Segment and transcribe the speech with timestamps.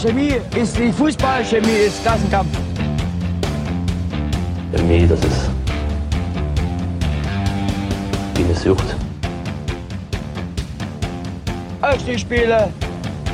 [0.00, 2.48] Chemie ist wie Fußball, Chemie ist Klassenkampf.
[4.72, 5.50] Chemie, das ist
[8.34, 8.94] wie eine Sucht.
[11.80, 12.70] Aufstiegsspiele,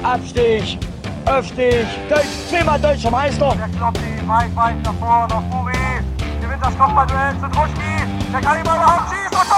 [0.05, 0.79] Abstieg,
[1.25, 3.57] Aufstieg, Deutsch, zehnmal deutscher Meister.
[3.57, 5.73] Der Kloppi, weit, weit nach vorne, nach Furi.
[6.41, 8.07] Gewinnt das Kopfballduell zu Druschki.
[8.31, 9.37] Der kann ihn mal überhaupt schießen.
[9.37, 9.49] Und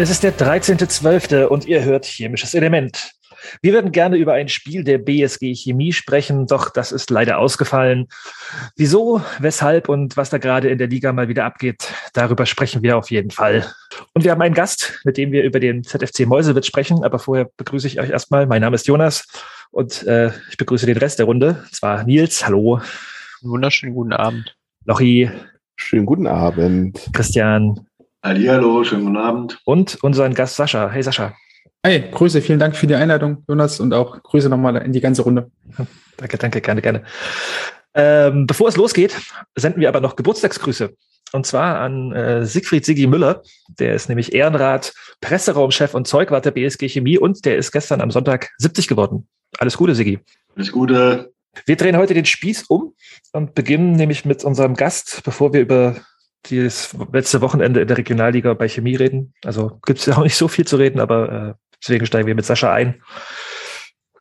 [0.00, 1.44] Es ist der 13.12.
[1.44, 3.12] und ihr hört Chemisches Element.
[3.60, 8.08] Wir würden gerne über ein Spiel der BSG Chemie sprechen, doch das ist leider ausgefallen.
[8.76, 12.96] Wieso, weshalb und was da gerade in der Liga mal wieder abgeht, darüber sprechen wir
[12.96, 13.70] auf jeden Fall.
[14.14, 17.50] Und wir haben einen Gast, mit dem wir über den ZFC Meuselwitz sprechen, aber vorher
[17.58, 18.46] begrüße ich euch erstmal.
[18.46, 19.26] Mein Name ist Jonas
[19.70, 21.62] und äh, ich begrüße den Rest der Runde.
[21.62, 22.80] Und zwar Nils, hallo.
[23.42, 24.56] Wunderschönen guten Abend.
[24.86, 25.30] Lochi.
[25.76, 27.06] Schönen guten Abend.
[27.12, 27.86] Christian.
[28.22, 29.58] Hallo, schönen guten Abend.
[29.64, 30.90] Und unseren Gast Sascha.
[30.90, 31.34] Hey Sascha.
[31.82, 35.22] Hey, Grüße, vielen Dank für die Einladung, Jonas, und auch Grüße nochmal in die ganze
[35.22, 35.50] Runde.
[36.18, 37.02] Danke, danke, gerne, gerne.
[37.94, 39.16] Ähm, bevor es losgeht,
[39.54, 40.94] senden wir aber noch Geburtstagsgrüße.
[41.32, 43.42] Und zwar an äh, Siegfried Sigi Müller.
[43.78, 48.10] Der ist nämlich Ehrenrat, Presseraumchef und Zeugwart der BSG Chemie und der ist gestern am
[48.10, 49.28] Sonntag 70 geworden.
[49.56, 50.18] Alles Gute, Sigi.
[50.56, 51.32] Alles Gute.
[51.64, 52.94] Wir drehen heute den Spieß um
[53.32, 55.96] und beginnen nämlich mit unserem Gast, bevor wir über
[56.48, 59.34] das letzte Wochenende in der Regionalliga bei Chemie reden.
[59.44, 62.34] Also gibt es ja auch nicht so viel zu reden, aber äh, deswegen steigen wir
[62.34, 63.02] mit Sascha ein.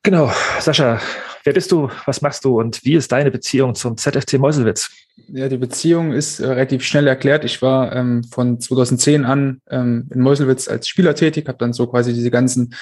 [0.03, 0.99] Genau, Sascha,
[1.43, 4.89] wer bist du, was machst du und wie ist deine Beziehung zum ZFC Meuselwitz?
[5.27, 7.43] Ja, die Beziehung ist äh, relativ schnell erklärt.
[7.43, 11.87] Ich war ähm, von 2010 an ähm, in Meuselwitz als Spieler tätig, habe dann so
[11.87, 12.73] quasi diese ganzen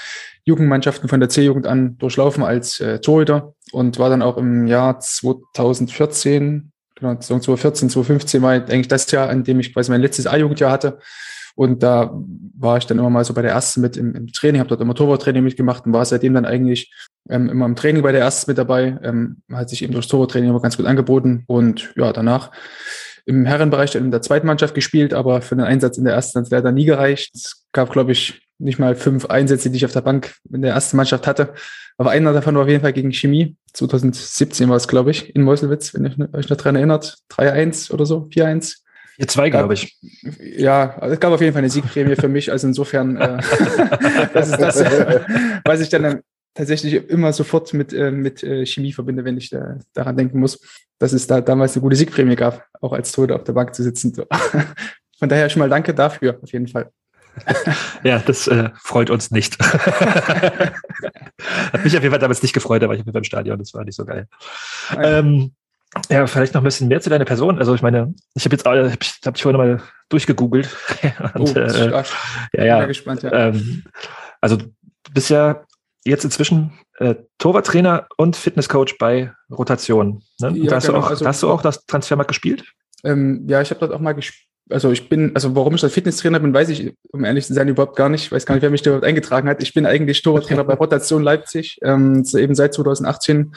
[0.43, 4.99] Jugendmannschaften von der C-Jugend an durchlaufen als äh, Torhüter und war dann auch im Jahr
[4.99, 10.71] 2014 genau, 2014, 2015 war eigentlich das Jahr, an dem ich quasi mein letztes A-Jugendjahr
[10.71, 10.99] hatte.
[11.55, 12.11] Und da
[12.59, 14.79] war ich dann immer mal so bei der ersten mit im, im Training, habe dort
[14.79, 16.93] immer Torwarttraining mitgemacht und war seitdem dann eigentlich
[17.29, 18.99] ähm, immer im Training bei der ersten mit dabei.
[19.01, 21.45] Ähm, hat sich eben durch Torwarttraining immer ganz gut angeboten.
[21.47, 22.51] Und ja, danach
[23.25, 26.37] im Herrenbereich dann in der zweiten Mannschaft gespielt, aber für den Einsatz in der ersten
[26.37, 27.31] hat es leider nie gereicht.
[27.33, 30.73] Es gab, glaube ich, nicht mal fünf Einsätze, die ich auf der Bank in der
[30.73, 31.53] ersten Mannschaft hatte.
[31.97, 33.55] Aber einer davon war auf jeden Fall gegen Chemie.
[33.73, 37.17] 2017 war es, glaube ich, in Meuselwitz, wenn ihr euch noch dran erinnert.
[37.31, 38.77] 3-1 oder so, 4-1.
[39.19, 39.97] 4-2, glaube ich.
[40.39, 42.51] Ja, es gab auf jeden Fall eine Siegprämie für mich.
[42.51, 43.39] Also insofern, äh,
[44.33, 44.79] das ist das,
[45.65, 46.21] was ich dann
[46.53, 50.59] tatsächlich immer sofort mit, äh, mit äh, Chemie verbinde, wenn ich da, daran denken muss,
[50.99, 53.81] dass es da damals eine gute Siegprämie gab, auch als Tode auf der Bank zu
[53.83, 54.13] sitzen.
[55.19, 56.91] Von daher schon mal danke dafür, auf jeden Fall.
[58.03, 59.57] Ja, das äh, freut uns nicht.
[59.63, 60.73] Hat
[61.83, 63.95] mich auf jeden Fall damals nicht gefreut, aber ich bin beim Stadion, das war nicht
[63.95, 64.27] so geil.
[65.01, 65.53] Ähm,
[66.09, 67.59] ja, vielleicht noch ein bisschen mehr zu deiner Person.
[67.59, 70.69] Also ich meine, ich habe jetzt äh, ich habe dich vorhin mal durchgegoogelt.
[71.35, 72.03] Und, oh, äh,
[72.53, 72.85] ja, ja.
[72.85, 73.31] Gespannt, ja.
[73.31, 73.83] Ähm,
[74.41, 74.65] also du
[75.13, 75.63] bist ja
[76.05, 80.23] jetzt inzwischen äh, Torwarttrainer und Fitnesscoach bei Rotation.
[80.39, 80.53] Ne?
[80.55, 80.99] Ja, hast, genau.
[80.99, 82.63] du auch, also, hast du auch das Transfermarkt gespielt?
[83.03, 85.93] Ähm, ja, ich habe dort auch mal gespielt also ich bin, also warum ich als
[85.93, 88.25] Fitnesstrainer bin, weiß ich, um ehrlich zu sein, überhaupt gar nicht.
[88.25, 89.61] Ich weiß gar nicht, wer mich da überhaupt eingetragen hat.
[89.63, 93.53] Ich bin eigentlich Torwarttrainer bei Rotation Leipzig, ähm, eben seit 2018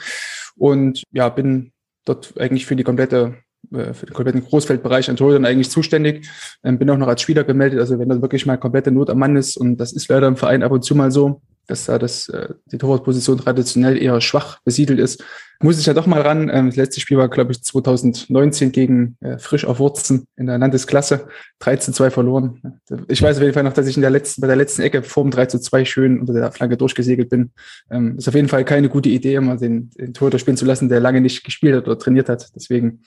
[0.55, 1.71] und ja, bin
[2.05, 3.35] dort eigentlich für die komplette
[3.71, 6.27] äh, für den kompletten Großfeldbereich an Torhütern eigentlich zuständig.
[6.63, 9.19] Ähm, bin auch noch als Spieler gemeldet, also wenn da wirklich mal komplette Not am
[9.19, 11.97] Mann ist und das ist leider im Verein ab und zu mal so, dass da
[11.97, 15.23] das, äh, die Torwartposition traditionell eher schwach besiedelt ist,
[15.61, 16.49] muss ich ja doch mal ran.
[16.51, 20.57] Ähm, das letzte Spiel war, glaube ich, 2019 gegen äh, Frisch auf Wurzen in der
[20.57, 21.27] Landesklasse.
[21.59, 22.79] 3 zu 2 verloren.
[23.07, 25.03] Ich weiß auf jeden Fall noch, dass ich in der letzten, bei der letzten Ecke
[25.03, 27.51] vorm 3 zu 2 schön unter der Flanke durchgesegelt bin.
[27.89, 30.89] Ähm, ist auf jeden Fall keine gute Idee, immer den, den Torhüter spielen zu lassen,
[30.89, 32.49] der lange nicht gespielt hat oder trainiert hat.
[32.55, 33.03] Deswegen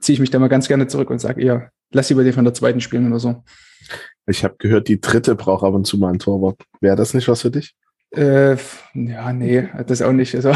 [0.00, 2.44] ziehe ich mich da mal ganz gerne zurück und sage eher, lass lieber den von
[2.44, 3.44] der zweiten spielen oder so.
[4.26, 6.60] Ich habe gehört, die dritte braucht ab und zu mal ein Torwart.
[6.80, 7.74] Wäre das nicht was für dich?
[8.14, 8.56] Äh,
[8.94, 10.34] ja, nee, das auch nicht.
[10.34, 10.52] Also.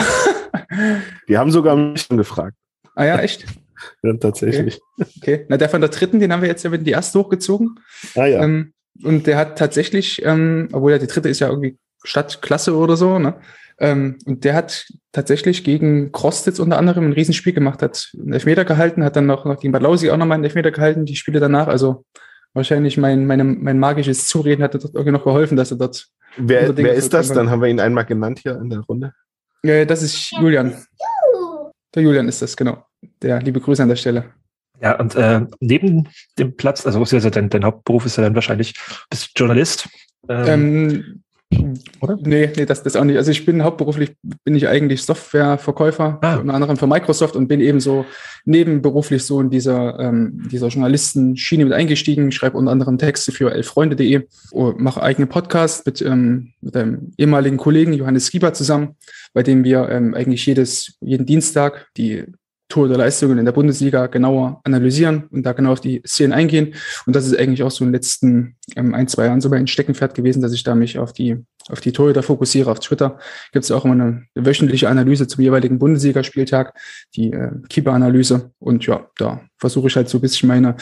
[1.29, 2.57] Die haben sogar mich gefragt.
[2.95, 3.47] Ah ja, echt?
[4.03, 4.81] ja, tatsächlich.
[4.99, 5.11] Okay.
[5.17, 5.47] okay.
[5.49, 7.79] Na, der von der dritten, den haben wir jetzt ja mit die erste hochgezogen.
[8.15, 8.43] Ah ja.
[8.43, 8.73] Ähm,
[9.03, 13.19] und der hat tatsächlich, ähm, obwohl ja die dritte ist ja irgendwie Stadtklasse oder so,
[13.19, 13.35] ne?
[13.79, 18.65] Ähm, und der hat tatsächlich gegen Krostitz unter anderem ein Riesenspiel gemacht, hat einen Elfmeter
[18.65, 21.41] gehalten, hat dann noch, noch gegen Bad Lausi auch nochmal einen Elfmeter gehalten, die Spiele
[21.41, 21.69] danach.
[21.69, 22.05] Also
[22.55, 26.77] wahrscheinlich mein, meine, mein magisches Zureden hat dort irgendwie noch geholfen, dass er dort Wer,
[26.77, 27.33] wer ist das?
[27.33, 29.13] Dann haben wir ihn einmal genannt hier in der Runde.
[29.63, 30.75] Ja, das ist Julian.
[31.95, 32.85] Der Julian ist das, genau.
[33.23, 34.33] Der liebe Grüße an der Stelle.
[34.81, 38.75] Ja, und äh, neben dem Platz, also, also dein, dein Hauptberuf ist ja dann wahrscheinlich,
[39.09, 39.89] bist Journalist.
[40.29, 41.23] Ähm, ähm,
[42.01, 42.19] oder?
[42.23, 43.17] Nee, nee, das, das auch nicht.
[43.17, 46.37] Also ich bin hauptberuflich, bin ich eigentlich Softwareverkäufer, Ah.
[46.37, 48.05] unter anderem für Microsoft und bin eben so
[48.45, 54.27] nebenberuflich so in dieser, ähm, dieser Journalistenschiene mit eingestiegen, schreibe unter anderem Texte für elfreunde.de,
[54.53, 58.97] oh, mache eigene Podcasts mit, ähm, mit einem ehemaligen Kollegen, Johannes Schieber, zusammen,
[59.35, 62.25] bei dem wir ähm, eigentlich jedes, jeden Dienstag die
[62.69, 66.75] Tore der Leistungen in der Bundesliga genauer analysieren und da genau auf die Szenen eingehen.
[67.07, 69.67] Und das ist eigentlich auch so in den letzten ähm, ein, zwei Jahren so mein
[69.67, 72.71] Steckenpferd gewesen, dass ich da mich auf die, auf die Torhüter fokussiere.
[72.71, 73.19] Auf Twitter
[73.53, 76.77] gibt es auch immer eine wöchentliche Analyse zum jeweiligen Bundesligaspieltag,
[77.15, 78.51] die äh, Keeper-Analyse.
[78.59, 80.77] Und ja, da versuche ich halt so ein bisschen meine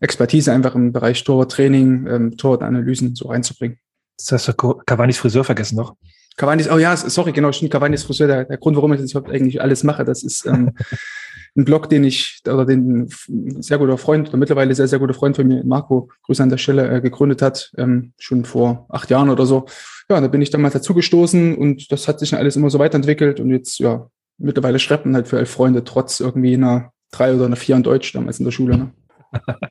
[0.00, 3.78] Expertise einfach im Bereich Torwarttraining, ähm, Torwartanalysen so reinzubringen.
[4.18, 4.52] Jetzt hast du
[4.86, 5.96] Cavani's Friseur vergessen noch.
[6.36, 8.26] Cavani ist, oh ja, sorry, genau, stimmt, Cavani ist Friseur.
[8.26, 10.72] Der, der Grund, warum ich das überhaupt eigentlich alles mache, das ist ähm,
[11.56, 15.14] ein Blog, den ich, oder den ein sehr guter Freund, oder mittlerweile sehr, sehr guter
[15.14, 19.10] Freund von mir, Marco, Grüße an der Stelle, äh, gegründet hat, ähm, schon vor acht
[19.10, 19.66] Jahren oder so.
[20.10, 22.78] Ja, da bin ich damals dazu gestoßen und das hat sich dann alles immer so
[22.80, 24.08] weiterentwickelt und jetzt, ja,
[24.38, 27.84] mittlerweile schreibt man halt für elf Freunde, trotz irgendwie einer drei oder einer vier in
[27.84, 28.76] Deutsch damals in der Schule.
[28.76, 28.92] Ne?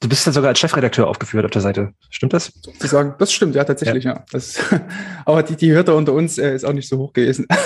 [0.00, 1.92] Du bist dann sogar als Chefredakteur aufgeführt auf der Seite.
[2.08, 2.52] Stimmt das?
[2.52, 4.14] Zu sagen, das stimmt, ja, tatsächlich, ja.
[4.14, 4.24] ja.
[4.32, 4.58] Das,
[5.26, 7.46] aber die, die Hürde unter uns äh, ist auch nicht so hoch gewesen.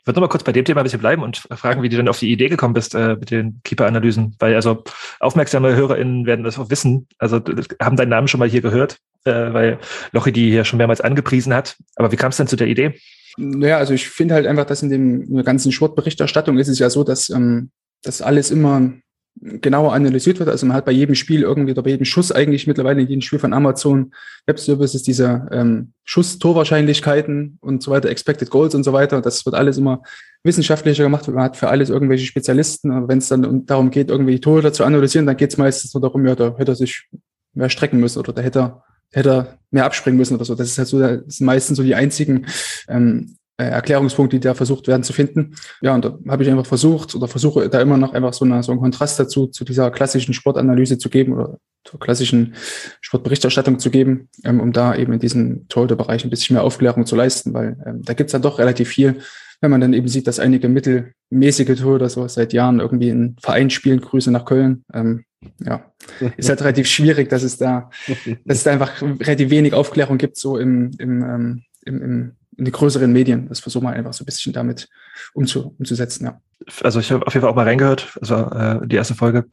[0.00, 1.96] Ich würde noch mal kurz bei dem Thema ein bisschen bleiben und fragen, wie du
[1.98, 4.34] denn auf die Idee gekommen bist äh, mit den Keeper-Analysen.
[4.38, 4.82] Weil also
[5.20, 7.06] aufmerksame HörerInnen werden das auch wissen.
[7.18, 7.38] Also
[7.82, 9.78] haben deinen Namen schon mal hier gehört, äh, weil
[10.12, 11.76] Lochi die hier schon mehrmals angepriesen hat.
[11.96, 12.98] Aber wie kam es denn zu der Idee?
[13.36, 16.78] Naja, also ich finde halt einfach, dass in, dem, in der ganzen Sportberichterstattung ist es
[16.78, 17.70] ja so, dass ähm,
[18.02, 18.92] das alles immer
[19.40, 20.48] genauer analysiert wird.
[20.48, 23.22] Also man hat bei jedem Spiel irgendwie oder bei jedem Schuss eigentlich mittlerweile in jedem
[23.22, 24.12] Spiel von Amazon
[24.46, 29.22] Web Services diese ähm, Schuss-Torwahrscheinlichkeiten und so weiter, Expected Goals und so weiter.
[29.22, 30.02] Das wird alles immer
[30.42, 31.26] wissenschaftlicher gemacht.
[31.28, 32.90] Man hat für alles irgendwelche Spezialisten.
[32.90, 36.02] Aber wenn es dann darum geht, irgendwelche Tore zu analysieren, dann geht es meistens nur
[36.02, 37.08] darum, ja, da hätte er sich
[37.54, 40.54] mehr strecken müssen oder da hätte er, hätte er mehr abspringen müssen oder so.
[40.54, 42.46] Das ist halt so, das sind meistens so die einzigen
[42.88, 43.36] ähm,
[43.68, 45.54] Erklärungspunkte, die da versucht werden zu finden.
[45.80, 48.62] Ja, und da habe ich einfach versucht oder versuche da immer noch einfach so, eine,
[48.62, 52.54] so einen Kontrast dazu, zu dieser klassischen Sportanalyse zu geben oder zur klassischen
[53.00, 57.16] Sportberichterstattung zu geben, ähm, um da eben in diesem Torhüterbereich ein bisschen mehr Aufklärung zu
[57.16, 59.20] leisten, weil ähm, da gibt's dann doch relativ viel,
[59.60, 63.70] wenn man dann eben sieht, dass einige mittelmäßige Torhüter so seit Jahren irgendwie in Verein
[63.70, 65.24] spielen, Grüße nach Köln, ähm,
[65.64, 65.92] ja,
[66.36, 67.90] ist halt relativ schwierig, dass es da,
[68.44, 72.66] dass es da einfach relativ wenig Aufklärung gibt, so im, im, ähm, im, im in
[72.66, 73.48] die größeren Medien.
[73.48, 74.88] Das versuchen wir einfach so ein bisschen damit
[75.32, 76.40] umzu, umzusetzen, ja.
[76.82, 79.46] Also ich habe auf jeden Fall auch mal reingehört, also äh, die erste Folge.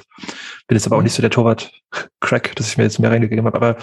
[0.67, 3.55] Bin jetzt aber auch nicht so der Torwart-Crack, dass ich mir jetzt mehr reingegeben habe.
[3.55, 3.77] Aber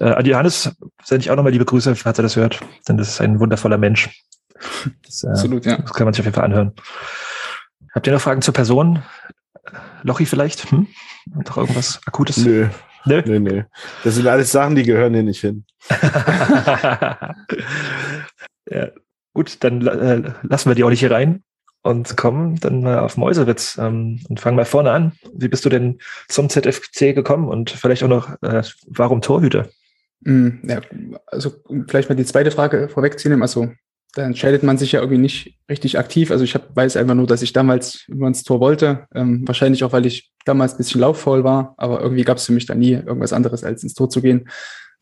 [0.00, 0.74] äh, an Johannes
[1.04, 2.60] sende ich auch nochmal liebe Grüße, falls er das hört.
[2.88, 4.24] Denn das ist ein wundervoller Mensch.
[5.04, 5.76] Das, äh, Absolut, ja.
[5.76, 6.72] Das kann man sich auf jeden Fall anhören.
[7.94, 9.02] Habt ihr noch Fragen zur Person?
[10.02, 10.70] Lochi vielleicht?
[10.70, 10.86] Hm?
[11.26, 12.38] Noch irgendwas Akutes?
[12.38, 12.68] Nö.
[13.04, 13.22] Nö?
[13.26, 13.64] Nö, nö.
[14.04, 15.66] Das sind alles Sachen, die gehören hier nicht hin.
[18.70, 18.90] ja,
[19.34, 21.42] gut, dann äh, lassen wir die auch nicht hier rein
[21.82, 25.12] und kommen dann mal auf Mäusewitz ähm, und fangen mal vorne an.
[25.34, 29.68] Wie bist du denn zum ZFC gekommen und vielleicht auch noch, äh, warum Torhüter?
[30.20, 30.80] Mm, ja,
[31.26, 31.52] also
[31.88, 33.42] vielleicht mal die zweite Frage vorwegzunehmen.
[33.42, 33.68] Also
[34.14, 36.30] da entscheidet man sich ja irgendwie nicht richtig aktiv.
[36.30, 39.06] Also ich hab, weiß einfach nur, dass ich damals immer ins Tor wollte.
[39.14, 42.52] Ähm, wahrscheinlich auch, weil ich damals ein bisschen lauffaul war, aber irgendwie gab es für
[42.52, 44.48] mich da nie irgendwas anderes, als ins Tor zu gehen.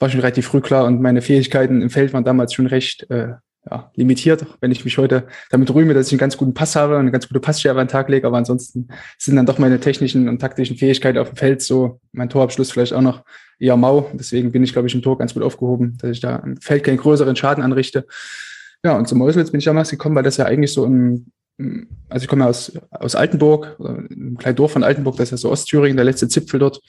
[0.01, 3.35] War schon relativ früh klar und meine Fähigkeiten im Feld waren damals schon recht äh,
[3.71, 6.95] ja, limitiert, wenn ich mich heute damit rühme, dass ich einen ganz guten Pass habe
[6.95, 8.89] und eine ganz gute Passschärfe an den Tag lege, aber ansonsten
[9.19, 12.93] sind dann doch meine technischen und taktischen Fähigkeiten auf dem Feld so, mein Torabschluss vielleicht
[12.93, 13.23] auch noch
[13.61, 14.11] eher mau.
[14.15, 16.83] Deswegen bin ich, glaube ich, im Tor ganz gut aufgehoben, dass ich da im Feld
[16.83, 18.07] keinen größeren Schaden anrichte.
[18.85, 21.27] Ja, und zum Mäusewitz bin ich damals gekommen, weil das ja eigentlich so im,
[22.09, 25.51] also ich komme aus, aus Altenburg, einem kleinen Dorf von Altenburg, das ist ja so
[25.53, 26.81] Ostthüringen, der letzte Zipfel dort.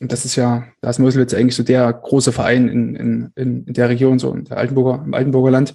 [0.00, 3.72] Und das ist ja, da ist Meuselwitz eigentlich so der große Verein in, in, in
[3.72, 5.72] der Region, so in der Altenburger, im Altenburger Land.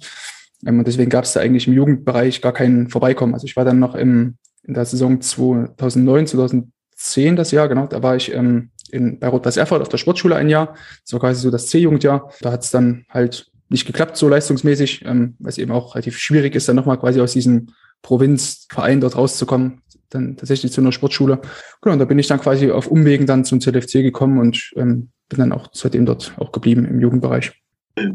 [0.66, 3.34] Und deswegen gab es da eigentlich im Jugendbereich gar kein Vorbeikommen.
[3.34, 8.02] Also ich war dann noch im, in der Saison 2009, 2010 das Jahr, genau, da
[8.02, 10.74] war ich ähm, in, bei Rot-Weiß Erfurt auf der Sportschule ein Jahr.
[11.04, 12.30] Das war quasi so das C-Jugendjahr.
[12.40, 16.18] Da hat es dann halt nicht geklappt, so leistungsmäßig, ähm, weil es eben auch relativ
[16.18, 17.70] schwierig ist, dann nochmal quasi aus diesem
[18.02, 21.40] Provinzverein dort rauszukommen, dann tatsächlich zu einer Sportschule.
[21.82, 25.10] Genau, und da bin ich dann quasi auf Umwegen dann zum ZFC gekommen und ähm,
[25.28, 27.52] bin dann auch seitdem dort auch geblieben im Jugendbereich.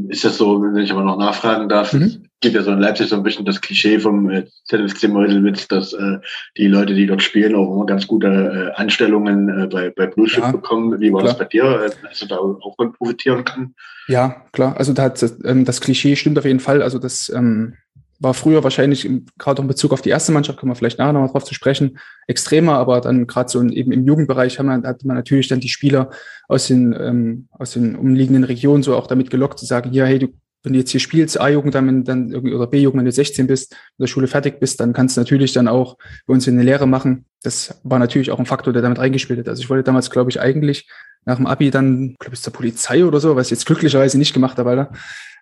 [0.10, 2.02] Ist das so, wenn ich aber noch nachfragen darf, mhm.
[2.02, 5.70] es gibt ja so in Leipzig so ein bisschen das Klischee vom äh, ZFC Meuselwitz,
[5.70, 6.18] dass äh,
[6.58, 10.28] die Leute, die dort spielen, auch immer ganz gute äh, Anstellungen äh, bei, bei Blue
[10.28, 11.00] ja, bekommen.
[11.00, 11.32] Wie war klar.
[11.32, 13.74] das bei dir, dass du da auch von profitieren kann?
[14.10, 14.76] Ja, klar.
[14.78, 16.82] Also da hat, ähm, das Klischee stimmt auf jeden Fall.
[16.82, 17.76] Also das ähm,
[18.20, 21.14] war früher wahrscheinlich gerade auch in Bezug auf die erste Mannschaft, kommen wir vielleicht nachher
[21.14, 21.98] nochmal drauf zu sprechen,
[22.28, 25.62] extremer, aber dann gerade so in, eben im Jugendbereich haben wir, hat man natürlich dann
[25.62, 26.10] die Spieler
[26.48, 30.20] aus den, ähm, aus den umliegenden Regionen so auch damit gelockt zu sagen, ja, hey,
[30.20, 30.28] du,
[30.64, 34.04] wenn du jetzt hier spielst, A-Jugend, dann, dann oder B-Jugend, wenn du 16 bist, in
[34.04, 35.98] der Schule fertig bist, dann kannst du natürlich dann auch
[36.28, 37.26] bei uns in eine Lehre machen.
[37.44, 39.48] Das war natürlich auch ein Faktor, der damit reingespielt hat.
[39.48, 40.90] Also ich wollte damals, glaube ich, eigentlich
[41.26, 44.34] nach dem Abi dann, glaube ich, zur Polizei oder so, was ich jetzt glücklicherweise nicht
[44.34, 44.92] gemacht habe, Alter.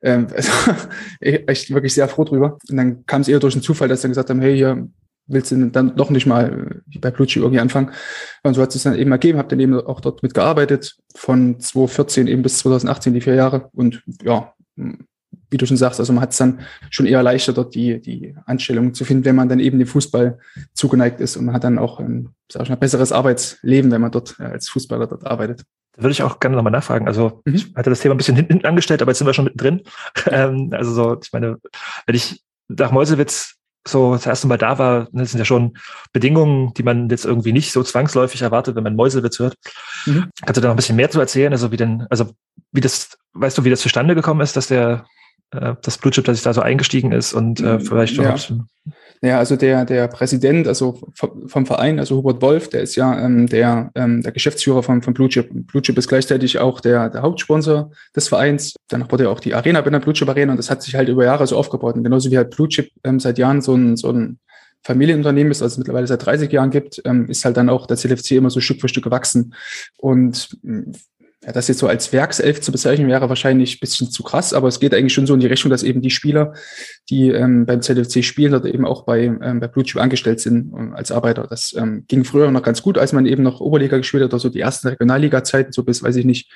[0.01, 0.51] Ähm, also,
[1.19, 2.57] echt wirklich sehr froh drüber.
[2.69, 4.87] Und dann kam es eher durch den Zufall, dass sie gesagt haben, hey, hier
[5.27, 7.91] willst du dann doch nicht mal äh, bei Blutschi irgendwie anfangen.
[8.43, 12.27] Und so hat es dann eben ergeben, habe dann eben auch dort mitgearbeitet, von 2014
[12.27, 13.69] eben bis 2018, die vier Jahre.
[13.73, 14.53] Und ja,
[15.49, 18.35] wie du schon sagst, also man hat es dann schon eher leichter, dort die, die
[18.45, 20.39] Anstellung zu finden, wenn man dann eben dem Fußball
[20.73, 21.37] zugeneigt ist.
[21.37, 24.43] Und man hat dann auch ein, sag ich mal, besseres Arbeitsleben, wenn man dort äh,
[24.43, 25.63] als Fußballer dort arbeitet.
[25.97, 27.07] Da würde ich auch gerne nochmal nachfragen.
[27.07, 27.55] Also mhm.
[27.55, 29.81] ich hatte das Thema ein bisschen hinten angestellt, aber jetzt sind wir schon mittendrin.
[30.27, 31.57] ähm, also so, ich meine,
[32.05, 33.55] wenn ich nach Meuselwitz
[33.87, 35.77] so das erste Mal da war, das sind ja schon
[36.13, 39.55] Bedingungen, die man jetzt irgendwie nicht so zwangsläufig erwartet, wenn man Meuselwitz hört.
[40.05, 40.29] Mhm.
[40.41, 41.51] Kannst du da noch ein bisschen mehr zu erzählen?
[41.51, 42.31] Also wie denn, also
[42.71, 45.05] wie das, weißt du, wie das zustande gekommen ist, dass der
[45.51, 48.35] äh, das Blue Chip, dass ich da so eingestiegen ist und äh, vielleicht schon ja.
[49.21, 51.01] Ja, also der, der Präsident, also
[51.47, 55.13] vom Verein, also Hubert Wolf, der ist ja ähm, der, ähm, der Geschäftsführer von, von
[55.15, 55.49] Blue Chip.
[55.51, 58.75] Blue Chip ist gleichzeitig auch der, der Hauptsponsor des Vereins.
[58.89, 60.93] Danach wurde ja auch die Arena bei der Blue Chip Arena und das hat sich
[60.93, 61.95] halt über Jahre so aufgebaut.
[61.95, 64.37] Und genauso wie halt Blue Chip ähm, seit Jahren so ein, so ein
[64.83, 67.97] Familienunternehmen ist, also es mittlerweile seit 30 Jahren gibt, ähm, ist halt dann auch der
[67.97, 69.55] CLFC immer so Stück für Stück gewachsen.
[69.97, 70.49] Und
[71.47, 74.67] ja, das jetzt so als Werkself zu bezeichnen, wäre wahrscheinlich ein bisschen zu krass, aber
[74.67, 76.53] es geht eigentlich schon so in die Richtung, dass eben die Spieler,
[77.09, 80.93] die ähm, beim ZFC spielen, dort eben auch bei, ähm, bei Blue angestellt sind um,
[80.93, 81.47] als Arbeiter.
[81.49, 84.39] Das ähm, ging früher noch ganz gut, als man eben noch Oberliga gespielt hat, oder
[84.39, 86.51] so die ersten Regionalliga-Zeiten, so bis, weiß ich nicht,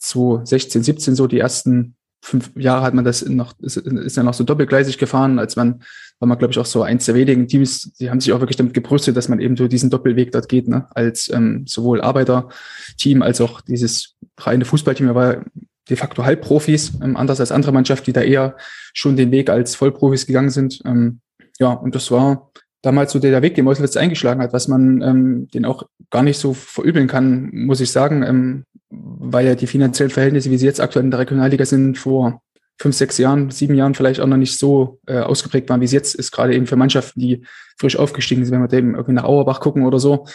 [0.00, 4.34] 2016, 17, so die ersten fünf Jahre hat man das noch, ist, ist ja noch
[4.34, 5.82] so doppelgleisig gefahren, als man,
[6.18, 8.56] war man, glaube ich, auch so eins der wenigen Teams, die haben sich auch wirklich
[8.56, 10.86] damit gebrüstet, dass man eben so diesen Doppelweg dort geht, ne?
[10.94, 15.08] als ähm, sowohl Arbeiterteam als auch dieses reine Fußballteam.
[15.08, 15.44] Er war
[15.88, 18.56] de facto Halbprofis, ähm, anders als andere Mannschaften, die da eher
[18.92, 20.80] schon den Weg als Vollprofis gegangen sind.
[20.84, 21.20] Ähm,
[21.58, 22.50] ja, und das war
[22.82, 26.38] damals so der, Weg, den Meuselwitz eingeschlagen hat, was man ähm, den auch gar nicht
[26.38, 30.80] so verübeln kann, muss ich sagen, ähm, weil ja die finanziellen Verhältnisse, wie sie jetzt
[30.80, 32.42] aktuell in der Regionalliga sind, vor
[32.78, 35.92] fünf, sechs Jahren, sieben Jahren vielleicht auch noch nicht so äh, ausgeprägt waren, wie es
[35.92, 37.44] jetzt ist, gerade eben für Mannschaften, die
[37.78, 40.26] frisch aufgestiegen sind, wenn wir eben irgendwie nach Auerbach gucken oder so.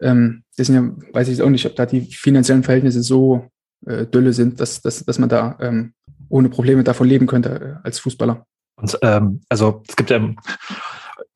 [0.00, 3.48] Ähm, das sind ja, weiß ich auch nicht, ob da die finanziellen Verhältnisse so
[3.86, 5.94] äh, dünne sind, dass, dass, dass man da ähm,
[6.28, 8.46] ohne Probleme davon leben könnte äh, als Fußballer.
[8.76, 10.36] Und ähm, also es gibt ja im,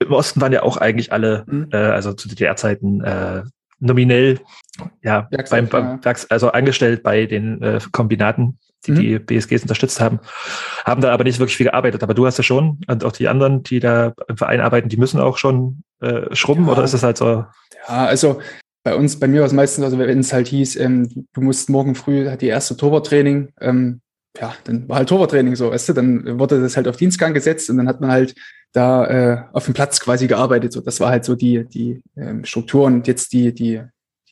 [0.01, 1.69] im Osten waren ja auch eigentlich alle, mhm.
[1.73, 3.43] äh, also zu DDR-Zeiten äh,
[3.81, 4.41] nominell
[5.03, 6.15] ja, beim, beim ja.
[6.29, 8.97] also angestellt bei den äh, Kombinaten, die mhm.
[8.97, 10.21] die BSGs unterstützt haben,
[10.85, 12.03] haben da aber nicht wirklich viel gearbeitet.
[12.03, 14.97] Aber du hast ja schon und auch die anderen, die da im Verein arbeiten, die
[14.97, 16.73] müssen auch schon äh, schrubben ja.
[16.73, 17.45] oder ist das halt so?
[17.89, 18.41] Ja, also
[18.85, 21.69] bei uns, bei mir war es meistens, also wenn es halt hieß, ähm, du musst
[21.69, 24.01] morgen früh hat die erste Torwarttraining, ähm,
[24.41, 27.69] ja, dann war halt Torwarttraining so, weißt du, dann wurde das halt auf Dienstgang gesetzt
[27.71, 28.35] und dann hat man halt
[28.73, 30.73] da äh, auf dem Platz quasi gearbeitet.
[30.73, 33.83] So, das war halt so die, die ähm, Struktur und jetzt die, die,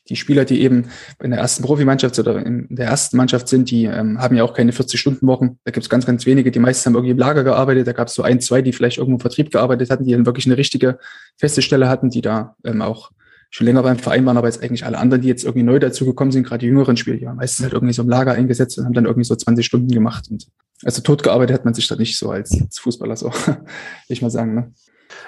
[0.09, 0.89] die Spieler, die eben
[1.21, 4.53] in der ersten Profimannschaft oder in der ersten Mannschaft sind, die ähm, haben ja auch
[4.53, 5.59] keine 40-Stunden-Wochen.
[5.63, 6.51] Da gibt es ganz, ganz wenige.
[6.51, 7.87] Die meisten haben irgendwie im Lager gearbeitet.
[7.87, 10.25] Da gab es so ein, zwei, die vielleicht irgendwo im Vertrieb gearbeitet hatten, die dann
[10.25, 10.99] wirklich eine richtige
[11.37, 13.11] feste Stelle hatten, die da ähm, auch
[13.49, 16.31] schon länger beim Verein waren, aber jetzt eigentlich alle anderen, die jetzt irgendwie neu dazugekommen
[16.31, 18.85] sind, gerade die jüngeren Spieler, die waren meistens halt irgendwie so im Lager eingesetzt und
[18.85, 20.25] haben dann irgendwie so 20 Stunden gemacht.
[20.29, 20.47] Und
[20.83, 23.57] also tot gearbeitet hat man sich da nicht so als, als Fußballer, so, will
[24.07, 24.53] ich mal sagen.
[24.55, 24.73] Ne?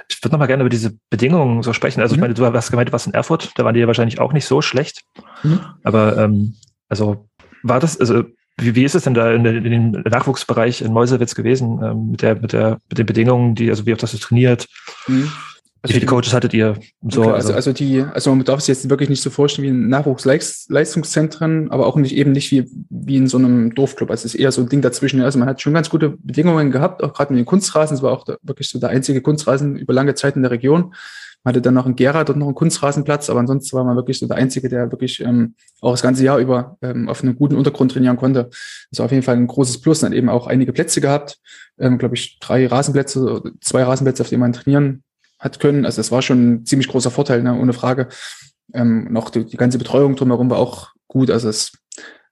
[0.08, 2.02] Ich würde noch mal gerne über diese Bedingungen so sprechen.
[2.02, 2.18] Also mhm.
[2.18, 4.34] ich meine, du hast gemeint, du warst in Erfurt, da waren die ja wahrscheinlich auch
[4.34, 5.04] nicht so schlecht.
[5.44, 5.60] Mhm.
[5.84, 6.56] Aber ähm,
[6.88, 7.30] also
[7.64, 8.24] war das, also
[8.58, 12.22] wie, wie ist es denn da in, in dem Nachwuchsbereich in Mäusewitz gewesen ähm, mit
[12.22, 14.68] der, mit der, mit den Bedingungen, die, also wie oft hast du trainiert?
[15.08, 15.32] Mhm.
[15.82, 16.78] Also Wie viele Coaches hattet ihr?
[17.08, 19.66] So, okay, also, also, also die, also man darf es jetzt wirklich nicht so vorstellen
[19.66, 24.12] wie in Nachwuchsleistungszentren, aber auch nicht eben nicht wie, wie in so einem Dorfclub.
[24.12, 25.22] Also es ist eher so ein Ding dazwischen.
[25.22, 27.96] Also man hat schon ganz gute Bedingungen gehabt, auch gerade mit den Kunstrasen.
[27.96, 30.94] Es war auch der, wirklich so der einzige Kunstrasen über lange Zeit in der Region.
[31.46, 34.20] Man hatte dann noch in Gera dort noch einen Kunstrasenplatz, aber ansonsten war man wirklich
[34.20, 37.56] so der Einzige, der wirklich ähm, auch das ganze Jahr über ähm, auf einem guten
[37.56, 38.50] Untergrund trainieren konnte.
[38.92, 40.02] Das war auf jeden Fall ein großes Plus.
[40.02, 41.38] Dann eben auch einige Plätze gehabt,
[41.80, 45.04] ähm, glaube ich, drei Rasenplätze, zwei Rasenplätze, auf denen man trainieren
[45.40, 45.86] hat können.
[45.86, 48.10] Also das war schon ein ziemlich großer Vorteil, ne, ohne Frage.
[48.74, 51.32] Ähm, noch die, die ganze Betreuung drumherum war auch gut.
[51.32, 51.72] Also es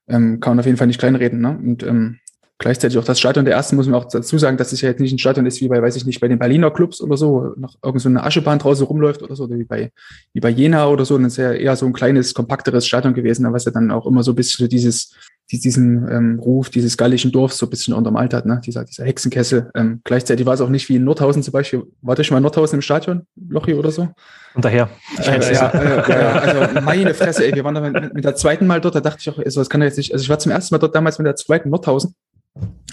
[0.08, 1.42] ähm, kann man auf jeden Fall nicht kleinreden.
[1.42, 1.58] Ne?
[1.58, 2.20] Und ähm,
[2.58, 5.00] gleichzeitig auch das Stadion der ersten muss man auch dazu sagen, dass es ja jetzt
[5.00, 7.54] nicht ein Stadion ist wie bei, weiß ich nicht, bei den Berliner Clubs oder so,
[7.58, 9.92] noch irgend so eine Aschebahn draußen rumläuft oder so, oder wie bei,
[10.34, 11.16] wie bei Jena oder so.
[11.16, 14.06] Und es ist ja eher so ein kleines, kompakteres Stadion gewesen, was ja dann auch
[14.06, 15.14] immer so ein bisschen so dieses
[15.52, 18.62] die diesen ähm, Ruf dieses gallischen Dorfs so ein bisschen untermalt hat, ne?
[18.66, 19.72] dieser, dieser Hexenkessel.
[19.76, 21.84] Ähm, gleichzeitig war es auch nicht wie in Nordhausen zum Beispiel.
[22.02, 24.10] War das schon mal in Nordhausen im Stadion, Lochi oder so?
[24.56, 24.90] Und daher.
[25.20, 28.68] Äh, ja, äh, ja, also meine Fresse, ey, wir waren dann mit, mit der zweiten
[28.68, 30.40] Mal dort, da dachte ich auch, also das kann ja jetzt nicht, also ich war
[30.40, 32.14] zum ersten Mal dort damals mit der zweiten Nordhausen,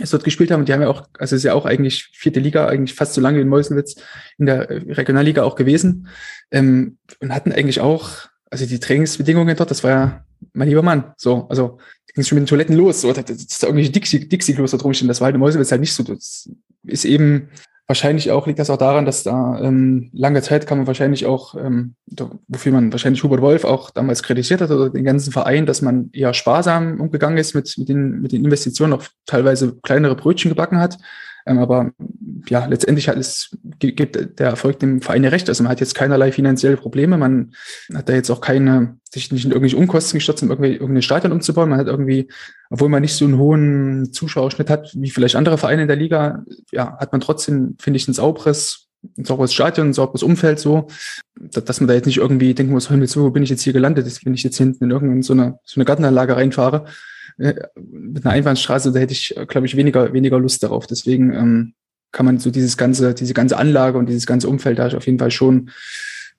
[0.01, 2.11] es dort gespielt haben, und die haben ja auch, also es ist ja auch eigentlich
[2.13, 3.97] vierte Liga, eigentlich fast so lange wie in Meuselwitz
[4.39, 6.09] in der Regionalliga auch gewesen,
[6.51, 8.11] ähm, und hatten eigentlich auch,
[8.51, 11.79] also die Trainingsbedingungen dort, das war ja mein lieber Mann, so, also
[12.13, 14.79] ging es schon mit den Toiletten los, so, das, ist da irgendwie Dixie, Dixie-Klos da
[14.79, 16.51] rumstehen, das war halt in Meuselwitz halt nicht so, das
[16.85, 17.49] ist eben,
[17.87, 21.55] Wahrscheinlich auch liegt das auch daran, dass da ähm, lange Zeit kann man wahrscheinlich auch,
[21.55, 21.97] ähm,
[22.49, 26.09] wofür man wahrscheinlich Hubert Wolf auch damals kritisiert hat oder den ganzen Verein, dass man
[26.15, 30.79] eher sparsam umgegangen ist mit, mit, den, mit den Investitionen, auch teilweise kleinere Brötchen gebacken
[30.79, 30.97] hat.
[31.47, 31.93] Ähm, aber
[32.49, 35.49] ja, letztendlich hat es, gibt der Erfolg dem Verein recht.
[35.49, 37.19] Also man hat jetzt keinerlei finanzielle Probleme.
[37.19, 37.53] Man
[37.95, 41.33] hat da jetzt auch keine, sich nicht in irgendwelche Unkosten gestürzt, um irgendwie irgendein Stadion
[41.33, 41.69] umzubauen.
[41.69, 42.29] Man hat irgendwie,
[42.71, 46.45] obwohl man nicht so einen hohen Zuschauerschnitt hat, wie vielleicht andere Vereine in der Liga,
[46.73, 50.89] ja, hat man trotzdem, finde ich, ein sauberes, ein sauberes Stadion, ein sauberes Umfeld so,
[51.39, 54.35] dass man da jetzt nicht irgendwie denken muss, wo bin ich jetzt hier gelandet, wenn
[54.35, 56.87] ich jetzt hinten in irgendeine so eine, so eine Gartenanlage reinfahre
[57.37, 60.87] mit einer Einbahnstraße, da hätte ich, glaube ich, weniger, weniger Lust darauf.
[60.87, 61.75] Deswegen ähm,
[62.13, 65.19] kann man so dieses ganze, diese ganze Anlage und dieses ganze Umfeld da auf jeden
[65.19, 65.71] Fall schon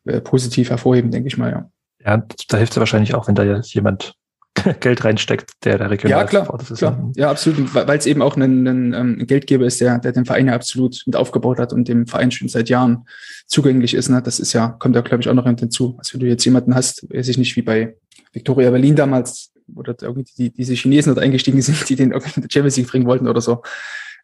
[0.06, 1.70] äh, positiv hervorheben, denke ich mal, ja.
[2.04, 4.14] Ja, da hilft es wahrscheinlich auch, wenn da jetzt jemand
[4.80, 6.78] Geld reinsteckt, der der regional ja, klar, ist.
[6.78, 7.12] Klar.
[7.16, 10.48] Ja, absolut, weil es eben auch ein, ein, ein, Geldgeber ist, der, der den Verein
[10.48, 13.06] ja absolut mit aufgebaut hat und dem Verein schon seit Jahren
[13.48, 14.10] zugänglich ist.
[14.10, 14.22] Ne?
[14.22, 15.96] Das ist ja, kommt ja, glaube ich, auch noch hinzu.
[15.98, 17.96] Also wenn du jetzt jemanden hast, weiß ich nicht, wie bei
[18.32, 22.42] Victoria Berlin damals, oder irgendwie die, diese Chinesen dort eingestiegen sind, die den irgendwie in
[22.42, 23.64] der Champions League bringen wollten oder so.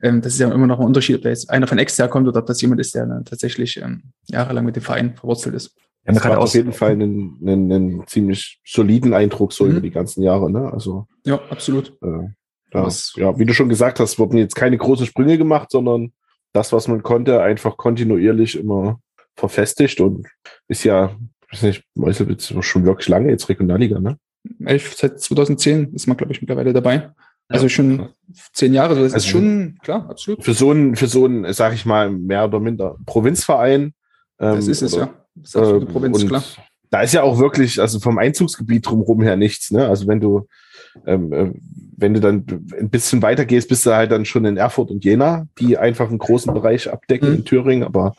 [0.02, 2.28] Ähm, das ist ja immer noch ein Unterschied, ob da jetzt einer von extern kommt
[2.28, 5.76] oder ob das jemand ist, der dann tatsächlich ähm, jahrelang mit dem Verein verwurzelt ist.
[6.06, 9.72] Ja, man kann auf jeden Fall einen, einen, einen ziemlich soliden Eindruck so mhm.
[9.72, 10.72] über die ganzen Jahre, ne?
[10.72, 11.08] Also.
[11.26, 11.96] Ja, absolut.
[12.02, 12.30] Äh,
[12.72, 16.14] das, ja, wie du schon gesagt hast, wurden jetzt keine großen Sprünge gemacht, sondern
[16.54, 19.00] das, was man konnte, einfach kontinuierlich immer
[19.36, 20.28] verfestigt und
[20.68, 21.16] ist ja,
[21.52, 24.18] ich weiß nicht, Meuselwitz schon wirklich lange jetzt Regionalliga, ne?
[24.66, 27.12] Elf, seit 2010 ist man, glaube ich, mittlerweile dabei.
[27.52, 28.10] Also schon
[28.54, 30.44] zehn Jahre, das also ist schon, klar, absolut.
[30.44, 33.94] Für so einen, für so einen, sag ich mal, mehr oder minder Provinzverein.
[34.40, 35.14] Ähm, das ist es, oder, ja.
[35.36, 36.44] Das ist absolute äh, Provinz, klar.
[36.90, 39.88] Da ist ja auch wirklich, also vom Einzugsgebiet drumherum her nichts, ne?
[39.88, 40.48] Also wenn du,
[41.06, 41.52] ähm, äh,
[41.96, 42.46] wenn du dann
[42.78, 46.10] ein bisschen weiter gehst, bist du halt dann schon in Erfurt und Jena, die einfach
[46.10, 47.36] einen großen Bereich abdecken mhm.
[47.36, 48.16] in Thüringen, aber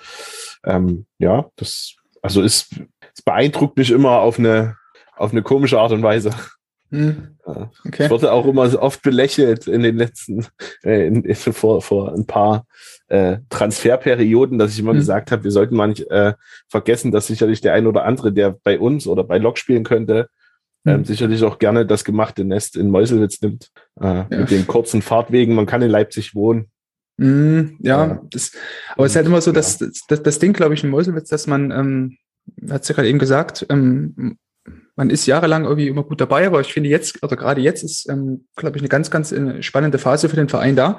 [0.64, 2.74] ähm, ja, das, also ist,
[3.14, 4.76] es beeindruckt mich immer auf eine,
[5.22, 6.30] auf eine komische Art und Weise.
[6.90, 7.38] Hm.
[7.44, 8.04] Okay.
[8.04, 10.46] Es wurde auch immer so oft belächelt in den letzten,
[10.84, 12.66] äh, in, in, vor, vor ein paar
[13.08, 14.98] äh, Transferperioden, dass ich immer hm.
[14.98, 16.34] gesagt habe, wir sollten mal nicht äh,
[16.68, 20.28] vergessen, dass sicherlich der ein oder andere, der bei uns oder bei Lok spielen könnte,
[20.84, 21.04] ähm, hm.
[21.04, 23.70] sicherlich auch gerne das gemachte Nest in Meuselwitz nimmt.
[23.98, 24.26] Äh, ja.
[24.28, 25.54] Mit den kurzen Fahrtwegen.
[25.54, 26.66] Man kann in Leipzig wohnen.
[27.16, 28.52] Mm, ja, das,
[28.94, 31.46] aber es ist halt immer so, dass, das, das Ding, glaube ich, in Meuselwitz, dass
[31.46, 32.16] man, ähm,
[32.68, 34.38] hat sie gerade eben gesagt, ähm,
[35.02, 38.08] man ist jahrelang irgendwie immer gut dabei, aber ich finde jetzt, oder gerade jetzt ist,
[38.08, 40.98] ähm, glaube ich, eine ganz, ganz äh, spannende Phase für den Verein da,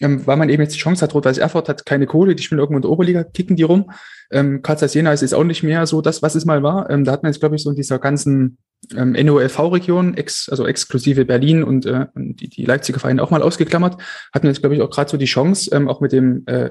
[0.00, 2.58] ähm, weil man eben jetzt die Chance hat, Rot-Weiß Erfurt hat keine Kohle, die spielen
[2.58, 3.92] irgendwo in der Oberliga, kicken die rum.
[4.32, 6.90] Ähm, Karlsruhe Jena ist jetzt auch nicht mehr so das, was es mal war.
[6.90, 8.58] Ähm, da hat man jetzt, glaube ich, so in dieser ganzen
[8.96, 13.42] ähm, NOLV-Region, ex, also exklusive Berlin und, äh, und die, die Leipziger Vereine auch mal
[13.42, 14.02] ausgeklammert,
[14.34, 16.70] hat man jetzt, glaube ich, auch gerade so die Chance, ähm, auch mit dem, äh,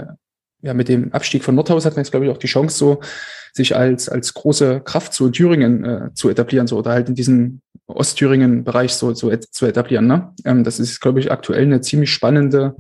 [0.66, 3.00] ja, mit dem Abstieg von Nordhaus hat man jetzt, glaube ich, auch die Chance, so
[3.54, 7.16] sich als, als große Kraft so in Thüringen äh, zu etablieren, so oder halt in
[7.16, 10.08] diesem Ostthüringen-Bereich so, so et, zu etablieren.
[10.08, 10.34] Ne?
[10.44, 12.76] Ähm, das ist, glaube ich, aktuell eine ziemlich spannende,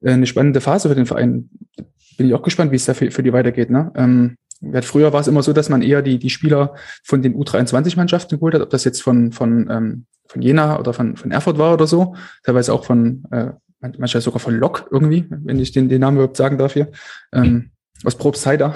[0.00, 1.50] äh, eine spannende Phase für den Verein.
[2.16, 3.70] Bin ich auch gespannt, wie es da für, für die weitergeht.
[3.70, 3.92] Ne?
[3.94, 4.36] Ähm,
[4.80, 8.54] Früher war es immer so, dass man eher die, die Spieler von den U23-Mannschaften geholt
[8.54, 11.86] hat, ob das jetzt von, von, ähm, von Jena oder von, von Erfurt war oder
[11.86, 16.16] so, teilweise auch von, äh, manchmal sogar von Lok irgendwie, wenn ich den, den Namen
[16.16, 16.90] überhaupt sagen darf hier.
[17.32, 17.70] Ähm,
[18.04, 18.74] aus Probstheider.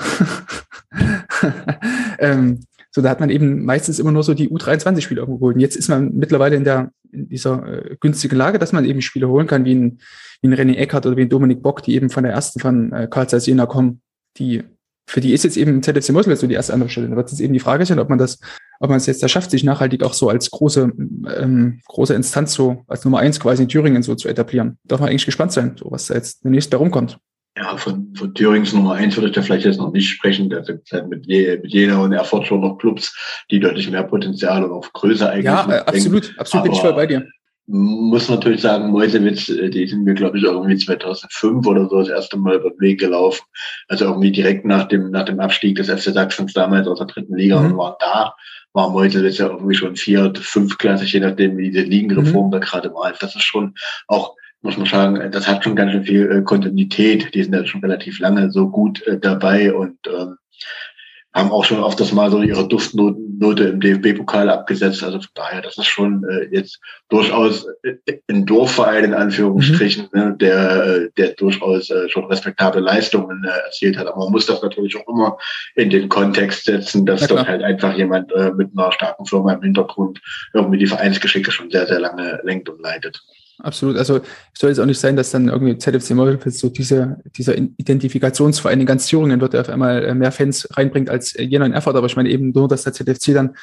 [2.18, 2.60] ähm,
[2.90, 5.56] so, da hat man eben meistens immer nur so die U23-Spieler geholt.
[5.56, 9.02] Und jetzt ist man mittlerweile in der in dieser äh, günstigen Lage, dass man eben
[9.02, 9.98] Spieler holen kann, wie ein,
[10.42, 12.92] wie ein René Eckert oder wie ein Dominik Bock, die eben von der ersten von
[12.92, 14.00] äh, Karl Jena kommen,
[14.36, 14.62] die
[15.06, 17.08] für die ist jetzt eben ZFC Mosel so die erste andere Stelle.
[17.08, 18.38] Da wird es eben die Frage sein, ob man das,
[18.78, 20.92] ob man es jetzt da schafft, sich nachhaltig auch so als große,
[21.36, 24.78] ähm, große Instanz so als Nummer eins quasi in Thüringen so zu etablieren.
[24.84, 27.18] Darf man eigentlich gespannt sein, so was da jetzt demnächst da rumkommt.
[27.56, 30.48] Ja, von, von Thürings Nummer eins würde ich da vielleicht jetzt noch nicht sprechen.
[30.48, 34.04] Da sind halt mit, je, mit jeder und Erfurt schon noch Clubs, die deutlich mehr
[34.04, 37.26] Potenzial und auch Größe eigentlich Ja, äh, absolut, absolut bin ich voll bei dir.
[37.72, 42.08] Muss natürlich sagen, Meusewitz, äh, die sind mir, glaube ich, irgendwie 2005 oder so das
[42.08, 43.44] erste Mal über den Weg gelaufen.
[43.88, 47.36] Also irgendwie direkt nach dem, nach dem Abstieg des FC Sachsens damals aus der dritten
[47.36, 47.72] Liga Mhm.
[47.72, 48.34] und waren da,
[48.72, 52.50] war Meusewitz ja irgendwie schon vier, fünfklassig, je nachdem, wie diese Ligenreform Mhm.
[52.52, 53.12] da gerade war.
[53.20, 53.74] Das ist schon
[54.08, 57.32] auch, muss man sagen, das hat schon ganz schön viel äh, Kontinuität.
[57.34, 60.36] Die sind ja schon relativ lange so gut äh, dabei und ähm,
[61.32, 65.04] haben auch schon oft das mal so ihre Duftnote im DFB-Pokal abgesetzt.
[65.04, 67.94] Also von daher, das ist schon äh, jetzt durchaus äh,
[68.28, 73.96] ein Dorfverein in Anführungsstrichen, ne, der, äh, der durchaus äh, schon respektable Leistungen äh, erzielt
[73.96, 74.08] hat.
[74.08, 75.38] Aber man muss das natürlich auch immer
[75.76, 77.38] in den Kontext setzen, dass klar.
[77.38, 80.20] dort halt einfach jemand äh, mit einer starken Firma im Hintergrund
[80.52, 83.22] irgendwie die Vereinsgeschicke schon sehr, sehr lange lenkt und leitet.
[83.62, 83.96] Absolut.
[83.96, 84.20] Also
[84.54, 88.86] soll jetzt auch nicht sein, dass dann irgendwie ZFC Meulwitz so diese, dieser Identifikationsverein in
[88.86, 91.96] ganz Thüringen wird, der auf einmal äh, mehr Fans reinbringt als äh, Jena in Erfurt.
[91.96, 93.56] Aber ich meine eben nur, dass der ZFC dann,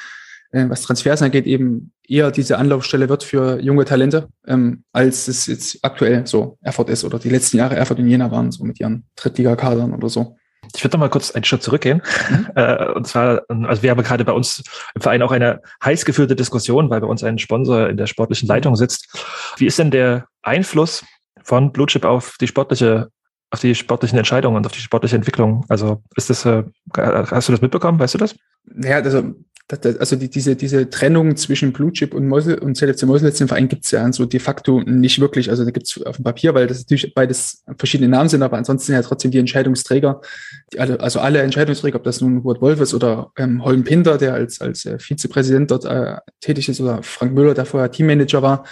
[0.52, 5.46] äh, was Transfers angeht, eben eher diese Anlaufstelle wird für junge Talente, ähm, als es
[5.46, 8.78] jetzt aktuell so Erfurt ist oder die letzten Jahre Erfurt und Jena waren, so mit
[8.80, 10.36] ihren Drittligakadern oder so.
[10.74, 12.02] Ich würde noch mal kurz einen Schritt zurückgehen.
[12.30, 12.48] Mhm.
[12.58, 16.34] Äh, und zwar, also wir haben gerade bei uns im Verein auch eine heiß geführte
[16.34, 19.06] Diskussion, weil bei uns ein Sponsor in der sportlichen Leitung sitzt.
[19.58, 21.04] Wie ist denn der Einfluss
[21.44, 23.10] von Blue Chip auf die sportliche,
[23.50, 25.64] auf die sportlichen Entscheidungen und auf die sportliche Entwicklung?
[25.68, 26.64] Also ist das, äh,
[26.96, 28.00] hast du das mitbekommen?
[28.00, 28.34] Weißt du das?
[28.82, 29.34] Ja, also,
[29.68, 33.40] das, das, also die, diese, diese Trennung zwischen Blue Chip und Meusel und ZFC Meuselwitz
[33.42, 35.50] im Verein gibt's ja so de facto nicht wirklich.
[35.50, 38.92] Also da gibt's auf dem Papier, weil das natürlich beides verschiedene Namen sind, aber ansonsten
[38.92, 40.22] ja trotzdem die Entscheidungsträger,
[40.72, 44.16] die alle, also alle Entscheidungsträger, ob das nun Hubert Wolf ist oder ähm, Holm Pinder,
[44.16, 48.40] der als, als äh, Vizepräsident dort äh, tätig ist, oder Frank Müller, der vorher Teammanager
[48.40, 48.64] war,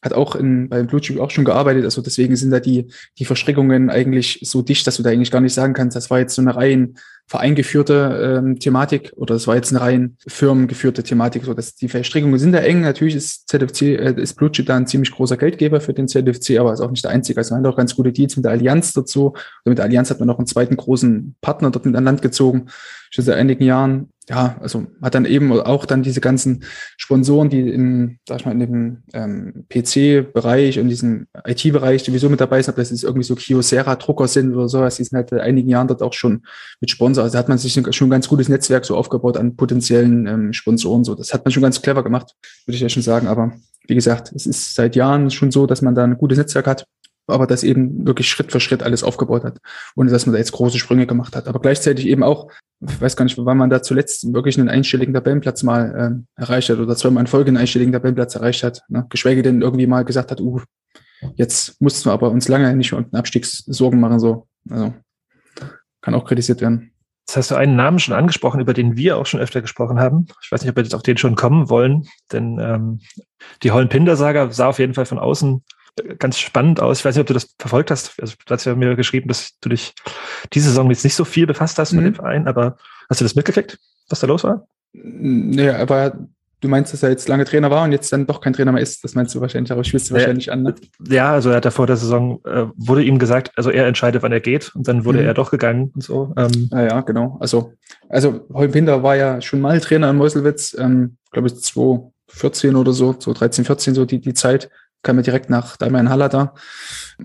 [0.00, 1.84] hat auch in, beim Blue Chip auch schon gearbeitet.
[1.84, 2.86] Also deswegen sind da die,
[3.18, 6.20] die Verstrickungen eigentlich so dicht, dass du da eigentlich gar nicht sagen kannst, das war
[6.20, 6.94] jetzt so eine rein
[7.28, 11.44] vereingeführte ähm, Thematik oder das war jetzt eine rein firmengeführte Thematik.
[11.44, 12.80] So, dass die Verstrickungen sind da eng.
[12.80, 16.58] Natürlich ist ZFC, äh, ist Blue Chip da ein ziemlich großer Geldgeber für den ZFC,
[16.58, 17.38] aber ist auch nicht der einzige.
[17.38, 19.34] Also man hat auch ganz gute Deals mit der Allianz dazu.
[19.64, 22.22] Und mit der Allianz hat man noch einen zweiten großen Partner dort mit an Land
[22.22, 22.66] gezogen,
[23.10, 24.08] schon seit einigen Jahren.
[24.28, 26.64] Ja, also hat dann eben auch dann diese ganzen
[26.98, 32.38] Sponsoren, die in, sag ich mal, in dem ähm, PC-Bereich und diesem IT-Bereich sowieso mit
[32.38, 35.40] dabei sind, ob das jetzt irgendwie so Kyocera-Drucker sind oder sowas, die sind halt seit
[35.40, 36.42] einigen Jahren dort auch schon
[36.80, 37.24] mit Sponsor.
[37.24, 40.52] Also da hat man sich schon ein ganz gutes Netzwerk so aufgebaut an potenziellen ähm,
[40.52, 41.04] Sponsoren.
[41.04, 42.34] So, das hat man schon ganz clever gemacht,
[42.66, 43.28] würde ich ja schon sagen.
[43.28, 43.52] Aber
[43.86, 46.84] wie gesagt, es ist seit Jahren schon so, dass man da ein gutes Netzwerk hat,
[47.26, 49.58] aber das eben wirklich Schritt für Schritt alles aufgebaut hat,
[49.96, 51.48] ohne dass man da jetzt große Sprünge gemacht hat.
[51.48, 55.12] Aber gleichzeitig eben auch, ich weiß gar nicht, wann man da zuletzt wirklich einen einstelligen
[55.12, 58.82] Tabellenplatz mal ähm, erreicht hat oder zweimal in Folge einen einstelligen Tabellenplatz erreicht hat.
[58.88, 59.06] Ne?
[59.08, 60.60] Geschweige denn irgendwie mal gesagt hat, uh,
[61.34, 64.20] jetzt mussten wir aber uns lange nicht um den Abstiegssorgen machen.
[64.20, 64.46] So.
[64.70, 64.94] Also
[66.00, 66.92] kann auch kritisiert werden.
[67.26, 70.26] Jetzt hast du einen Namen schon angesprochen, über den wir auch schon öfter gesprochen haben.
[70.42, 73.00] Ich weiß nicht, ob wir jetzt auf den schon kommen wollen, denn ähm,
[73.62, 75.62] die Hollen-Pinder-Saga sah auf jeden Fall von außen
[76.18, 76.98] ganz spannend aus.
[77.00, 78.20] Ich weiß nicht, ob du das verfolgt hast.
[78.20, 79.94] Also, du hast ja mir geschrieben, dass du dich
[80.52, 81.98] diese Saison jetzt nicht so viel befasst hast Mhm.
[81.98, 82.76] mit dem Verein, aber
[83.10, 84.66] hast du das mitgekriegt, was da los war?
[84.92, 86.16] Naja, aber
[86.60, 88.82] du meinst, dass er jetzt lange Trainer war und jetzt dann doch kein Trainer mehr
[88.82, 89.04] ist.
[89.04, 90.20] Das meinst du wahrscheinlich, aber spielst du Ja.
[90.20, 90.62] wahrscheinlich an.
[90.64, 90.74] Ne?
[91.08, 94.22] Ja, also er hat da vor der Saison, äh, wurde ihm gesagt, also er entscheidet,
[94.22, 95.26] wann er geht und dann wurde Mhm.
[95.26, 96.32] er doch gegangen und so.
[96.36, 97.36] Ähm, Ja, ja, genau.
[97.40, 97.74] Also,
[98.08, 102.92] also Holm Pinder war ja schon mal Trainer in Meuselwitz, ähm, glaube ich 2014 oder
[102.92, 104.68] so, 2013, 14 so die, die Zeit.
[105.08, 106.52] Kam er direkt nach Daimer Haller da,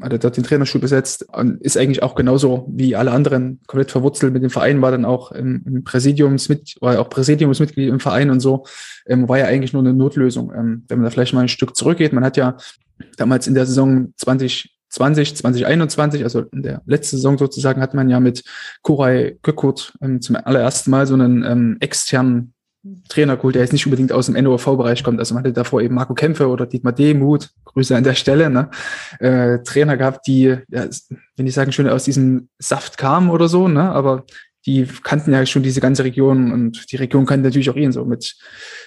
[0.02, 3.92] hat er dort den Trainerstuhl besetzt und ist eigentlich auch genauso wie alle anderen komplett
[3.92, 8.00] verwurzelt mit dem Verein, war dann auch im, im Präsidiumsmitglied, war ja auch Präsidiumsmitglied im
[8.00, 8.64] Verein und so,
[9.06, 10.54] ähm, war ja eigentlich nur eine Notlösung.
[10.56, 12.56] Ähm, wenn man da vielleicht mal ein Stück zurückgeht, man hat ja
[13.18, 18.22] damals in der Saison 2020, 2021, also in der letzten Saison sozusagen, hat man ja
[18.22, 18.46] mit
[18.82, 22.53] Koray Gökurt ähm, zum allerersten Mal so einen ähm, externen
[23.08, 25.20] Trainer geholt, der jetzt nicht unbedingt aus dem NOV-Bereich kommt.
[25.20, 28.70] Also man hatte davor eben Marco Kämpfe oder Dietmar Demuth, Grüße an der Stelle, ne?
[29.20, 30.88] äh, Trainer gehabt, die, ja,
[31.38, 33.90] wenn ich sagen, schon aus diesem Saft kamen oder so, ne?
[33.92, 34.26] aber
[34.66, 38.06] die kannten ja schon diese ganze Region und die Region kannte natürlich auch ihn so
[38.06, 38.36] mit,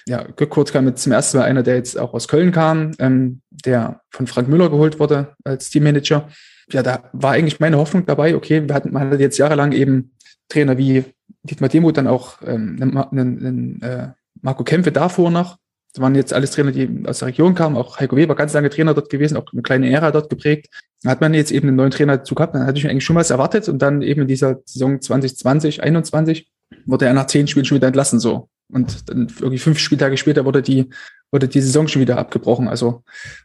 [0.07, 3.41] ja, Gökurt kam mit zum ersten Mal einer, der jetzt auch aus Köln kam, ähm,
[3.49, 6.29] der von Frank Müller geholt wurde als Teammanager.
[6.71, 10.11] Ja, da war eigentlich meine Hoffnung dabei, okay, wir hatten, man hatte jetzt jahrelang eben
[10.49, 11.03] Trainer wie
[11.43, 14.09] Dietmar Demuth, dann auch ähm, einen, einen, äh,
[14.41, 15.57] Marco Kämpfe davor noch.
[15.93, 17.75] Das waren jetzt alles Trainer, die aus der Region kamen.
[17.75, 20.67] Auch Heiko Weber, ganz lange Trainer dort gewesen, auch eine kleine Ära dort geprägt.
[21.01, 22.53] Da hat man jetzt eben einen neuen Trainer dazu gehabt.
[22.53, 23.67] Dann hatte ich eigentlich schon was erwartet.
[23.67, 26.47] Und dann eben in dieser Saison 2020, 21
[26.85, 28.49] wurde er nach zehn Spielen schon wieder entlassen, so.
[28.69, 30.89] Und dann irgendwie fünf Spieltage später wurde die,
[31.31, 32.67] wurde die Saison schon wieder abgebrochen.
[32.67, 33.03] Also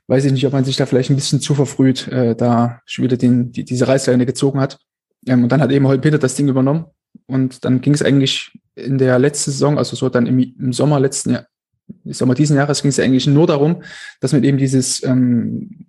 [0.08, 3.04] weiß ich nicht, ob man sich da vielleicht ein bisschen zu verfrüht äh, da schon
[3.04, 4.78] wieder den, die, diese Reißleine gezogen hat.
[5.26, 6.86] Ähm, und dann hat eben Holm Peter das Ding übernommen.
[7.26, 10.98] Und dann ging es eigentlich in der letzten Saison, also so dann im, im Sommer
[10.98, 11.46] letzten Jahr,
[12.04, 13.82] sag mal, diesen Jahres ging es eigentlich nur darum,
[14.20, 15.86] dass man eben dieses ähm,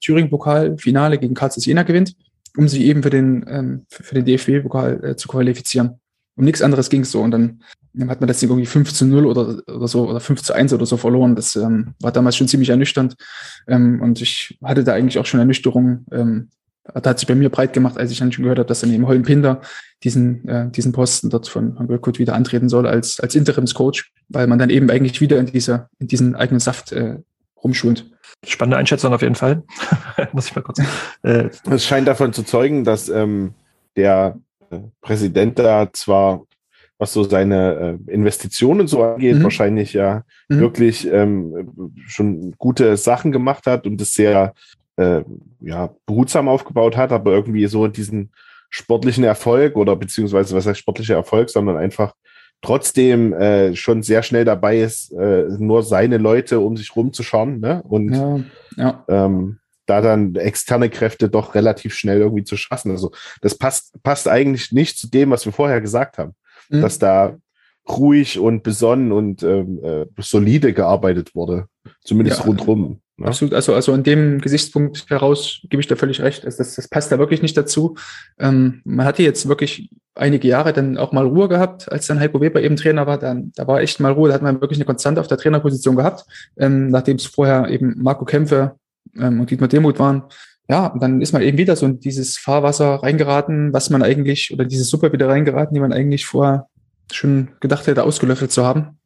[0.00, 2.14] Thüringen-Pokal-Finale gegen Karlsruhe Jena gewinnt,
[2.56, 6.00] um sich eben für den, ähm, für den DFB-Pokal äh, zu qualifizieren.
[6.36, 7.20] Um nichts anderes ging es so.
[7.20, 7.62] Und dann,
[7.94, 10.54] dann hat man das Ding irgendwie 5 zu 0 oder, oder so oder 5 zu
[10.54, 11.34] 1 oder so verloren.
[11.34, 13.16] Das ähm, war damals schon ziemlich ernüchternd.
[13.66, 16.06] Ähm, und ich hatte da eigentlich auch schon Ernüchterung.
[16.94, 18.92] Da hat sich bei mir breit gemacht, als ich dann schon gehört habe, dass dann
[18.92, 19.60] eben Holm Pinder
[20.04, 24.58] diesen, äh, diesen Posten dort von, Gökut wieder antreten soll als, als Interimscoach, weil man
[24.58, 27.16] dann eben eigentlich wieder in dieser, in diesen eigenen Saft äh,
[27.62, 28.10] rumschwimmt.
[28.46, 29.64] Spannende Einschätzung auf jeden Fall.
[30.32, 30.80] Muss ich mal kurz.
[31.22, 33.54] Äh, es scheint davon zu zeugen, dass ähm,
[33.96, 34.38] der
[34.70, 36.44] äh, Präsident da zwar,
[36.98, 39.42] was so seine äh, Investitionen so angeht, mhm.
[39.42, 40.60] wahrscheinlich ja mhm.
[40.60, 44.54] wirklich ähm, schon gute Sachen gemacht hat und es sehr
[44.98, 45.22] äh,
[45.60, 48.32] ja, behutsam aufgebaut hat, aber irgendwie so diesen
[48.68, 52.14] sportlichen Erfolg oder beziehungsweise was heißt sportlicher Erfolg, sondern einfach
[52.60, 57.82] trotzdem äh, schon sehr schnell dabei ist, äh, nur seine Leute um sich rumzuschauen ne?
[57.84, 58.40] und ja,
[58.76, 59.04] ja.
[59.08, 62.90] Ähm, da dann externe Kräfte doch relativ schnell irgendwie zu schaffen.
[62.90, 66.34] Also das passt, passt eigentlich nicht zu dem, was wir vorher gesagt haben,
[66.68, 66.82] mhm.
[66.82, 67.38] dass da
[67.88, 71.68] ruhig und besonnen und ähm, äh, solide gearbeitet wurde,
[72.02, 72.44] zumindest ja.
[72.44, 73.00] rundrum.
[73.18, 73.26] Ne?
[73.26, 76.44] Absolut, also, also an dem Gesichtspunkt heraus gebe ich da völlig recht.
[76.44, 77.96] Also das, das passt da wirklich nicht dazu.
[78.38, 82.40] Ähm, man hatte jetzt wirklich einige Jahre dann auch mal Ruhe gehabt, als dann Heiko
[82.40, 83.18] Weber eben Trainer war.
[83.18, 85.96] Dann, da war echt mal Ruhe, da hat man wirklich eine Konstante auf der Trainerposition
[85.96, 86.24] gehabt,
[86.56, 88.76] ähm, nachdem es vorher eben Marco Kämpfe
[89.16, 90.24] ähm, und Dietmar Demuth waren.
[90.70, 94.52] Ja, und dann ist man eben wieder so in dieses Fahrwasser reingeraten, was man eigentlich,
[94.52, 96.66] oder diese Suppe wieder reingeraten, die man eigentlich vorher
[97.10, 98.98] schon gedacht hätte, ausgelöffelt zu haben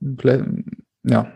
[1.04, 1.32] ja.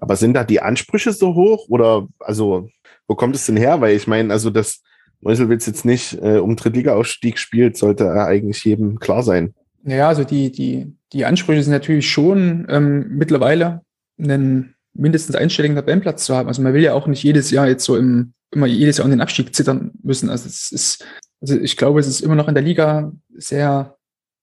[0.00, 2.68] Aber sind da die Ansprüche so hoch oder also
[3.08, 3.80] wo kommt es denn her?
[3.80, 4.82] Weil ich meine, also dass
[5.20, 9.54] Meuselwitz jetzt nicht äh, um Drittliga-Aufstieg spielt, sollte er eigentlich jedem klar sein.
[9.84, 13.82] Ja, also die, die, die Ansprüche sind natürlich schon ähm, mittlerweile
[14.18, 16.48] einen mindestens einstelligen Tabellenplatz zu haben.
[16.48, 19.10] Also man will ja auch nicht jedes Jahr jetzt so im, immer jedes Jahr um
[19.10, 20.28] den Abstieg zittern müssen.
[20.28, 21.04] Also es ist,
[21.40, 23.96] also ich glaube, es ist immer noch in der Liga sehr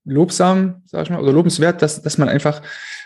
[0.06, 2.62] lobsam, sag ich mal, oder lobenswert, dass, dass man einfach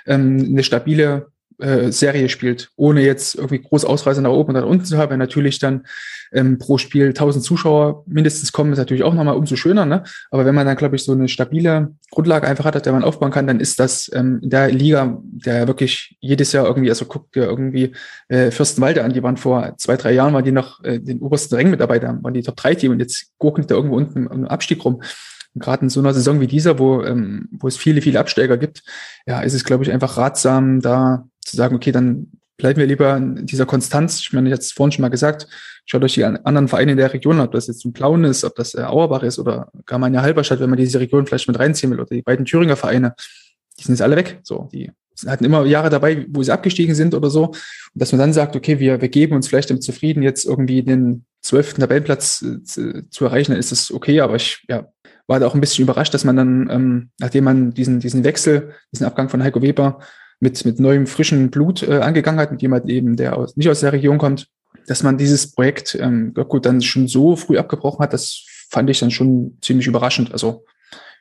[0.05, 1.30] ähm, eine stabile
[1.61, 5.11] äh, Serie spielt, ohne jetzt irgendwie groß Ausreißer nach oben oder nach unten zu haben,
[5.11, 5.85] wenn natürlich dann
[6.33, 9.85] ähm, pro Spiel 1000 Zuschauer mindestens kommen, ist natürlich auch nochmal umso schöner.
[9.85, 10.03] Ne?
[10.29, 13.31] Aber wenn man dann, glaube ich, so eine stabile Grundlage einfach hat, der man aufbauen
[13.31, 17.35] kann, dann ist das ähm, in der Liga, der wirklich jedes Jahr irgendwie, also guckt
[17.35, 17.93] ja irgendwie
[18.29, 21.55] äh, Fürstenwalde an, die waren vor zwei, drei Jahren, waren die noch äh, den obersten
[21.55, 25.01] Ringmitarbeiter, waren die Top-3-Team und jetzt gurken da irgendwo unten im Abstieg rum
[25.55, 28.83] gerade in so einer Saison wie dieser, wo, ähm, wo es viele, viele Absteiger gibt,
[29.25, 33.17] ja, ist es, glaube ich, einfach ratsam, da zu sagen, okay, dann bleiben wir lieber
[33.17, 34.19] in dieser Konstanz.
[34.21, 35.47] Ich meine, jetzt vorhin schon mal gesagt,
[35.85, 38.43] schaut euch die anderen Vereine in der Region an, ob das jetzt ein Plauen ist,
[38.43, 41.47] ob das äh, Auerbach ist oder gar mal eine Halberstadt, wenn man diese Region vielleicht
[41.47, 43.15] mit reinziehen will, oder die beiden Thüringer Vereine,
[43.79, 44.39] die sind jetzt alle weg.
[44.43, 44.91] So, die
[45.25, 47.47] hatten immer Jahre dabei, wo sie abgestiegen sind oder so.
[47.47, 47.57] Und
[47.95, 51.25] dass man dann sagt, okay, wir, wir geben uns vielleicht damit zufrieden, jetzt irgendwie den
[51.41, 54.87] zwölften Tabellenplatz äh, zu, zu erreichen, dann ist das okay, aber ich ja,
[55.27, 58.73] war da auch ein bisschen überrascht, dass man dann, ähm, nachdem man diesen, diesen Wechsel,
[58.91, 59.99] diesen Abgang von Heiko Weber
[60.41, 63.79] mit, mit neuem frischen Blut äh, angegangen hat, mit jemand eben, der aus, nicht aus
[63.79, 64.47] der Region kommt,
[64.87, 68.99] dass man dieses Projekt ähm, gut dann schon so früh abgebrochen hat, das fand ich
[68.99, 70.33] dann schon ziemlich überraschend.
[70.33, 70.65] Also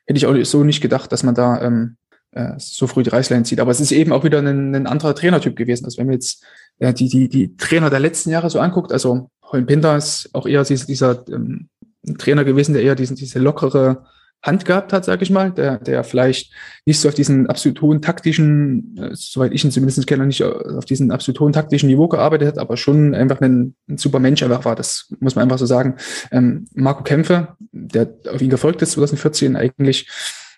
[0.06, 1.96] hätte ich auch so nicht gedacht, dass man da ähm,
[2.32, 3.60] äh, so früh die Reißleine zieht.
[3.60, 5.84] Aber es ist eben auch wieder ein, ein anderer Trainertyp gewesen.
[5.84, 6.42] Also wenn man jetzt
[6.78, 10.46] äh, die, die, die Trainer der letzten Jahre so anguckt, also Holm Pinter ist auch
[10.46, 11.68] eher dieser, dieser ähm,
[12.16, 14.06] Trainer gewesen, der eher diesen, diese lockere
[14.42, 16.52] Hand gehabt hat, sage ich mal, der, der vielleicht
[16.86, 20.84] nicht so auf diesen absolut hohen taktischen, äh, soweit ich ihn zumindest kenne, nicht auf
[20.84, 24.64] diesen absolut hohen taktischen Niveau gearbeitet hat, aber schon einfach ein, ein super Mensch einfach
[24.64, 24.76] war.
[24.76, 25.96] Das muss man einfach so sagen.
[26.32, 30.08] Ähm, Marco Kämpfe, der auf ihn gefolgt ist 2014, eigentlich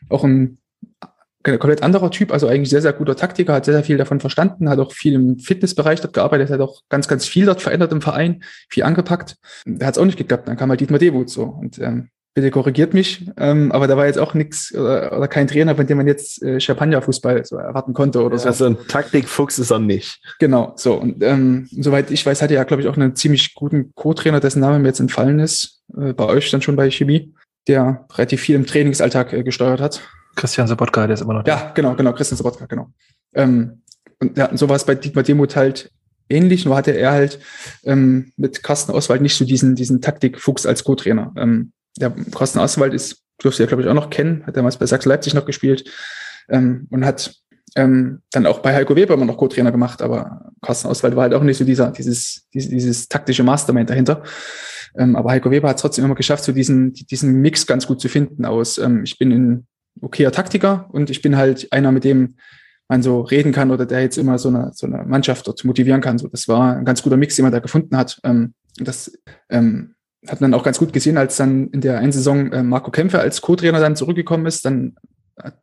[0.08, 0.58] auch ein
[1.42, 4.68] komplett anderer Typ, also eigentlich sehr, sehr guter Taktiker, hat sehr, sehr viel davon verstanden,
[4.68, 8.00] hat auch viel im Fitnessbereich dort gearbeitet, hat auch ganz, ganz viel dort verändert im
[8.00, 9.36] Verein, viel angepackt.
[9.66, 10.46] Da hat es auch nicht geklappt.
[10.46, 11.44] Dann kam halt Dietmar Debut so.
[11.44, 15.46] Und ähm, bitte korrigiert mich, ähm, aber da war jetzt auch nichts oder, oder, kein
[15.46, 18.48] Trainer, von dem man jetzt äh, Champagner-Fußball so erwarten konnte oder so.
[18.48, 20.20] Also ein Taktikfuchs ist er nicht.
[20.38, 20.94] Genau, so.
[20.94, 24.40] Und ähm, soweit ich weiß, hatte er ja, glaube ich, auch einen ziemlich guten Co-Trainer,
[24.40, 27.34] dessen Name mir jetzt entfallen ist, äh, bei euch dann schon bei Chemie,
[27.68, 30.00] der relativ viel im Trainingsalltag äh, gesteuert hat.
[30.34, 31.52] Christian Sobotka, der ist immer noch da.
[31.52, 32.88] Ja, genau, genau, Christian Sobotka, genau.
[33.34, 33.82] Ähm,
[34.20, 35.90] und ja, so war es bei Dietmar Demuth halt
[36.30, 37.40] ähnlich, nur hatte er halt
[37.84, 41.34] ähm, mit Carsten Oswald nicht so diesen, diesen Taktikfuchs als Co-Trainer.
[41.36, 44.86] Ähm, der Carsten Oswald ist, dürfte ihr, glaube ich, auch noch kennen, hat damals bei
[44.86, 45.90] Sachsen Leipzig noch gespielt
[46.48, 47.34] ähm, und hat
[47.74, 51.34] ähm, dann auch bei Heiko Weber immer noch Co-Trainer gemacht, aber Carsten Oswald war halt
[51.34, 54.22] auch nicht so dieser, dieses, dieses, dieses taktische Mastermind dahinter.
[54.96, 58.08] Ähm, aber Heiko Weber hat trotzdem immer geschafft, so diesen, diesen Mix ganz gut zu
[58.08, 59.66] finden aus, ähm, ich bin ein
[60.00, 62.36] okayer Taktiker und ich bin halt einer, mit dem
[62.88, 66.02] man so reden kann oder der jetzt immer so eine, so eine Mannschaft dort motivieren
[66.02, 66.18] kann.
[66.18, 68.18] So, das war ein ganz guter Mix, den man da gefunden hat.
[68.22, 69.12] Ähm, das
[69.48, 69.91] ähm,
[70.28, 73.18] hat man auch ganz gut gesehen, als dann in der einen Saison äh, Marco Kämpfe
[73.18, 74.96] als Co-Trainer dann zurückgekommen ist, dann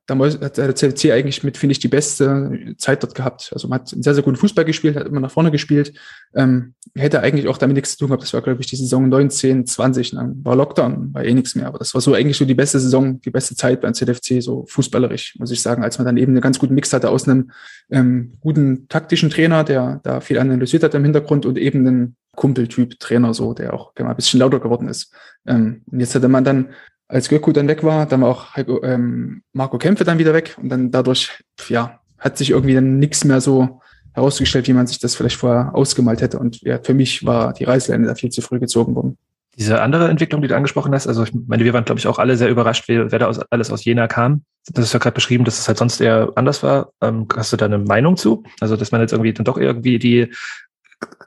[0.05, 3.51] damals hat der CFC eigentlich mit, finde ich, die beste Zeit dort gehabt.
[3.53, 5.93] Also man hat einen sehr, sehr guten Fußball gespielt, hat immer nach vorne gespielt.
[6.35, 8.23] Ähm, hätte eigentlich auch damit nichts zu tun gehabt.
[8.23, 10.11] Das war, glaube ich, die Saison 19, 20.
[10.11, 11.67] Dann war Lockdown, war eh nichts mehr.
[11.67, 14.65] Aber das war so eigentlich so die beste Saison, die beste Zeit beim ZFC, so
[14.67, 17.51] fußballerisch, muss ich sagen, als man dann eben einen ganz guten Mix hatte aus einem
[17.89, 22.99] ähm, guten taktischen Trainer, der da viel analysiert hat im Hintergrund und eben einen Kumpeltyp
[22.99, 25.13] Trainer, so, der auch mal ein bisschen lauter geworden ist.
[25.45, 26.69] Ähm, und jetzt hatte man dann
[27.09, 30.55] als Gökku dann weg war, dann war auch Heiko, ähm, Marco Kämpfe dann wieder weg
[30.61, 33.81] und dann dadurch, ja, hat sich irgendwie dann nichts mehr so
[34.13, 36.39] herausgestellt, wie man sich das vielleicht vorher ausgemalt hätte.
[36.39, 39.17] Und ja, für mich war die Reißleine da viel zu früh gezogen worden.
[39.57, 42.19] Diese andere Entwicklung, die du angesprochen hast, also ich meine, wir waren, glaube ich, auch
[42.19, 44.43] alle sehr überrascht, wer, wer da aus, alles aus Jena kam.
[44.71, 46.91] Das ist ja gerade beschrieben, dass es halt sonst eher anders war.
[47.01, 48.43] Ähm, hast du da eine Meinung zu?
[48.61, 50.31] Also, dass man jetzt irgendwie dann doch irgendwie die,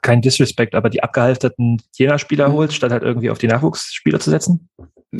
[0.01, 2.53] kein Disrespect, aber die abgehalfterten Jena-Spieler mhm.
[2.53, 4.69] holt, statt halt irgendwie auf die Nachwuchsspieler zu setzen?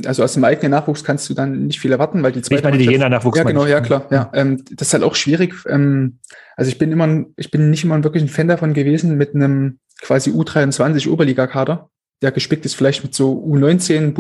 [0.05, 2.59] also aus dem eigenen Nachwuchs kannst du dann nicht viel erwarten, weil die zweite.
[2.59, 3.37] Ich meine, die Jena Nachwuchs.
[3.37, 4.07] Ja, genau, ja, klar.
[4.09, 5.53] Ja, ähm, das ist halt auch schwierig.
[5.67, 6.19] Ähm,
[6.55, 9.79] also ich bin immer, ich bin nicht immer wirklich ein Fan davon gewesen mit einem
[10.01, 11.89] quasi U23 Oberliga-Kader,
[12.21, 14.13] der gespickt ist vielleicht mit so U19,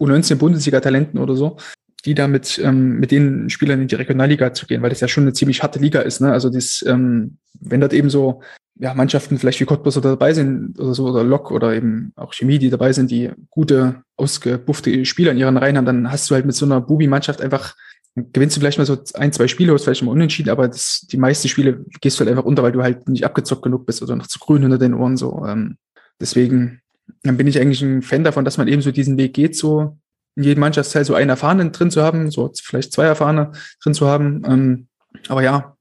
[0.00, 1.58] U19 Bundesliga-Talenten oder so,
[2.04, 5.08] die da mit, ähm, mit den Spielern in die Regionalliga zu gehen, weil das ja
[5.08, 6.20] schon eine ziemlich harte Liga ist.
[6.20, 6.32] Ne?
[6.32, 8.42] Also das, ähm, wenn dort eben so
[8.78, 12.32] ja, Mannschaften vielleicht wie Cottbus oder dabei sind oder so, oder Lok oder eben auch
[12.32, 16.34] Chemie, die dabei sind, die gute, ausgebuffte Spieler in ihren Reihen haben, dann hast du
[16.34, 17.76] halt mit so einer Bubi-Mannschaft einfach,
[18.14, 21.16] gewinnst du vielleicht mal so ein, zwei Spiele, hast vielleicht mal unentschieden, aber das, die
[21.16, 24.16] meisten Spiele gehst du halt einfach unter, weil du halt nicht abgezockt genug bist oder
[24.16, 25.44] noch zu grün hinter den Ohren, so.
[25.46, 25.76] Ähm,
[26.20, 26.82] deswegen
[27.22, 29.98] dann bin ich eigentlich ein Fan davon, dass man eben so diesen Weg geht, so
[30.36, 34.06] in jedem Mannschaftsteil so einen Erfahrenen drin zu haben, so vielleicht zwei Erfahrene drin zu
[34.06, 34.42] haben.
[34.46, 34.86] Ähm,
[35.28, 35.76] aber ja,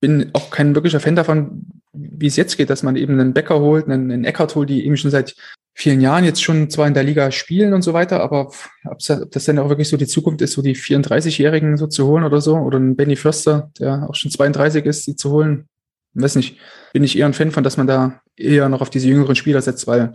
[0.00, 3.60] bin auch kein wirklicher Fan davon, wie es jetzt geht, dass man eben einen Bäcker
[3.60, 5.34] holt, einen, einen Eckert holt, die eben schon seit
[5.74, 8.50] vielen Jahren jetzt schon zwar in der Liga spielen und so weiter, aber
[8.84, 12.24] ob das dann auch wirklich so die Zukunft ist, so die 34-Jährigen so zu holen
[12.24, 15.66] oder so, oder einen Benny Förster, der auch schon 32 ist, die zu holen,
[16.14, 16.58] weiß nicht,
[16.94, 19.60] bin ich eher ein Fan von, dass man da eher noch auf diese jüngeren Spieler
[19.60, 20.12] setzt, weil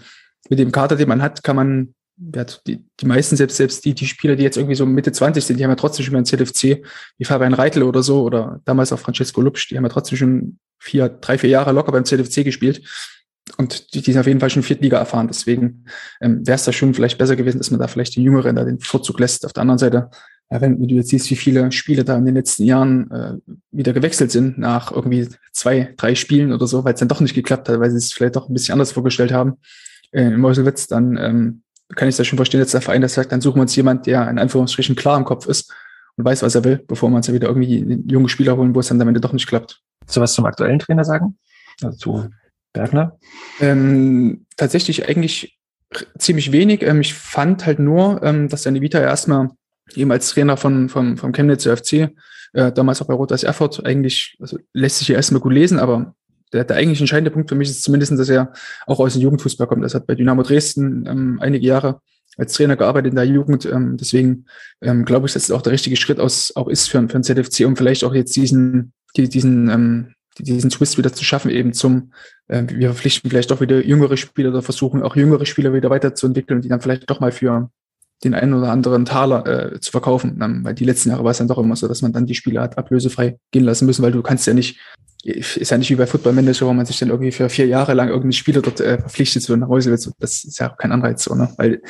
[0.50, 1.94] mit dem Kater, den man hat, kann man
[2.34, 5.44] ja, die, die meisten, selbst, selbst die, die Spieler, die jetzt irgendwie so Mitte 20
[5.44, 6.86] sind, die haben ja trotzdem schon mal ein ZFC,
[7.18, 10.60] wie Fabian Reitel oder so, oder damals auch Francesco Lupsch, die haben ja trotzdem schon
[10.80, 12.82] vier, drei, vier Jahre locker beim ZFC gespielt.
[13.58, 15.28] Und die, die sind auf jeden Fall schon Viertliga erfahren.
[15.28, 15.86] Deswegen
[16.22, 18.64] ähm, wäre es da schon vielleicht besser gewesen, dass man da vielleicht den Jüngeren da
[18.64, 19.46] den Vorzug lässt.
[19.46, 20.10] Auf der anderen Seite,
[20.52, 23.34] ja, wenn du jetzt siehst, wie viele Spiele da in den letzten Jahren äh,
[23.72, 27.34] wieder gewechselt sind, nach irgendwie zwei, drei Spielen oder so, weil es dann doch nicht
[27.34, 29.58] geklappt hat, weil sie es vielleicht doch ein bisschen anders vorgestellt haben,
[30.12, 31.64] äh, in Meuselwitz, dann ähm,
[31.96, 34.06] kann ich das schon verstehen, dass der Verein das sagt, dann suchen wir uns jemand,
[34.06, 35.74] der in Anführungsstrichen klar im Kopf ist
[36.16, 38.80] und weiß, was er will, bevor wir uns ja wieder irgendwie jungen Spieler holen, wo
[38.80, 39.82] es dann am Ende doch nicht klappt.
[40.14, 41.38] Du was zum aktuellen Trainer sagen?
[41.82, 42.30] Also zu
[42.74, 43.18] Bergner?
[43.60, 45.58] Ähm, tatsächlich eigentlich
[46.18, 46.82] ziemlich wenig.
[46.84, 49.50] Ähm, ich fand halt nur, ähm, dass der Vita erstmal
[49.96, 52.10] eben als Trainer von, vom, vom Chemnitzer FC,
[52.54, 56.16] äh, damals auch bei Rotas Erfurt, eigentlich, also lässt sich ja erstmal gut lesen, aber
[56.54, 58.54] der, der eigentlich entscheidende Punkt für mich ist zumindest, dass er
[58.86, 59.84] auch aus dem Jugendfußball kommt.
[59.84, 62.02] Das hat bei Dynamo Dresden ähm, einige Jahre
[62.38, 63.66] als Trainer gearbeitet in der Jugend.
[63.66, 64.46] Ähm, deswegen
[64.82, 67.24] ähm, glaube ich, dass es auch der richtige Schritt aus, auch ist für, für ein
[67.24, 71.74] ZFC, um vielleicht auch jetzt diesen, die, diesen, ähm, diesen Twist wieder zu schaffen, eben
[71.74, 72.14] zum,
[72.48, 76.58] äh, wir verpflichten vielleicht auch wieder jüngere Spieler oder versuchen auch jüngere Spieler wieder weiterzuentwickeln
[76.58, 77.70] und die dann vielleicht doch mal für
[78.24, 80.40] den einen oder anderen Taler äh, zu verkaufen.
[80.42, 82.36] Ähm, weil die letzten Jahre war es dann doch immer so, dass man dann die
[82.36, 84.80] Spieler hat ablösefrei gehen lassen müssen, weil du kannst ja nicht
[85.24, 87.94] ist ja nicht wie bei Football Manager, wo man sich dann irgendwie für vier Jahre
[87.94, 90.10] lang irgendeinen Spieler dort äh, verpflichtet zu nach Hause wird.
[90.20, 91.54] Das ist ja auch kein Anreiz so, ne?
[91.58, 91.82] Weil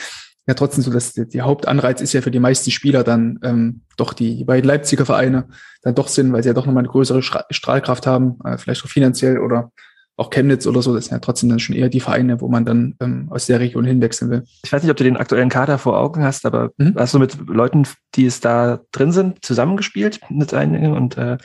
[0.47, 3.81] ja trotzdem so, dass die, die Hauptanreiz ist ja für die meisten Spieler dann ähm,
[3.95, 5.47] doch die, die beiden Leipziger Vereine
[5.81, 8.89] dann doch sind, weil sie ja doch nochmal eine größere Strahlkraft haben, äh, vielleicht auch
[8.89, 9.71] finanziell oder
[10.17, 12.65] auch Chemnitz oder so, das sind ja trotzdem dann schon eher die Vereine, wo man
[12.65, 14.43] dann ähm, aus der Region hinwechseln will.
[14.63, 16.95] Ich weiß nicht, ob du den aktuellen Kader vor Augen hast, aber mhm.
[16.97, 21.37] hast du mit Leuten, die es da drin sind, zusammengespielt mit einigen und äh,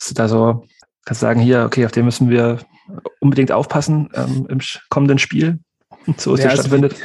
[0.00, 0.64] hast du da so
[1.04, 2.58] kannst sagen, hier, okay, auf den müssen wir
[3.20, 4.58] unbedingt aufpassen ähm, im
[4.88, 5.58] kommenden Spiel,
[6.16, 6.96] so es ja, also stattfindet.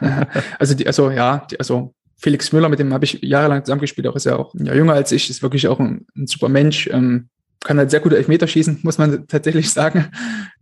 [0.00, 0.06] Die,
[0.58, 4.16] also, die, also ja, die, also Felix Müller, mit dem habe ich jahrelang zusammengespielt, auch
[4.16, 7.28] ist ja auch ja, jünger als ich, ist wirklich auch ein, ein super Mensch, ähm,
[7.64, 10.06] kann halt sehr gute Elfmeter schießen, muss man tatsächlich sagen.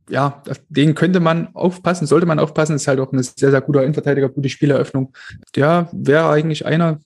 [0.09, 3.83] Ja, den könnte man aufpassen, sollte man aufpassen, ist halt auch ein sehr, sehr guter
[3.83, 5.13] Innenverteidiger, gute Spieleröffnung.
[5.57, 7.01] Der wäre eigentlich einer,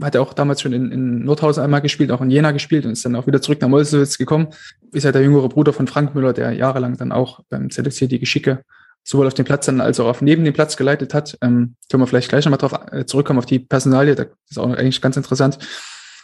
[0.00, 2.92] hat er auch damals schon in, in Nordhausen einmal gespielt, auch in Jena gespielt und
[2.92, 4.48] ist dann auch wieder zurück nach Meuselwitz gekommen.
[4.92, 8.18] Ist ja der jüngere Bruder von Frank Müller, der jahrelang dann auch beim ZXC die
[8.18, 8.64] Geschicke
[9.04, 11.36] sowohl auf dem Platz dann als auch auf neben dem Platz geleitet hat.
[11.42, 14.14] Ähm, können wir vielleicht gleich nochmal drauf äh, zurückkommen, auf die Personalie.
[14.14, 15.58] Das ist auch eigentlich ganz interessant.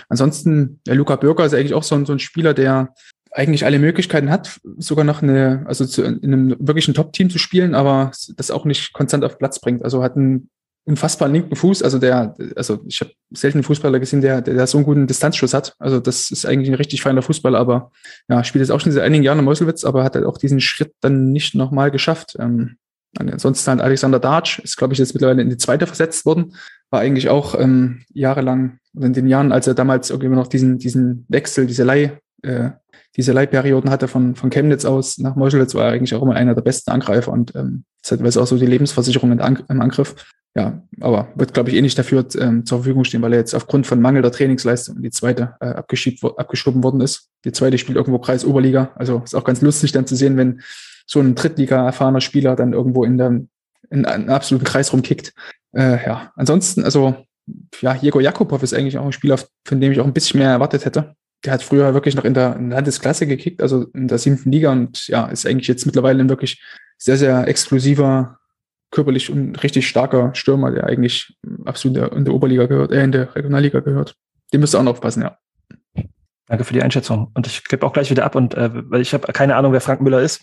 [0.08, 2.94] Ansonsten, der Luca Bürger ist eigentlich auch so ein, so ein Spieler, der
[3.30, 7.74] eigentlich alle Möglichkeiten hat, sogar noch eine, also zu, in einem wirklichen Top-Team zu spielen,
[7.74, 9.84] aber das auch nicht konstant auf Platz bringt.
[9.84, 10.48] Also hat einen
[10.88, 11.82] unfassbaren linken Fuß.
[11.82, 15.06] Also der, also ich habe selten einen Fußballer gesehen, der, der, der so einen guten
[15.06, 15.74] Distanzschuss hat.
[15.78, 17.92] Also das ist eigentlich ein richtig feiner Fußballer, aber
[18.28, 20.60] ja, spielt jetzt auch schon seit einigen Jahren in Meuselwitz, aber hat halt auch diesen
[20.60, 22.36] Schritt dann nicht nochmal geschafft.
[22.40, 22.78] Ähm,
[23.18, 26.54] ansonsten halt Alexander Darch ist, glaube ich, jetzt mittlerweile in die zweite versetzt worden.
[26.90, 31.24] War eigentlich auch ähm, jahrelang, in den Jahren, als er damals irgendwie noch diesen, diesen
[31.28, 32.70] Wechsel, diese Leih, äh,
[33.16, 36.54] diese Leihperioden hatte von, von Chemnitz aus nach Meuselwitz, war er eigentlich auch immer einer
[36.54, 40.14] der besten Angreifer und ähm, zeitweise auch so die Lebensversicherung im Angriff
[40.58, 43.54] ja, aber wird, glaube ich, eh nicht dafür ähm, zur Verfügung stehen, weil er jetzt
[43.54, 47.28] aufgrund von mangelnder Trainingsleistung in die zweite äh, abgeschoben worden ist.
[47.44, 48.90] Die zweite spielt irgendwo Kreis Oberliga.
[48.96, 50.62] Also ist auch ganz lustig dann zu sehen, wenn
[51.06, 53.40] so ein Drittliga-erfahrener Spieler dann irgendwo in, der,
[53.90, 55.32] in einem absoluten Kreis rumkickt.
[55.72, 57.14] Äh, ja, ansonsten, also
[57.80, 60.50] ja, Jego Jakubov ist eigentlich auch ein Spieler, von dem ich auch ein bisschen mehr
[60.50, 61.14] erwartet hätte.
[61.44, 65.06] Der hat früher wirklich noch in der, Landesklasse gekickt, also in der siebten Liga und
[65.06, 66.62] ja, ist eigentlich jetzt mittlerweile ein wirklich
[66.96, 68.38] sehr, sehr exklusiver
[68.90, 73.34] körperlich und richtig starker Stürmer, der eigentlich absolut in der Oberliga gehört, äh, in der
[73.36, 74.16] Regionalliga gehört.
[74.52, 75.38] Dem müsst ihr auch noch aufpassen, ja.
[76.46, 77.30] Danke für die Einschätzung.
[77.34, 79.82] Und ich gebe auch gleich wieder ab, und äh, weil ich habe keine Ahnung, wer
[79.82, 80.42] Frank Müller ist.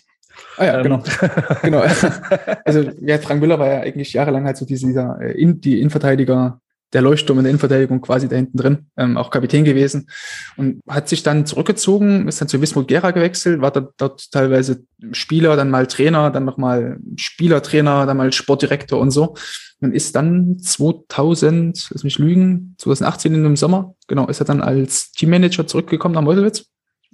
[0.56, 0.82] Ah ja, ähm.
[0.84, 1.02] genau.
[1.62, 1.82] genau.
[2.64, 6.60] Also ja, Frank Müller war ja eigentlich jahrelang halt so dieser äh, in, die Innenverteidiger
[6.92, 10.08] der Leuchtturm in der Innenverteidigung quasi da hinten drin, ähm, auch Kapitän gewesen
[10.56, 14.84] und hat sich dann zurückgezogen, ist dann zu Wismut Gera gewechselt, war dort, dort teilweise
[15.12, 19.34] Spieler, dann mal Trainer, dann nochmal Spielertrainer, dann mal Sportdirektor und so
[19.80, 24.62] und ist dann 2000, lass mich lügen, 2018 in dem Sommer, genau, ist er dann
[24.62, 26.66] als Teammanager zurückgekommen nach Meuselwitz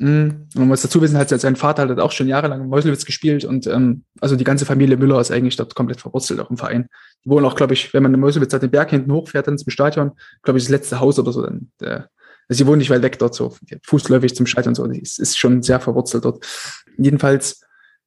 [0.03, 0.48] Mhm.
[0.55, 3.44] Und man muss dazu wissen, halt, sein Vater hat auch schon jahrelang in Meuselwitz gespielt
[3.44, 6.88] und ähm, also die ganze Familie Müller ist eigentlich dort komplett verwurzelt, auch im Verein.
[7.24, 9.59] Die wohnen auch, glaube ich, wenn man in Meuselwitz halt den Berg hinten hochfährt, dann
[9.59, 10.11] zum Stadion,
[10.42, 11.42] glaube ich, das letzte Haus oder so.
[11.42, 12.09] Dann, der,
[12.48, 14.84] also sie wohnen nicht weit weg dort, so fußläufig zum Stadion, so.
[14.90, 16.44] Es ist schon sehr verwurzelt dort.
[16.98, 17.61] Jedenfalls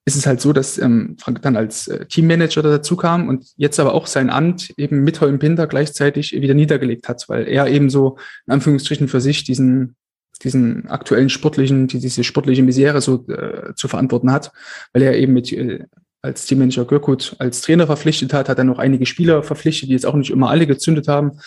[0.04, 3.80] ist es halt so, dass ähm, Frank dann als äh, Teammanager dazu kam und jetzt
[3.80, 7.90] aber auch sein Amt eben mit Holm Pinder gleichzeitig wieder niedergelegt hat, weil er eben
[7.90, 8.18] so
[8.48, 9.96] in Anführungsstrichen für sich diesen
[10.44, 14.52] diesen aktuellen sportlichen, die, diese sportliche Misere so äh, zu verantworten hat,
[14.94, 15.86] weil er eben mit äh,
[16.22, 20.06] als Teammanager Görkut als Trainer verpflichtet hat, hat er noch einige Spieler verpflichtet, die jetzt
[20.06, 21.40] auch nicht immer alle gezündet haben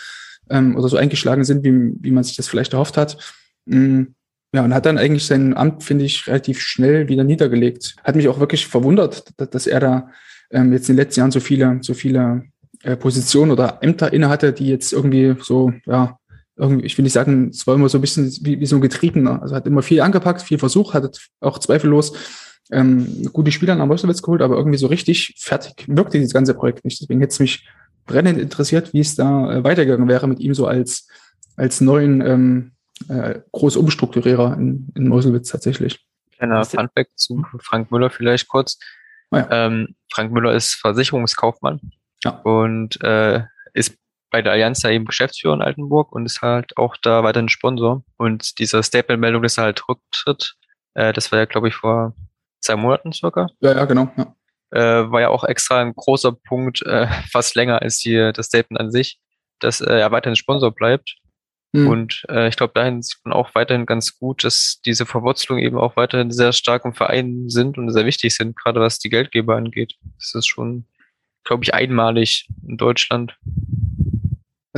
[0.51, 3.19] ähm, oder so eingeschlagen sind, wie, wie man sich das vielleicht erhofft hat.
[3.67, 4.15] Mhm.
[4.55, 7.97] Ja, und hat dann eigentlich sein Amt, finde ich, relativ schnell wieder niedergelegt.
[8.03, 10.11] Hat mich auch wirklich verwundert, dass, er da
[10.51, 12.45] ähm, jetzt in den letzten Jahren so viele, so viele
[12.83, 16.19] äh, Positionen oder Ämter inne hatte, die jetzt irgendwie so, ja,
[16.59, 18.83] irgendwie, ich will nicht sagen, es war immer so ein bisschen wie, wie so ein
[18.83, 19.41] Getriebener.
[19.41, 22.13] Also hat immer viel angepackt, viel versucht, hat auch zweifellos
[22.71, 26.85] ähm, gute Spieler nach Meuselwitz geholt, aber irgendwie so richtig fertig wirkte dieses ganze Projekt
[26.85, 27.01] nicht.
[27.01, 27.67] Deswegen hätte es mich
[28.07, 31.09] brennend interessiert, wie es da äh, weitergegangen wäre mit ihm so als,
[31.57, 32.73] als neuen ähm,
[33.09, 36.05] äh, Großumstrukturierer in, in Meuselwitz tatsächlich.
[36.37, 38.79] Kleiner Funfact zu Frank Müller vielleicht kurz.
[39.31, 39.49] Oh ja.
[39.51, 41.81] ähm, Frank Müller ist Versicherungskaufmann
[42.25, 42.31] ja.
[42.41, 43.43] und äh,
[43.75, 43.97] ist
[44.31, 48.05] bei der Allianz da eben Geschäftsführer in Altenburg und ist halt auch da weiterhin Sponsor.
[48.17, 50.55] Und diese Statement-Meldung, dass er halt rücktritt,
[50.95, 52.15] äh, das war ja, glaube ich, vor
[52.61, 53.49] zwei Monaten circa.
[53.61, 54.11] Ja, ja, genau.
[54.17, 54.35] Ja.
[54.71, 58.81] Äh, war ja auch extra ein großer Punkt, äh, fast länger als hier das Statement
[58.81, 59.19] an sich,
[59.61, 61.17] dass äh, er weiterhin Sponsor bleibt.
[61.73, 61.87] Mhm.
[61.87, 65.79] Und äh, ich glaube, dahin sieht man auch weiterhin ganz gut, dass diese Verwurzelungen eben
[65.79, 69.57] auch weiterhin sehr stark im Verein sind und sehr wichtig sind, gerade was die Geldgeber
[69.57, 69.95] angeht.
[70.19, 70.87] Das ist schon,
[71.45, 73.37] glaube ich, einmalig in Deutschland.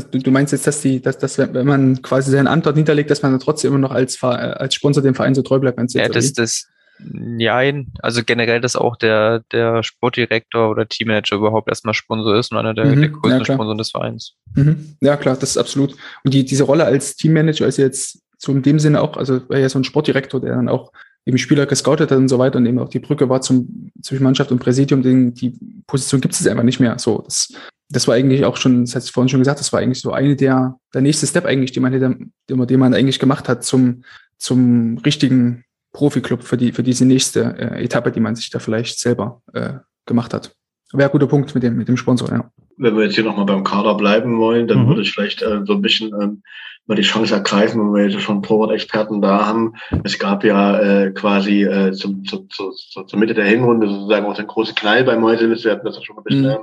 [0.00, 3.10] Also du, du meinst jetzt, dass die, dass, dass wenn man quasi seinen Antwort niederlegt,
[3.10, 5.78] dass man dann trotzdem immer noch als, als Sponsor dem Verein so treu bleibt?
[5.94, 6.66] Ja, das, das,
[7.02, 12.58] Nein, also generell, dass auch der, der Sportdirektor oder Teammanager überhaupt erstmal Sponsor ist und
[12.58, 14.34] einer der, mhm, der größten ja, Sponsoren des Vereins.
[14.54, 14.96] Mhm.
[15.00, 15.94] Ja, klar, das ist absolut.
[16.24, 19.58] Und die, diese Rolle als Teammanager ist jetzt so in dem Sinne auch, also war
[19.58, 20.92] ja so ein Sportdirektor, der dann auch
[21.26, 24.24] eben Spieler gescoutet hat und so weiter und eben auch die Brücke war zum, zwischen
[24.24, 26.98] Mannschaft und Präsidium, den, die Position gibt es einfach nicht mehr.
[26.98, 27.52] So, das,
[27.90, 30.36] das war eigentlich auch schon, das hat vorhin schon gesagt, das war eigentlich so eine
[30.36, 32.16] der, der nächste Step eigentlich, den man, hätte,
[32.48, 34.04] den man eigentlich gemacht hat zum,
[34.38, 39.00] zum richtigen Profi-Club für die, für diese nächste äh, Etappe, die man sich da vielleicht
[39.00, 39.74] selber äh,
[40.06, 40.54] gemacht hat.
[40.92, 42.50] Wäre ein guter Punkt mit dem, mit dem Sponsor, ja.
[42.76, 44.88] Wenn wir jetzt hier nochmal beim Kader bleiben wollen, dann mhm.
[44.88, 46.42] würde ich vielleicht äh, so ein bisschen ähm,
[46.86, 49.74] mal die Chance ergreifen, wenn wir jetzt schon Torwart-Experten da haben.
[50.04, 54.26] Es gab ja äh, quasi äh, zum, zu, zu, zu, zur Mitte der Hinrunde sozusagen
[54.26, 55.64] auch den großen Knall bei Meuselis.
[55.64, 56.56] Wir hatten das ja schon ein bisschen mhm.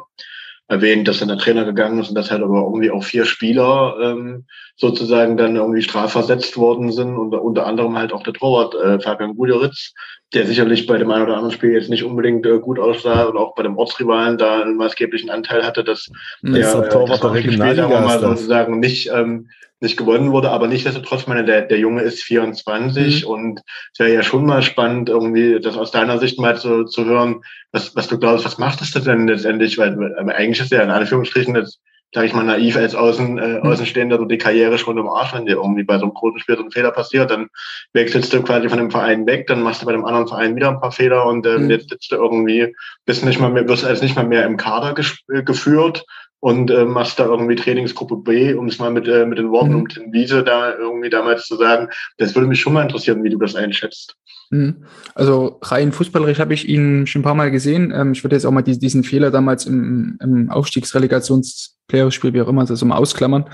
[0.69, 3.95] Erwähnt, dass dann der Trainer gegangen ist und dass halt aber irgendwie auch vier Spieler
[4.01, 4.45] ähm,
[4.75, 9.35] sozusagen dann irgendwie strafversetzt worden sind und unter anderem halt auch der Torwart äh, Fabian
[9.35, 9.93] Guderitz,
[10.33, 13.37] der sicherlich bei dem einen oder anderen Spiel jetzt nicht unbedingt äh, gut aussah und
[13.37, 16.09] auch bei dem Ortsrivalen da einen maßgeblichen Anteil hatte, dass
[16.41, 19.47] der, der Torwart der Spiel, sagen wir mal sozusagen nicht ähm,
[19.79, 23.29] nicht gewonnen wurde, aber nichtsdestotrotz, meine, der, der Junge ist 24 mhm.
[23.29, 23.61] und
[23.93, 27.41] es wäre ja schon mal spannend, irgendwie das aus deiner Sicht mal zu, zu hören,
[27.71, 29.77] was, was du glaubst, was macht das denn letztendlich?
[29.77, 31.79] Weil, weil eigentlich ist ja in Anführungsstrichen jetzt
[32.13, 33.63] sag ich mal, naiv als Außen, äh, mhm.
[33.63, 36.55] Außenstehender, so die Karriere schon im Arsch, wenn dir irgendwie bei so einem großen Spiel
[36.55, 37.49] so ein Fehler passiert, dann
[37.93, 40.69] wechselst du quasi von dem Verein weg, dann machst du bei dem anderen Verein wieder
[40.69, 41.69] ein paar Fehler und ähm, mhm.
[41.69, 42.73] jetzt sitzt du irgendwie,
[43.05, 46.05] bist nicht mal mehr, wirst als nicht mal mehr im Kader geführt
[46.39, 49.71] und äh, machst da irgendwie Trainingsgruppe B, um es mal mit, äh, mit den Worten
[49.71, 49.79] mhm.
[49.79, 51.89] um den Wiese da irgendwie damals zu sagen.
[52.17, 54.15] Das würde mich schon mal interessieren, wie du das einschätzt.
[54.49, 54.85] Mhm.
[55.15, 57.91] Also rein fußballerisch habe ich ihn schon ein paar Mal gesehen.
[57.93, 62.65] Ähm, ich würde jetzt auch mal diesen Fehler damals im, im Aufstiegsrelegations-Playoff-Spiel, wie auch immer,
[62.65, 63.49] das mal ausklammern.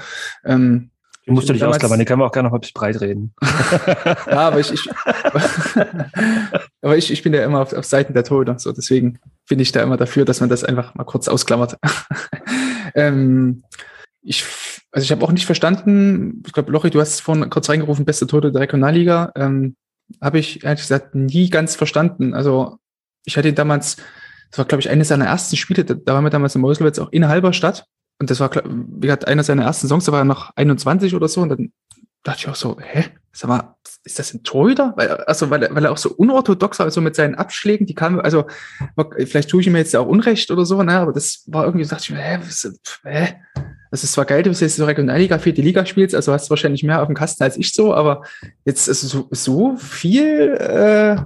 [0.45, 0.91] Ähm,
[1.25, 3.33] die musst du nicht ausklammern, die können wir auch gerne noch ein bisschen breit reden.
[4.27, 4.89] ja, aber ich, ich,
[6.81, 9.71] aber ich, ich bin ja immer auf, auf Seiten der Torhüter, so deswegen bin ich
[9.71, 11.77] da immer dafür, dass man das einfach mal kurz ausklammert.
[12.95, 13.63] ähm,
[14.21, 14.43] ich,
[14.91, 18.27] also ich habe auch nicht verstanden, ich glaube, Lochi, du hast vorhin kurz reingerufen, beste
[18.27, 19.31] Torhüter der Regionalliga.
[19.35, 19.75] Ähm,
[20.21, 22.33] habe ich ehrlich gesagt nie ganz verstanden.
[22.33, 22.79] Also
[23.25, 23.95] ich hatte ihn damals,
[24.49, 26.99] das war glaube ich eines seiner ersten Spiele, da, da waren wir damals in Meuselwitz
[26.99, 27.85] auch in Halberstadt
[28.19, 31.27] und das war, wie gesagt, einer seiner ersten Songs, da war er noch 21 oder
[31.27, 31.71] so und dann
[32.23, 34.93] dachte ich auch so, hä, sag mal, ist das ein Torhüter?
[34.95, 37.95] Weil, also, weil, er, weil er auch so unorthodox war, also mit seinen Abschlägen, die
[37.95, 38.45] kamen, also,
[39.25, 41.85] vielleicht tue ich ihm jetzt ja auch Unrecht oder so, ne, aber das war irgendwie,
[41.85, 42.71] dachte ich mir, hä, was,
[43.03, 43.35] hä?
[43.91, 46.49] Das ist zwar geil, du bist jetzt so Regionalliga, vierte Liga spielst, also hast du
[46.51, 48.23] wahrscheinlich mehr auf dem Kasten als ich so, aber
[48.65, 51.17] jetzt ist so, so viel, äh,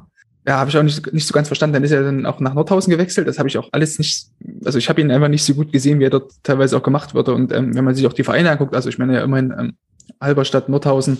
[0.48, 1.74] ja, habe ich auch nicht, nicht so ganz verstanden.
[1.74, 3.28] Dann ist er dann auch nach Nordhausen gewechselt.
[3.28, 4.28] Das habe ich auch alles nicht,
[4.64, 7.14] also ich habe ihn einfach nicht so gut gesehen, wie er dort teilweise auch gemacht
[7.14, 7.34] wurde.
[7.34, 9.74] Und ähm, wenn man sich auch die Vereine anguckt, also ich meine ja immerhin ähm,
[10.22, 11.18] Halberstadt, Nordhausen,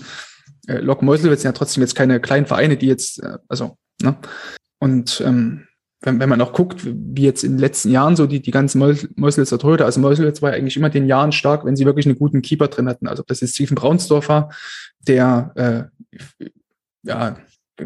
[0.66, 4.16] äh, Lok Meuselwitz sind ja trotzdem jetzt keine kleinen Vereine, die jetzt, äh, also, ne?
[4.78, 5.66] Und ähm,
[6.00, 8.78] wenn, wenn man auch guckt, wie jetzt in den letzten Jahren so die, die ganzen
[8.78, 12.18] Meuselwitzer Torhüter, also Meuselwitz war ja eigentlich immer den Jahren stark, wenn sie wirklich einen
[12.18, 13.08] guten Keeper drin hatten.
[13.08, 14.54] Also ob das jetzt Steven Braunsdorf war,
[15.06, 15.90] der
[16.38, 16.46] äh,
[17.02, 17.36] ja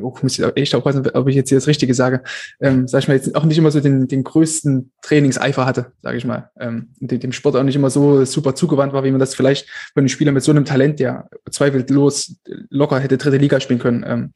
[0.01, 2.23] oh, muss ich echt aufpassen, ob ich jetzt hier das Richtige sage,
[2.61, 6.17] ähm, sag ich mal, jetzt auch nicht immer so den, den größten Trainingseifer hatte, sage
[6.17, 6.51] ich mal.
[6.59, 10.01] Ähm, dem, Sport auch nicht immer so super zugewandt war, wie man das vielleicht von
[10.01, 12.37] einem Spieler mit so einem Talent, der zweifellos
[12.71, 14.33] locker hätte dritte Liga spielen können, ähm,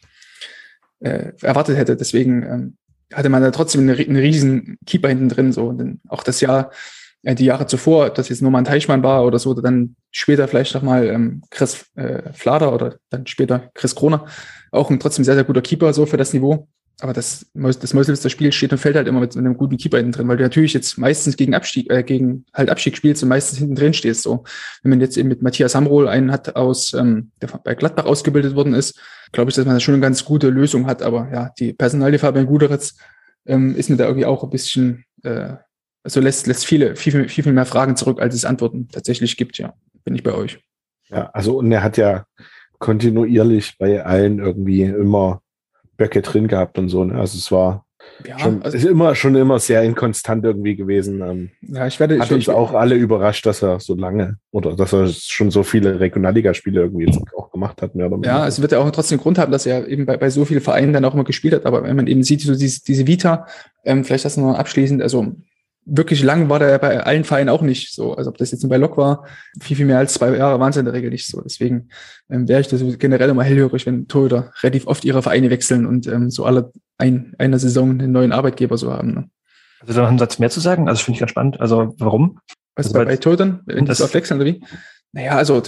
[1.01, 1.97] äh, erwartet hätte.
[1.97, 2.77] Deswegen ähm,
[3.13, 5.53] hatte man da trotzdem einen, einen riesen Keeper hinten drin.
[5.53, 5.67] So.
[5.67, 6.71] Und dann auch das Jahr,
[7.35, 11.07] die Jahre zuvor, dass jetzt Norman Teichmann war oder so, oder dann später vielleicht nochmal
[11.09, 14.27] ähm, Chris äh, Flader oder dann später Chris Kroner,
[14.71, 16.69] auch ein trotzdem sehr, sehr guter Keeper so für das Niveau.
[17.01, 20.13] Aber das, das Meuselwitzer Spiel steht und fällt halt immer mit, einem guten Keeper hinten
[20.13, 23.59] drin, weil du natürlich jetzt meistens gegen Abstieg, äh, gegen halt Abstieg spielst und meistens
[23.59, 24.23] hinten drin stehst.
[24.23, 24.45] So,
[24.83, 28.55] wenn man jetzt eben mit Matthias Hamrohl einen hat aus, ähm, der bei Gladbach ausgebildet
[28.55, 28.99] worden ist,
[29.33, 31.03] glaube ich, dass man da schon eine ganz gute Lösung hat.
[31.03, 32.97] Aber ja, die Personalie Fabian Guderitz
[33.45, 35.57] ähm, ist mir da irgendwie auch ein bisschen, äh,
[36.07, 39.59] also lässt, lässt viele, viel, viel, viel mehr Fragen zurück, als es Antworten tatsächlich gibt.
[39.59, 40.61] Ja, bin ich bei euch.
[41.09, 42.27] Ja, also und er hat ja
[42.79, 45.41] kontinuierlich bei allen irgendwie immer
[45.97, 47.03] Böcke drin gehabt und so.
[47.03, 47.19] Ne?
[47.19, 47.87] Also es war
[48.25, 51.23] ja, schon, also, ist immer schon immer sehr inkonstant irgendwie gewesen.
[51.23, 54.39] Ähm, ja, ich werde hat ich, uns ich, auch alle überrascht, dass er so lange
[54.53, 57.97] oder dass er schon so viele Regionalligaspiele irgendwie jetzt auch gemacht hat.
[57.97, 60.31] Mehr oder ja, es wird ja auch trotzdem Grund haben, dass er eben bei, bei
[60.31, 61.67] so vielen Vereinen dann auch immer gespielt hat.
[61.67, 63.49] Aber wenn man eben sieht, so diese, diese Vita,
[63.85, 65.35] ähm, vielleicht das noch abschließend, also
[65.87, 68.15] wirklich lang war der bei allen Vereinen auch nicht so.
[68.15, 69.25] Also ob das jetzt bei Lok war,
[69.61, 71.41] viel, viel mehr als zwei Jahre waren es in der Regel nicht so.
[71.41, 71.89] Deswegen
[72.29, 76.07] ähm, wäre ich das generell immer hellhörig, wenn Torhüter relativ oft ihre Vereine wechseln und
[76.09, 79.15] ähm, so alle ein, einer Saison einen neuen Arbeitgeber so haben.
[79.15, 79.31] Ne?
[79.81, 80.89] Also da noch einen Satz mehr zu sagen?
[80.89, 81.61] Also finde ich ganz spannend.
[81.61, 82.41] Also warum?
[82.75, 83.61] Was also bei, bei Torhütern?
[83.67, 84.63] Wenn das oft wechseln oder wie?
[85.13, 85.63] Naja, also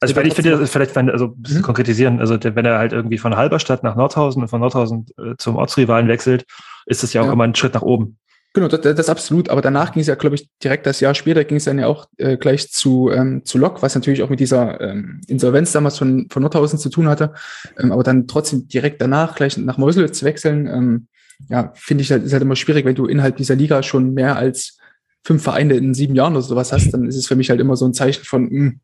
[0.00, 1.64] also ich, ich finde das vielleicht also ein bisschen mhm.
[1.64, 2.20] konkretisieren.
[2.20, 6.08] Also wenn er halt irgendwie von Halberstadt nach Nordhausen und von Nordhausen äh, zum Ortsrivalen
[6.08, 6.44] wechselt,
[6.86, 7.32] ist das ja auch ja.
[7.32, 8.18] immer ein Schritt nach oben.
[8.54, 9.50] Genau, das, das absolut.
[9.50, 11.86] Aber danach ging es ja, glaube ich, direkt das Jahr später ging es dann ja
[11.86, 15.98] auch äh, gleich zu, ähm, zu Lok, was natürlich auch mit dieser ähm, Insolvenz damals
[15.98, 17.34] von, von Nordhausen zu tun hatte.
[17.78, 21.08] Ähm, aber dann trotzdem direkt danach gleich nach Meuselwitz zu wechseln, ähm,
[21.48, 24.36] ja, finde ich halt, ist halt immer schwierig, wenn du innerhalb dieser Liga schon mehr
[24.36, 24.78] als
[25.24, 27.76] fünf Vereine in sieben Jahren oder sowas hast, dann ist es für mich halt immer
[27.76, 28.80] so ein Zeichen von, mh, hm,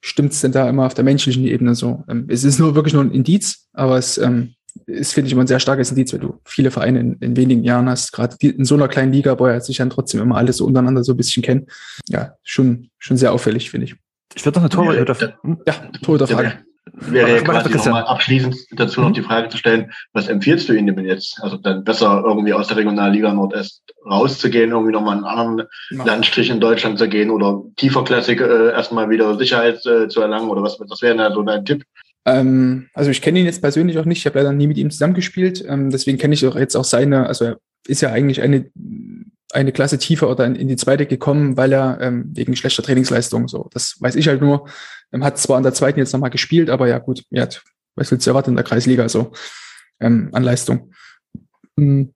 [0.00, 2.04] stimmt es denn da immer auf der menschlichen Ebene so?
[2.08, 4.54] Ähm, es ist nur wirklich nur ein Indiz, aber es ähm,
[4.86, 7.64] ist, finde ich, immer ein sehr starkes Indiz, wenn du viele Vereine in, in wenigen
[7.64, 8.12] Jahren hast.
[8.12, 11.12] Gerade in so einer kleinen Liga, ja sich dann trotzdem immer alles so untereinander so
[11.12, 11.66] ein bisschen kennen.
[12.08, 13.96] Ja, schon, schon sehr auffällig, finde ich.
[14.34, 16.58] Ich würde noch eine Torhüter, ja, Torhüterfrage.
[16.92, 20.94] Wäre ja quasi nochmal abschließend dazu noch die Frage zu stellen, was empfiehlst du ihnen
[20.94, 21.38] denn jetzt?
[21.42, 26.04] Also dann besser irgendwie aus der Regionalliga Nordest rauszugehen, irgendwie nochmal einen anderen ja.
[26.04, 30.62] Landstrich in Deutschland zu gehen oder tieferklassig äh, erstmal wieder Sicherheit äh, zu erlangen oder
[30.62, 31.84] was, was wäre da so dein Tipp?
[32.26, 34.90] Ähm, also ich kenne ihn jetzt persönlich auch nicht, ich habe leider nie mit ihm
[34.90, 38.70] zusammengespielt, ähm, deswegen kenne ich auch jetzt auch seine, also er ist ja eigentlich eine
[39.52, 43.46] eine Klasse tiefer oder in, in die zweite gekommen, weil er ähm, wegen schlechter Trainingsleistung
[43.46, 43.70] so.
[43.72, 44.68] Das weiß ich halt nur.
[45.12, 47.62] Ähm, hat zwar in der zweiten jetzt nochmal gespielt, aber ja gut, er hat,
[47.94, 49.32] was willst du erwarten in der Kreisliga so
[50.00, 50.92] ähm, an Leistung.
[51.78, 52.12] Hm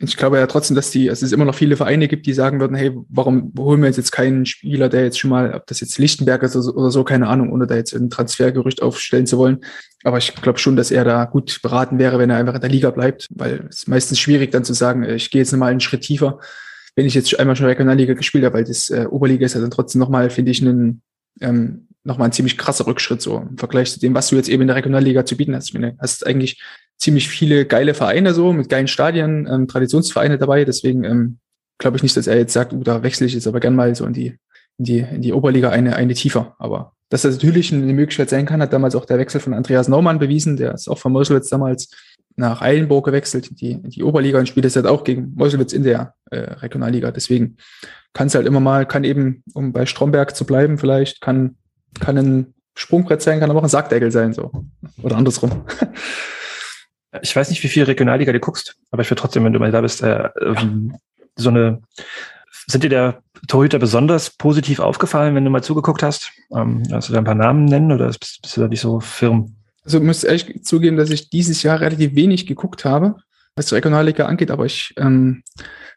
[0.00, 2.60] ich glaube ja trotzdem, dass die, also es immer noch viele Vereine gibt, die sagen
[2.60, 5.98] würden, hey, warum holen wir jetzt keinen Spieler, der jetzt schon mal, ob das jetzt
[5.98, 9.58] Lichtenberg ist oder so, keine Ahnung, ohne da jetzt ein Transfergerücht aufstellen zu wollen.
[10.04, 12.70] Aber ich glaube schon, dass er da gut beraten wäre, wenn er einfach in der
[12.70, 15.80] Liga bleibt, weil es ist meistens schwierig dann zu sagen, ich gehe jetzt nochmal einen
[15.80, 16.38] Schritt tiefer,
[16.94, 19.70] wenn ich jetzt einmal schon Regionalliga gespielt habe, weil das äh, Oberliga ist ja dann
[19.70, 21.02] trotzdem nochmal, finde ich, einen,
[21.40, 24.62] ähm, nochmal ein ziemlich krasser Rückschritt so im Vergleich zu dem, was du jetzt eben
[24.62, 25.68] in der Regionalliga zu bieten hast.
[25.68, 26.60] Ich meine, hast eigentlich
[27.02, 30.64] ziemlich viele geile Vereine so, mit geilen Stadien, ähm, Traditionsvereine dabei.
[30.64, 31.38] Deswegen ähm,
[31.78, 33.92] glaube ich nicht, dass er jetzt sagt, uh, da wechsle ich jetzt aber gern mal
[33.96, 34.38] so in die,
[34.78, 36.54] in die, in die Oberliga eine, eine tiefer.
[36.60, 39.88] Aber dass das natürlich eine Möglichkeit sein kann, hat damals auch der Wechsel von Andreas
[39.88, 40.56] Naumann bewiesen.
[40.56, 41.90] Der ist auch von Meuselwitz damals
[42.36, 45.72] nach Eilenburg gewechselt, in die, in die Oberliga und spielt jetzt halt auch gegen Meuselwitz
[45.72, 47.10] in der äh, Regionalliga.
[47.10, 47.56] Deswegen
[48.12, 51.56] kann es halt immer mal, kann eben, um bei Stromberg zu bleiben, vielleicht, kann,
[51.98, 54.52] kann ein Sprungbrett sein, kann aber auch ein Sackdeckel sein, so.
[55.02, 55.64] Oder andersrum.
[57.20, 59.70] Ich weiß nicht, wie viel Regionalliga du guckst, aber ich würde trotzdem, wenn du mal
[59.70, 60.96] da bist, äh, ähm,
[61.36, 61.82] so eine,
[62.66, 66.32] sind dir der Torhüter besonders positiv aufgefallen, wenn du mal zugeguckt hast?
[66.54, 69.00] Ähm, kannst du da ein paar Namen nennen oder bist, bist du da nicht so
[69.00, 69.56] firm?
[69.84, 73.16] Also ich muss ehrlich zugeben, dass ich dieses Jahr relativ wenig geguckt habe,
[73.56, 75.42] was die Regionalliga angeht, aber ich ähm,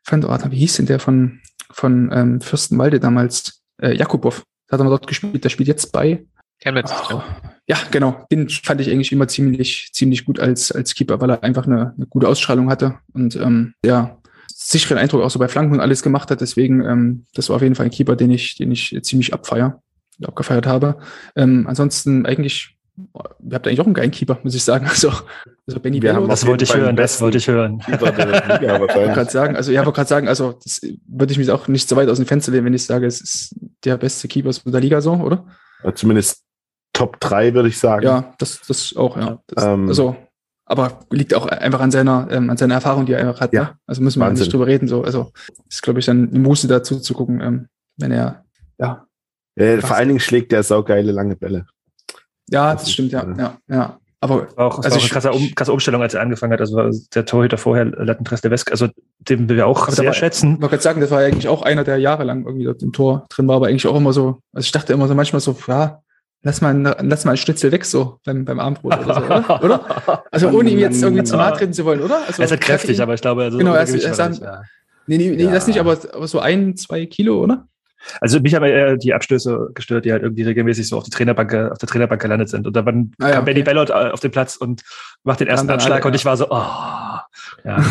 [0.03, 1.39] fand, oh, wie hieß denn der von,
[1.69, 3.61] von ähm, Fürstenwalde damals?
[3.81, 4.41] Äh, Jakubow.
[4.67, 6.25] Da hat er mal dort gespielt, der spielt jetzt bei
[6.65, 6.91] Chemnitz.
[7.13, 7.21] Oh,
[7.67, 8.25] ja, genau.
[8.31, 11.93] Den fand ich eigentlich immer ziemlich, ziemlich gut als, als Keeper, weil er einfach eine,
[11.95, 16.01] eine gute Ausstrahlung hatte und ähm, ja, sicheren Eindruck auch so bei Flanken und alles
[16.01, 16.41] gemacht hat.
[16.41, 19.81] Deswegen, ähm, das war auf jeden Fall ein Keeper, den ich, den ich ziemlich abfeier,
[20.23, 20.97] abgefeiert habe.
[21.35, 24.87] Ähm, ansonsten eigentlich, ihr habt eigentlich auch einen geilen Keeper, muss ich sagen.
[24.89, 25.11] Also,
[25.67, 26.25] also Benny Wir Bello.
[26.25, 27.79] Das wollte ich hören, das wollte ich hören.
[27.87, 31.87] ich gerade sagen, also ja, aber gerade sagen, also das würde ich mich auch nicht
[31.87, 34.81] so weit aus dem Fenster lehnen, wenn ich sage, es ist der beste Keeper der
[34.81, 35.45] Liga so, oder?
[35.93, 36.44] Zumindest
[36.95, 38.05] Top 3, würde ich sagen.
[38.05, 39.39] Ja, das, das auch, ja.
[39.47, 40.15] Das, ähm, also,
[40.65, 43.53] aber liegt auch einfach an seiner, ähm, an seiner Erfahrung, die er einfach hat.
[43.53, 43.79] Ja, ne?
[43.85, 44.45] Also müssen wir Wahnsinn.
[44.45, 44.87] nicht drüber reden.
[44.87, 45.03] So.
[45.03, 45.31] Also
[45.69, 47.67] ist, glaube ich, dann eine Muße dazu zu gucken, ähm,
[47.97, 48.45] wenn er,
[48.79, 49.05] ja.
[49.55, 51.67] ja vor allen Dingen schlägt der saugeile lange Bälle.
[52.49, 53.99] Ja, das, das stimmt, ist, ja, äh, ja, ja.
[54.21, 56.61] Aber auch, also auch eine krasse, um, krasse Umstellung, als er angefangen hat.
[56.61, 58.87] Also der Torhüter vorher, Lattentress der West, also
[59.19, 60.55] den wir auch sehr war, schätzen.
[60.55, 63.25] Ich wollte gerade sagen, das war eigentlich auch einer, der jahrelang irgendwie dort im Tor
[63.29, 66.01] drin war, aber eigentlich auch immer so, also ich dachte immer so manchmal so, ja,
[66.45, 69.63] lass mal, lass mal ein Schnitzel weg so beim, beim Abendbrot oder so, oder?
[69.63, 70.23] oder?
[70.31, 72.19] Also ohne ihm jetzt irgendwie zu nahe treten zu wollen, oder?
[72.27, 74.33] Also, er ist halt kräftig, aber ich glaube, also genau, er ist, er ist dann,
[74.35, 74.61] ja.
[75.07, 75.51] Nee, nee, nee ja.
[75.51, 77.67] das nicht, aber, aber so ein, zwei Kilo, oder?
[78.21, 81.53] Also mich haben eher die Abstöße gestört, die halt irgendwie regelmäßig so auf die Trainerbank,
[81.71, 82.67] auf der Trainerbank gelandet sind.
[82.67, 83.71] Und da kam ah, ja, Benny okay.
[83.71, 84.83] Bellot äh, auf den Platz und
[85.23, 86.61] macht den ersten Anschlag alle, und ich war so, oh,
[87.63, 87.83] ja.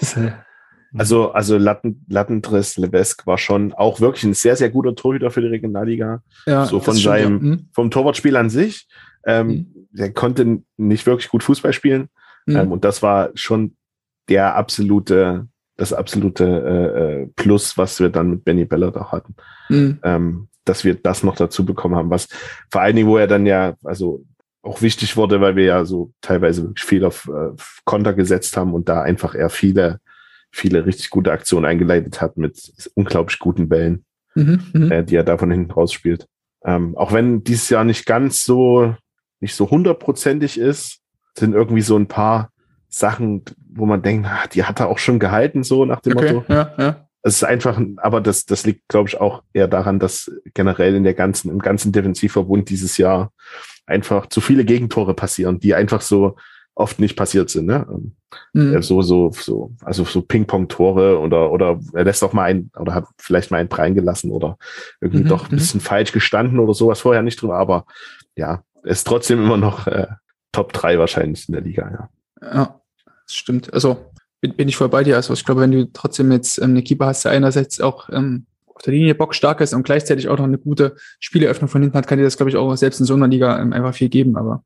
[0.94, 5.30] Äh, also, also Latten, Lattentriss Levesque war schon auch wirklich ein sehr, sehr guter Torhüter
[5.30, 6.22] für die Regionalliga.
[6.46, 7.40] Ja, so von seinem, ja.
[7.40, 7.68] hm.
[7.72, 8.88] vom Torwartspiel an sich.
[9.24, 9.86] Ähm, hm.
[9.92, 12.08] Der konnte nicht wirklich gut Fußball spielen.
[12.46, 12.56] Hm.
[12.56, 13.76] Ähm, und das war schon
[14.28, 19.34] der absolute, das absolute äh, äh Plus, was wir dann mit Benny Bellert auch hatten.
[19.66, 19.98] Hm.
[20.02, 22.28] Ähm, dass wir das noch dazu bekommen haben, was
[22.70, 24.24] vor allen Dingen, wo er dann ja, also
[24.62, 28.74] auch wichtig wurde, weil wir ja so teilweise wirklich viel auf äh, Konter gesetzt haben
[28.74, 30.00] und da einfach eher viele
[30.50, 35.24] viele richtig gute Aktionen eingeleitet hat mit unglaublich guten Bällen, mhm, mhm, äh, die er
[35.24, 36.26] da von hinten raus spielt.
[36.64, 38.94] Ähm, auch wenn dieses Jahr nicht ganz so,
[39.40, 41.00] nicht so hundertprozentig ist,
[41.36, 42.50] sind irgendwie so ein paar
[42.88, 46.32] Sachen, wo man denkt, ach, die hat er auch schon gehalten, so nach dem okay,
[46.34, 46.52] Motto.
[46.52, 47.06] Ja, ja.
[47.22, 51.04] Es ist einfach, aber das, das liegt, glaube ich, auch eher daran, dass generell in
[51.04, 53.30] der ganzen, im ganzen Defensivverbund dieses Jahr
[53.86, 56.36] einfach zu viele Gegentore passieren, die einfach so
[56.80, 57.66] oft nicht passiert sind.
[57.66, 57.86] Ne?
[58.52, 58.82] Mhm.
[58.82, 63.04] So, so, so, also so Ping-Pong-Tore oder, oder er lässt auch mal ein, oder hat
[63.18, 64.58] vielleicht mal einen Prein gelassen oder
[65.00, 65.28] irgendwie mhm.
[65.28, 65.58] doch ein mhm.
[65.58, 67.86] bisschen falsch gestanden oder sowas vorher nicht drin, aber
[68.36, 70.06] ja, ist trotzdem immer noch äh,
[70.52, 72.08] Top 3 wahrscheinlich in der Liga, ja.
[72.42, 72.80] Ja,
[73.26, 73.72] das stimmt.
[73.72, 74.10] Also
[74.40, 75.16] bin, bin ich voll bei dir.
[75.16, 78.46] Also ich glaube, wenn du trotzdem jetzt ähm, eine Keeper hast, der einerseits auch ähm,
[78.66, 81.98] auf der Linie Bock stark ist und gleichzeitig auch noch eine gute Spieleröffnung von hinten
[81.98, 84.08] hat, kann dir das, glaube ich, auch selbst in so einer Liga ähm, einfach viel
[84.08, 84.36] geben.
[84.36, 84.64] Aber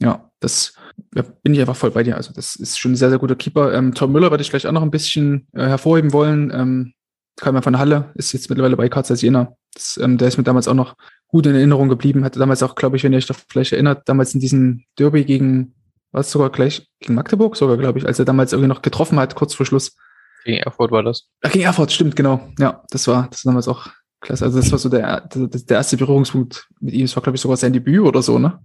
[0.00, 0.74] ja, das
[1.14, 2.16] ja, bin ich einfach voll bei dir.
[2.16, 3.72] Also das ist schon ein sehr, sehr guter Keeper.
[3.74, 6.50] Ähm, Tom Müller würde ich gleich auch noch ein bisschen äh, hervorheben wollen.
[6.52, 6.94] Ähm,
[7.36, 9.54] kam ja von Halle, ist jetzt mittlerweile bei Karzers Jena.
[9.74, 10.94] Das, ähm, der ist mir damals auch noch
[11.28, 12.24] gut in Erinnerung geblieben.
[12.24, 15.24] Hatte damals auch, glaube ich, wenn ihr euch da vielleicht erinnert, damals in diesem Derby
[15.24, 15.74] gegen,
[16.12, 19.34] was sogar gleich, gegen Magdeburg sogar, glaube ich, als er damals irgendwie noch getroffen hat,
[19.34, 19.96] kurz vor Schluss.
[20.44, 21.28] Gegen Erfurt war das.
[21.42, 22.48] Ach, gegen Erfurt, stimmt, genau.
[22.58, 23.88] Ja, das war, das war damals auch
[24.20, 24.44] klasse.
[24.44, 27.02] Also das war so der, der, der erste Berührungspunkt mit ihm.
[27.02, 28.58] Das war, glaube ich, sogar sein Debüt oder so, ne?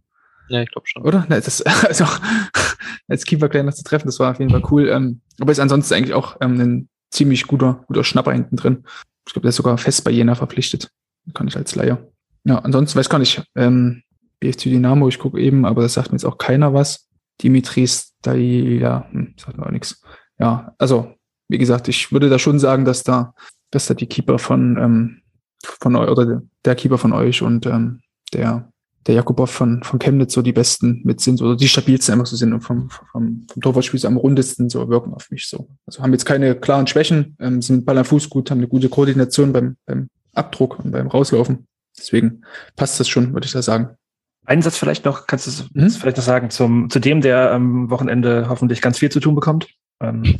[0.50, 1.04] Ja, ich glaube schon.
[1.04, 1.26] Oder?
[1.30, 2.06] Ne, das, also,
[3.08, 4.90] als Keeper gleich noch zu treffen, das war auf jeden Fall cool.
[4.90, 8.84] Ähm, aber ist ansonsten eigentlich auch ähm, ein ziemlich guter, guter Schnapper hinten drin.
[9.28, 10.92] Ich glaube, der ist sogar fest bei Jena verpflichtet.
[11.34, 12.08] Kann ich als Leier.
[12.44, 14.04] Ja, ansonsten weiß gar nicht, ähm,
[14.40, 17.08] BFC Dynamo, ich gucke eben, aber das sagt mir jetzt auch keiner was.
[17.42, 20.02] Dimitris ja, hm, sagt mir auch nichts.
[20.40, 21.14] Ja, also,
[21.48, 23.34] wie gesagt, ich würde da schon sagen, dass da,
[23.72, 25.22] dass da die Keeper von, ähm,
[25.64, 28.02] von euch oder der Keeper von euch und ähm,
[28.34, 28.72] der
[29.08, 32.36] der Jakubow von, von Chemnitz so die besten mit sind oder die stabilsten einfach so
[32.36, 35.70] sind und vom, vom, vom Torwartspiel so am rundesten so wirken auf mich so.
[35.86, 38.90] Also haben jetzt keine klaren Schwächen, ähm, sind Ball am Fuß gut, haben eine gute
[38.90, 41.68] Koordination beim, beim Abdruck und beim Rauslaufen.
[41.98, 42.42] Deswegen
[42.76, 43.96] passt das schon, würde ich da sagen.
[44.46, 45.90] Einen Satz vielleicht noch, kannst du mhm.
[45.90, 49.68] vielleicht noch sagen, zum, zu dem, der am Wochenende hoffentlich ganz viel zu tun bekommt.
[50.02, 50.24] Ähm,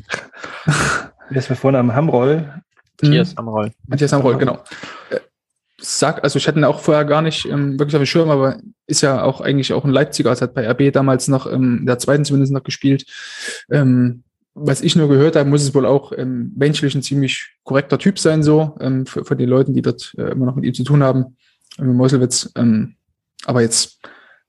[1.30, 2.62] wie ist mir vorne am Hamroll?
[3.02, 3.72] Matthias Hamroll.
[3.88, 4.64] Matthias Hamroll, genau.
[5.88, 8.58] Sag, also ich hatte ihn auch vorher gar nicht ähm, wirklich auf dem Schirm, aber
[8.88, 11.86] ist ja auch eigentlich auch ein Leipziger, also hat bei RB damals noch ähm, in
[11.86, 13.06] der zweiten zumindest noch gespielt.
[13.70, 14.24] Ähm,
[14.56, 18.18] was ich nur gehört habe, muss es wohl auch ähm, menschlich ein ziemlich korrekter Typ
[18.18, 20.84] sein, so ähm, für, für die Leute, die dort äh, immer noch mit ihm zu
[20.84, 21.38] tun haben,
[21.78, 22.52] mit Meuselwitz.
[22.56, 22.96] Ähm,
[23.46, 24.00] aber jetzt,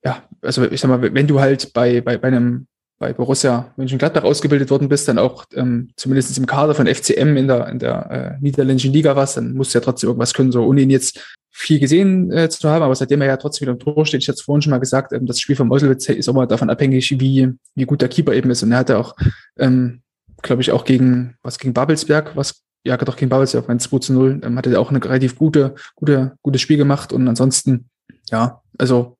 [0.03, 2.67] ja, also ich sag mal, wenn du halt bei, bei, bei einem
[2.99, 7.47] bei Borussia Mönchengladbach ausgebildet worden bist, dann auch ähm, zumindest im Kader von FCM in
[7.47, 10.65] der, in der äh, niederländischen Liga warst, dann musst du ja trotzdem irgendwas können, so
[10.65, 13.79] ohne ihn jetzt viel gesehen äh, zu haben, aber seitdem er ja trotzdem wieder im
[13.79, 16.29] Tor steht, ich hatte es vorhin schon mal gesagt, ähm, das Spiel von Meuselwitz ist
[16.29, 18.63] auch mal davon abhängig, wie, wie gut der Keeper eben ist.
[18.63, 19.17] Und er hatte auch,
[19.59, 20.03] ähm,
[20.43, 24.13] glaube ich, auch gegen, was gegen Babelsberg, was, ja, doch gegen Babelsberg, mein 2 zu
[24.13, 27.89] 0, ähm, hatte er auch eine relativ gute, gute, gutes Spiel gemacht und ansonsten,
[28.31, 29.17] ja, also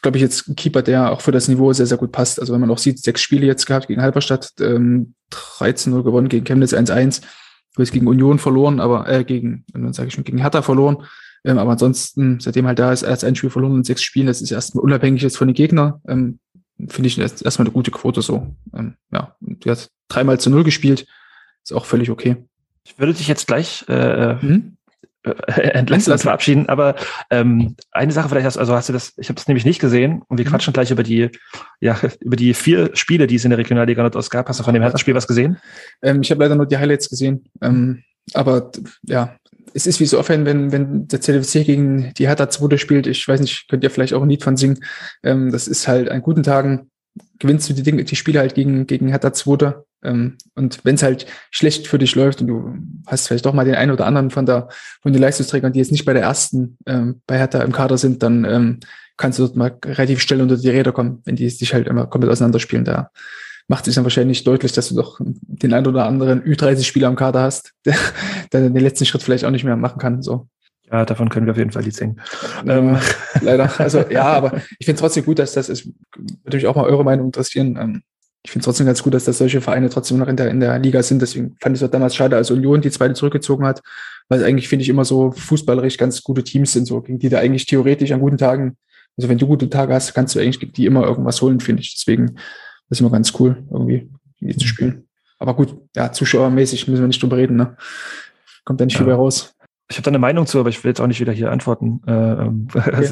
[0.00, 2.40] ist, glaube ich, jetzt ein Keeper, der auch für das Niveau sehr, sehr gut passt.
[2.40, 6.46] Also wenn man auch sieht, sechs Spiele jetzt gehabt gegen Halberstadt, ähm, 13-0 gewonnen, gegen
[6.46, 7.20] Chemnitz 1-1,
[7.76, 11.04] jetzt gegen Union verloren, aber äh, gegen, dann sage ich schon, gegen Hertha verloren.
[11.44, 14.40] Ähm, aber ansonsten, seitdem halt da ist, erst ein Spiel verloren in sechs Spielen, das
[14.40, 16.38] ist erstmal unabhängig jetzt von den Gegnern, ähm,
[16.88, 18.54] finde ich erstmal eine gute Quote so.
[18.74, 21.06] Ähm, ja, du hast dreimal zu null gespielt,
[21.62, 22.36] ist auch völlig okay.
[22.84, 24.78] Ich würde dich jetzt gleich äh, mhm.
[25.46, 26.68] Entlassen und verabschieden.
[26.68, 26.96] Aber
[27.30, 30.22] ähm, eine Sache vielleicht, hast, also hast du das, ich habe das nämlich nicht gesehen
[30.28, 30.50] und wir mhm.
[30.50, 31.30] quatschen gleich über die,
[31.80, 34.48] ja, über die vier Spiele, die es in der Regionalliga Nordost gab.
[34.48, 35.58] Hast du von dem Hertha-Spiel was gesehen?
[36.02, 37.44] Ähm, ich habe leider nur die Highlights gesehen.
[37.60, 38.02] Ähm,
[38.34, 38.70] aber
[39.02, 39.36] ja,
[39.74, 43.26] es ist wie so oft, wenn, wenn der CDFC gegen die Hertha 2 spielt, ich
[43.26, 44.80] weiß nicht, könnt ihr vielleicht auch ein Lied von singen.
[45.22, 46.90] Ähm, das ist halt an guten Tagen
[47.38, 49.74] gewinnst du die Dinge, die Spiele halt gegen, gegen Hertha 2.
[50.02, 52.74] Ähm, und wenn es halt schlecht für dich läuft und du
[53.06, 54.68] hast vielleicht doch mal den einen oder anderen von der,
[55.02, 58.22] von den Leistungsträgern, die jetzt nicht bei der ersten ähm, bei Hertha im Kader sind,
[58.22, 58.80] dann ähm,
[59.16, 62.06] kannst du dort mal relativ schnell unter die Räder kommen, wenn die sich halt immer
[62.06, 62.84] komplett auseinanderspielen.
[62.84, 63.10] Da
[63.68, 67.42] macht sich dann wahrscheinlich deutlich, dass du doch den einen oder anderen Ü30-Spieler am Kader
[67.42, 67.96] hast, der,
[68.52, 70.22] der den letzten Schritt vielleicht auch nicht mehr machen kann.
[70.22, 70.48] So.
[70.90, 72.20] Ja, davon können wir auf jeden Fall die singen.
[72.66, 72.98] Ähm,
[73.42, 73.70] leider.
[73.78, 75.88] Also ja, aber ich finde trotzdem gut, dass das ist.
[76.16, 77.78] Würde mich auch mal eure Meinung interessieren.
[77.80, 78.02] Ähm,
[78.42, 80.78] ich finde trotzdem ganz gut, dass das solche Vereine trotzdem noch in der, in der
[80.78, 81.20] Liga sind.
[81.20, 83.82] Deswegen fand ich es damals schade, als Union die zweite zurückgezogen hat,
[84.28, 87.38] weil eigentlich finde ich immer so fußballerisch ganz gute Teams sind, so gegen die da
[87.38, 88.76] eigentlich theoretisch an guten Tagen,
[89.18, 91.82] also wenn du gute Tage hast, kannst du eigentlich gegen die immer irgendwas holen, finde
[91.82, 91.94] ich.
[91.94, 92.36] Deswegen
[92.90, 94.10] das ist immer ganz cool, irgendwie
[94.40, 95.06] die zu spielen.
[95.38, 97.76] Aber gut, ja, zuschauermäßig müssen wir nicht drüber reden, ne?
[98.64, 98.98] Kommt da nicht ja.
[98.98, 99.54] viel bei raus.
[99.90, 102.00] Ich habe da eine Meinung zu, aber ich will jetzt auch nicht wieder hier antworten.
[102.06, 103.08] Äh, ähm, okay.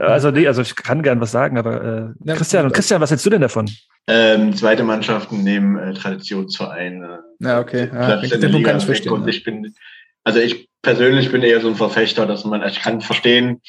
[0.00, 3.10] also, nee, also ich kann gern was sagen, aber äh, ja, Christian, und Christian, was
[3.10, 3.68] hältst du denn davon?
[4.06, 7.24] Ähm, zweite Mannschaften nehmen äh, Traditionsvereine.
[7.40, 7.90] Ja, okay.
[7.92, 9.12] Ja, den Punkt kann ich verstehen.
[9.12, 9.74] Und ich bin,
[10.22, 13.60] also ich persönlich bin eher so ein Verfechter, dass man, ich kann verstehen,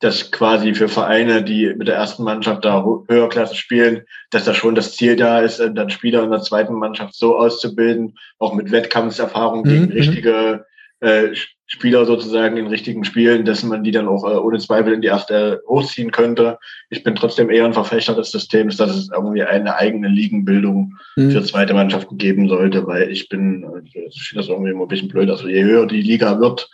[0.00, 4.74] dass quasi für Vereine, die mit der ersten Mannschaft da höherklasse spielen, dass da schon
[4.74, 9.62] das Ziel da ist, dann Spieler in der zweiten Mannschaft so auszubilden, auch mit Wettkampfserfahrung
[9.62, 9.92] gegen mhm.
[9.92, 10.66] richtige
[11.00, 11.28] äh,
[11.72, 15.08] Spieler sozusagen in richtigen Spielen, dass man die dann auch äh, ohne Zweifel in die
[15.08, 16.58] erste hochziehen könnte.
[16.90, 21.30] Ich bin trotzdem eher ein Verfechter des Systems, dass es irgendwie eine eigene Ligenbildung mhm.
[21.30, 24.88] für zweite Mannschaften geben sollte, weil ich bin, äh, ich finde das irgendwie immer ein
[24.88, 25.30] bisschen blöd.
[25.30, 26.68] Also je höher die Liga wird,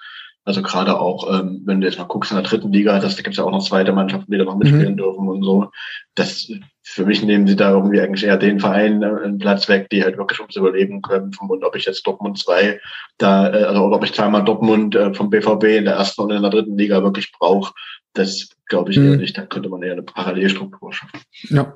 [0.48, 3.22] also gerade auch, ähm, wenn du jetzt mal guckst in der dritten Liga, das, da
[3.22, 4.96] gibt es ja auch noch zweite Mannschaften, die da noch mitspielen mhm.
[4.96, 5.70] dürfen und so.
[6.14, 6.50] Das
[6.82, 10.02] für mich nehmen sie da irgendwie eigentlich eher den Verein äh, einen Platz weg, die
[10.02, 11.50] halt wirklich ums Überleben kämpfen.
[11.50, 12.80] Und ob ich jetzt Dortmund 2
[13.18, 16.30] da, äh, also oder ob ich zweimal Dortmund äh, vom BVB in der ersten und
[16.30, 17.74] in der dritten Liga wirklich brauche,
[18.14, 19.10] das glaube ich mhm.
[19.10, 19.36] eher nicht.
[19.36, 21.20] Da könnte man eher eine Parallelstruktur schaffen.
[21.50, 21.74] Ja,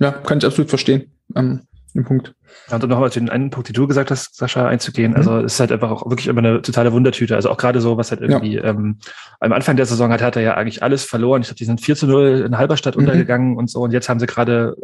[0.00, 1.12] ja, kann ich absolut verstehen.
[1.36, 2.34] Ähm, im Punkt.
[2.68, 5.12] Ja, und nochmal zu den einen Punkt, die du gesagt hast, Sascha, einzugehen.
[5.12, 5.16] Mhm.
[5.16, 7.36] Also es ist halt einfach auch wirklich immer eine totale Wundertüte.
[7.36, 8.64] Also auch gerade so, was halt irgendwie ja.
[8.64, 8.98] ähm,
[9.38, 11.42] am Anfang der Saison hat, hat er ja eigentlich alles verloren.
[11.42, 13.04] Ich glaube, die sind 4 zu 0 in Halberstadt mhm.
[13.04, 13.80] untergegangen und so.
[13.80, 14.76] Und jetzt haben sie gerade,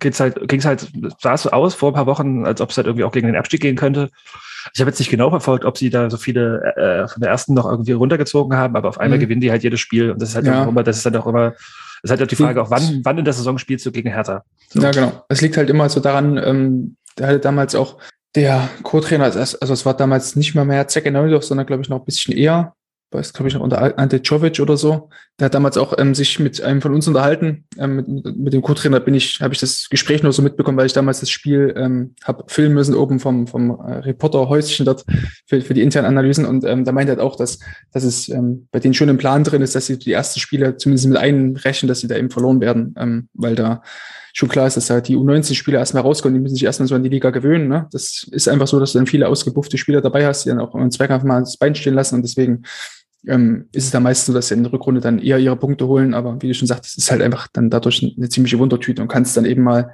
[0.00, 0.90] geht's halt, ging's halt,
[1.20, 3.26] sah es so aus vor ein paar Wochen, als ob es halt irgendwie auch gegen
[3.26, 4.08] den Abstieg gehen könnte.
[4.74, 7.54] Ich habe jetzt nicht genau verfolgt, ob sie da so viele äh, von der ersten
[7.54, 9.22] noch irgendwie runtergezogen haben, aber auf einmal mhm.
[9.22, 10.12] gewinnen die halt jedes Spiel.
[10.12, 10.64] Und das ist halt ja.
[10.64, 11.52] auch immer, das ist halt auch immer
[12.02, 14.10] das ist halt auch die Frage, auch wann, wann in der Saison spielst du gegen
[14.10, 14.44] Hertha?
[14.70, 14.80] So.
[14.80, 15.24] Ja, genau.
[15.28, 17.98] Es liegt halt immer so daran, ähm, der hatte damals auch
[18.34, 22.00] Der Co-Trainer, also es war damals nicht mal mehr Zecke Neudorf, sondern glaube ich noch
[22.00, 22.74] ein bisschen eher
[23.10, 25.08] weiß, glaube ich, noch unter Ante Jovic oder so.
[25.38, 27.64] Der hat damals auch ähm, sich mit einem von uns unterhalten.
[27.78, 30.86] Ähm, mit, mit dem Co-Trainer bin ich, habe ich das Gespräch nur so mitbekommen, weil
[30.86, 35.04] ich damals das Spiel ähm, habe filmen müssen oben vom, vom äh, Reporterhäuschen dort
[35.46, 36.44] für, für die internen Analysen.
[36.44, 37.58] Und ähm, da meint er halt auch, dass,
[37.92, 40.76] dass es ähm, bei denen schon im Plan drin ist, dass sie die ersten Spiele
[40.76, 43.82] zumindest mit einrechnen, dass sie da eben verloren werden, ähm, weil da
[44.38, 47.02] schon klar ist, dass halt die U19-Spieler erstmal rauskommen, die müssen sich erstmal so an
[47.02, 47.66] die Liga gewöhnen.
[47.66, 47.88] Ne?
[47.90, 50.76] Das ist einfach so, dass du dann viele ausgebuffte Spieler dabei hast, die dann auch
[50.76, 52.62] im Zweikampf mal das Bein stehen lassen und deswegen
[53.26, 55.88] ähm, ist es da meist so, dass sie in der Rückrunde dann eher ihre Punkte
[55.88, 56.14] holen.
[56.14, 59.08] Aber wie du schon sagst, es ist halt einfach dann dadurch eine ziemliche Wundertüte und
[59.08, 59.92] kannst dann eben mal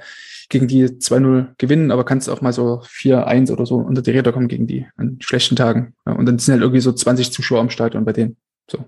[0.51, 4.31] gegen die 2-0 gewinnen, aber kannst auch mal so 4-1 oder so unter die Räder
[4.31, 5.95] kommen gegen die an schlechten Tagen.
[6.05, 8.37] Ja, und dann sind halt irgendwie so 20 Zuschauer am Stadion bei denen.
[8.71, 8.85] So.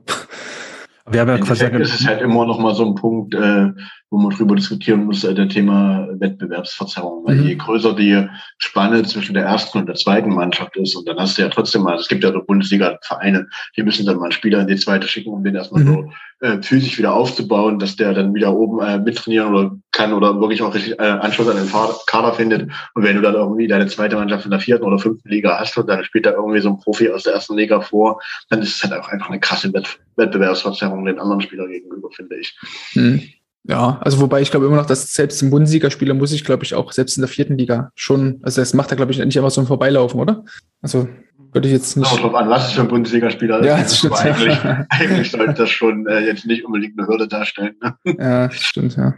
[1.08, 1.70] Wir haben ja quasi.
[1.70, 3.70] Das ist halt immer noch mal so ein Punkt, äh,
[4.10, 7.24] wo man drüber diskutieren muss, äh, der Thema Wettbewerbsverzerrung.
[7.26, 7.46] Weil mhm.
[7.48, 8.26] je größer die
[8.58, 11.82] Spanne zwischen der ersten und der zweiten Mannschaft ist, und dann hast du ja trotzdem
[11.82, 14.76] mal, es gibt ja der Bundesliga Vereine, die müssen dann mal einen Spieler in die
[14.76, 15.88] zweite schicken, um den erstmal mhm.
[15.88, 20.38] so äh, physisch wieder aufzubauen, dass der dann wieder oben äh, mittrainieren oder kann oder
[20.40, 21.72] wirklich auch richtig äh, Anschluss an den
[22.06, 22.70] Kader findet.
[22.94, 25.76] Und wenn du dann irgendwie deine zweite Mannschaft in der vierten oder fünften Liga hast
[25.78, 28.76] und dann spielt da irgendwie so ein Profi aus der ersten Liga vor, dann ist
[28.76, 32.58] es halt auch einfach eine krasse Wett Wettbewerbsverzerrung den anderen Spielern gegenüber, finde ich.
[32.94, 33.22] Mhm.
[33.68, 36.74] Ja, also wobei ich glaube immer noch, dass selbst ein Bundesligaspieler muss ich, glaube ich,
[36.74, 39.50] auch selbst in der vierten Liga schon, also das macht er, glaube ich, nicht einfach
[39.50, 40.44] so ein Vorbeilaufen, oder?
[40.82, 41.08] Also
[41.52, 42.08] würde ich jetzt nicht.
[42.08, 43.66] Kommt drauf an, was es für ein Bundesligaspieler ist.
[43.66, 44.20] Ja, das stimmt.
[44.20, 44.58] Eigentlich,
[44.90, 47.74] eigentlich sollte das schon äh, jetzt nicht unbedingt eine Hürde darstellen.
[47.82, 47.96] Ne?
[48.18, 49.14] Ja, das stimmt, ja.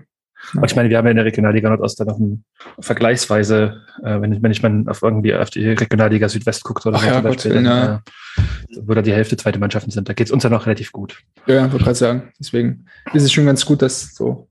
[0.54, 2.44] Und ich meine, wir haben ja in der Regionalliga Nordost dann noch ein,
[2.78, 6.96] vergleichsweise, äh, wenn, ich, wenn ich mal auf irgendwie auf die Regionalliga Südwest guckt oder
[6.96, 7.94] Ach so, ja, Gott, Beispiel, dann, ja.
[7.94, 8.00] äh,
[8.82, 11.18] wo da die Hälfte zweite Mannschaften sind, da geht es uns ja noch relativ gut.
[11.46, 12.32] Ja, ich wollte gerade sagen.
[12.38, 14.48] Deswegen ist es schon ganz gut, dass so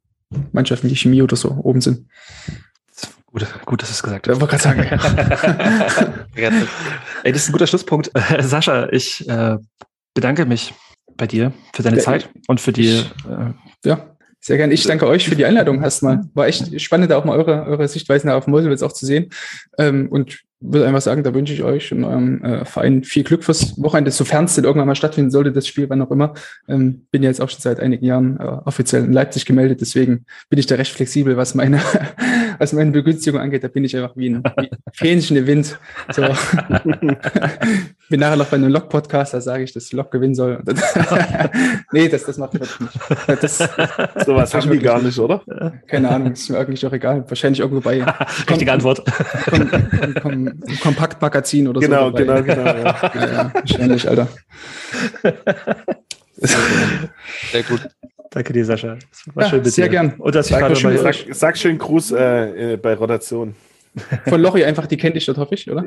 [0.51, 2.07] Mannschaften wie Chemie oder so oben sind.
[3.27, 4.35] Gut, gut, dass du es gesagt hast.
[4.35, 4.81] Ich wollte gerade sagen.
[7.23, 8.11] Ey, das ist ein guter Schlusspunkt.
[8.39, 9.57] Sascha, ich äh,
[10.13, 10.73] bedanke mich
[11.17, 12.97] bei dir für deine ja, Zeit und für die.
[12.97, 13.53] Äh,
[13.85, 14.73] ja, sehr gerne.
[14.73, 16.21] Ich danke euch für die Einladung erstmal.
[16.33, 19.29] War echt spannend, da auch mal eure, eure Sichtweisen auf Mosel auch zu sehen.
[19.77, 23.43] Ähm, und würde einfach sagen, da wünsche ich euch und eurem äh, Verein viel Glück
[23.43, 26.33] fürs Wochenende, sofern es denn irgendwann mal stattfinden sollte, das Spiel, wann auch immer.
[26.67, 30.25] Ähm, bin ja jetzt auch schon seit einigen Jahren äh, offiziell in Leipzig gemeldet, deswegen
[30.49, 31.79] bin ich da recht flexibel, was meine,
[32.59, 33.63] was meine Begünstigung angeht.
[33.63, 35.79] Da bin ich einfach wie ein, wie Fähnchen im Wind.
[36.11, 36.21] So.
[38.09, 40.61] bin nachher noch bei einem Log-Podcast, da sage ich, dass Log gewinnen soll.
[41.91, 43.43] nee, das, das macht wirklich nicht.
[43.43, 43.57] Das,
[44.25, 45.41] so was haben die gar nicht, oder?
[45.87, 47.25] Keine Ahnung, ist mir eigentlich auch egal.
[47.27, 48.03] Wahrscheinlich irgendwo bei.
[48.49, 49.03] Richtige Antwort.
[49.49, 52.15] Komm, komm, komm, ein Kompaktmagazin oder genau, so.
[52.15, 52.77] Genau, genau, genau.
[52.77, 53.11] Ja.
[53.13, 54.27] ja, wahrscheinlich, Alter.
[57.51, 57.89] Sehr gut.
[58.37, 58.99] Danke dir, Sascha.
[59.33, 59.89] war ja, sehr dir.
[59.89, 60.13] gern.
[60.19, 63.55] Und dass ich schön, sag, sag schön Gruß äh, äh, bei Rotation.
[64.27, 65.83] Von Lochi einfach, die kennt ich dort, hoffe ich, oder?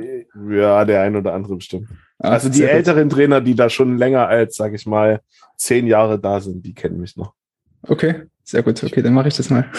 [0.51, 1.87] Ja, der ein oder andere bestimmt.
[2.19, 3.13] Ah, also die älteren gut.
[3.13, 5.21] Trainer, die da schon länger als, sag ich mal,
[5.57, 7.35] zehn Jahre da sind, die kennen mich noch.
[7.83, 8.83] Okay, sehr gut.
[8.83, 9.71] Okay, dann mache ich das mal.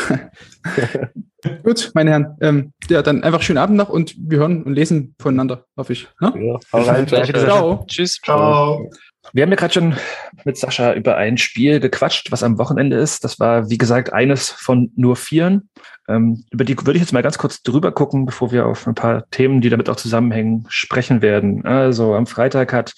[1.63, 2.37] gut, meine Herren.
[2.39, 6.07] Ähm, ja, dann einfach schönen Abend noch und wir hören und lesen voneinander, hoffe ich.
[6.21, 6.33] Ne?
[6.71, 7.05] Ja, rein.
[7.05, 7.83] Ciao.
[7.85, 8.17] Tschüss.
[8.23, 8.89] Ciao.
[9.33, 9.95] Wir haben ja gerade schon
[10.43, 13.23] mit Sascha über ein Spiel gequatscht, was am Wochenende ist.
[13.23, 15.69] Das war, wie gesagt, eines von nur vieren.
[16.07, 18.95] Ähm, über die würde ich jetzt mal ganz kurz drüber gucken, bevor wir auf ein
[18.95, 21.65] paar Themen, die damit auch zusammenhängen, sprechen werden.
[21.65, 22.93] Also am Freitag hat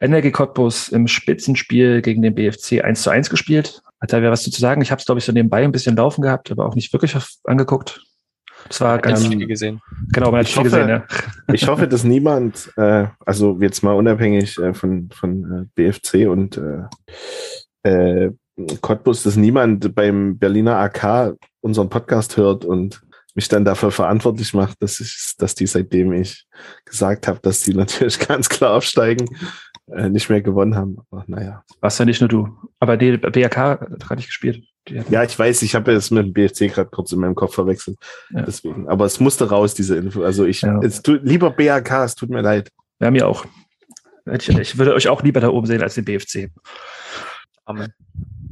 [0.00, 3.82] NRG Cottbus im Spitzenspiel gegen den BFC 1 zu 1 gespielt.
[4.00, 4.82] Hat da wer was zu sagen?
[4.82, 7.16] Ich habe es, glaube ich, so nebenbei ein bisschen laufen gehabt, aber auch nicht wirklich
[7.44, 8.00] angeguckt.
[8.68, 9.80] Das war ganz viel gesehen.
[10.12, 11.04] Genau, man hat viel gesehen, ja.
[11.52, 16.58] Ich hoffe, dass niemand, äh, also jetzt mal unabhängig äh, von, von äh, BFC und
[16.58, 18.30] äh, äh,
[18.80, 23.02] Cottbus, dass niemand beim Berliner AK unseren Podcast hört und
[23.34, 26.46] mich dann dafür verantwortlich macht, dass ich, dass die seitdem ich
[26.84, 29.26] gesagt habe, dass die natürlich ganz klar aufsteigen,
[29.90, 30.98] äh, nicht mehr gewonnen haben.
[31.10, 31.64] Aber naja.
[31.80, 32.48] Warst ja nicht nur du.
[32.78, 34.64] Aber die BRK hat gar nicht gespielt.
[34.88, 37.98] Ja, ich weiß, ich habe es mit dem BFC gerade kurz in meinem Kopf verwechselt.
[38.30, 38.42] Ja.
[38.42, 38.88] Deswegen.
[38.88, 40.22] Aber es musste raus, diese Info.
[40.22, 40.80] Also ich, ja.
[40.82, 42.70] es tut, lieber BRK, es tut mir leid.
[43.00, 43.44] Ja, mir auch.
[44.26, 46.50] Ich, ich würde euch auch lieber da oben sehen als den BFC.
[47.64, 47.92] Amen.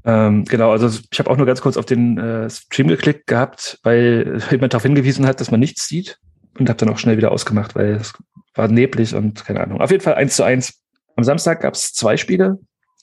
[0.05, 3.78] Ähm, genau, also ich habe auch nur ganz kurz auf den äh, Stream geklickt gehabt,
[3.83, 6.18] weil jemand darauf hingewiesen hat, dass man nichts sieht
[6.59, 8.14] und habe dann auch schnell wieder ausgemacht, weil es
[8.55, 9.81] war neblig und keine Ahnung.
[9.81, 10.83] Auf jeden Fall eins zu eins.
[11.16, 12.59] Am Samstag gab es zwei Spiele.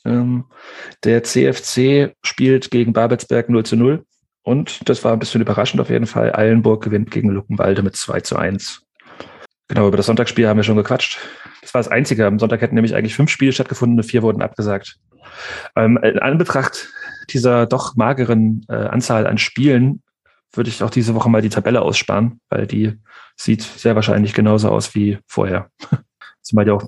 [0.07, 0.45] Ähm,
[1.03, 4.05] der CFC spielt gegen Babelsberg 0 zu 0
[4.43, 6.33] und das war ein bisschen überraschend auf jeden Fall.
[6.33, 8.81] Eilenburg gewinnt gegen Luckenwalde mit 2 zu 1.
[9.67, 11.19] Genau, über das Sonntagsspiel haben wir schon gequatscht.
[11.61, 12.25] Das war das Einzige.
[12.25, 14.97] Am Sonntag hätten nämlich eigentlich fünf Spiele stattgefunden, vier wurden abgesagt.
[15.75, 16.87] Ähm, in Anbetracht
[17.29, 20.01] dieser doch mageren äh, Anzahl an Spielen
[20.53, 22.93] würde ich auch diese Woche mal die Tabelle aussparen, weil die
[23.35, 25.69] sieht sehr wahrscheinlich genauso aus wie vorher.
[26.41, 26.83] Zumal ja auch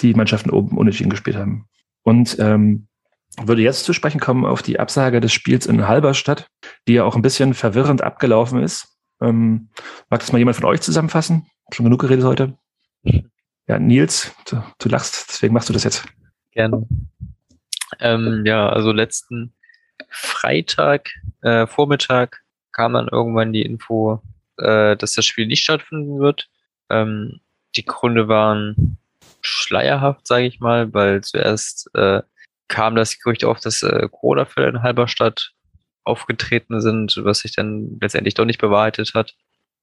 [0.00, 1.66] die Mannschaften oben unentschieden gespielt haben.
[2.02, 2.88] Und ähm,
[3.40, 6.48] würde jetzt zu sprechen kommen auf die Absage des Spiels in Halberstadt,
[6.86, 8.98] die ja auch ein bisschen verwirrend abgelaufen ist.
[9.20, 9.70] Ähm,
[10.10, 11.46] mag das mal jemand von euch zusammenfassen?
[11.72, 12.58] Schon genug geredet heute?
[13.66, 16.04] Ja, Nils, du, du lachst, deswegen machst du das jetzt.
[16.50, 16.86] Gerne.
[18.00, 19.54] Ähm, ja, also letzten
[20.08, 21.10] Freitag,
[21.42, 22.42] äh, Vormittag
[22.72, 24.20] kam dann irgendwann die Info,
[24.58, 26.48] äh, dass das Spiel nicht stattfinden wird.
[26.90, 27.40] Ähm,
[27.76, 28.98] die Gründe waren
[29.42, 32.22] schleierhaft, sage ich mal, weil zuerst äh,
[32.68, 35.52] kam das Gerücht auf, dass äh, Corona-Fälle in Halberstadt
[36.04, 39.34] aufgetreten sind, was sich dann letztendlich doch nicht bewahrheitet hat.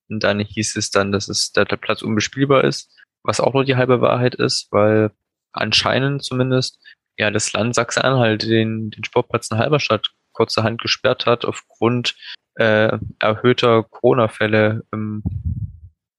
[0.09, 2.91] Und dann hieß es dann, dass es dass der Platz unbespielbar ist,
[3.23, 5.11] was auch nur die halbe Wahrheit ist, weil
[5.51, 6.79] anscheinend zumindest
[7.17, 12.15] ja das Land Sachsen-Anhalt den, den Sportplatz in Halberstadt kurzerhand gesperrt hat aufgrund
[12.55, 15.23] äh, erhöhter Corona-Fälle im,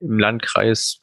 [0.01, 1.03] im Landkreis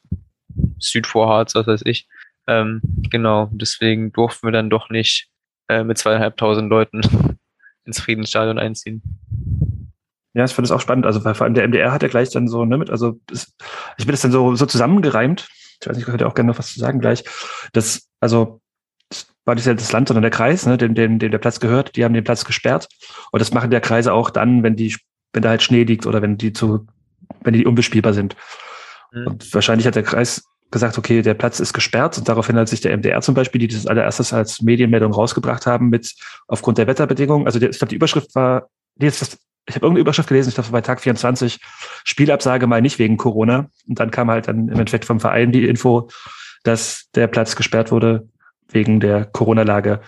[0.80, 2.08] Südvorharz, was weiß ich.
[2.48, 5.30] Ähm, genau, deswegen durften wir dann doch nicht
[5.68, 7.02] äh, mit zweieinhalbtausend Leuten
[7.86, 9.02] ins Friedensstadion einziehen.
[10.34, 11.06] Ja, ich fand das auch spannend.
[11.06, 13.54] Also vor allem der MDR hat ja gleich dann so, ne, mit, also das,
[13.98, 15.48] ich bin das dann so, so zusammengereimt.
[15.82, 17.24] Ich weiß nicht, ich könnte auch gerne noch was zu sagen gleich.
[17.74, 18.62] Das, also
[19.10, 21.96] das war nicht das Land, sondern der Kreis, ne, dem, dem, dem der Platz gehört,
[21.96, 22.88] die haben den Platz gesperrt.
[23.32, 24.96] Und das machen der Kreise auch dann, wenn die,
[25.34, 26.86] wenn da halt Schnee liegt oder wenn die zu,
[27.42, 28.36] wenn die unbespielbar sind.
[29.12, 29.28] Mhm.
[29.28, 32.82] Und wahrscheinlich hat der Kreis gesagt, okay, der Platz ist gesperrt und daraufhin hat sich
[32.82, 36.14] der MDR zum Beispiel, die das allererstes als Medienmeldung rausgebracht haben mit
[36.48, 37.46] aufgrund der Wetterbedingungen.
[37.46, 39.38] Also der, ich glaube, die Überschrift war, jetzt das,
[39.68, 41.60] ich habe irgendeine Überschrift gelesen, ich glaube, bei Tag 24,
[42.04, 43.70] Spielabsage mal nicht wegen Corona.
[43.88, 46.10] Und dann kam halt dann im Endeffekt vom Verein die Info,
[46.64, 48.28] dass der Platz gesperrt wurde
[48.70, 50.02] wegen der Corona-Lage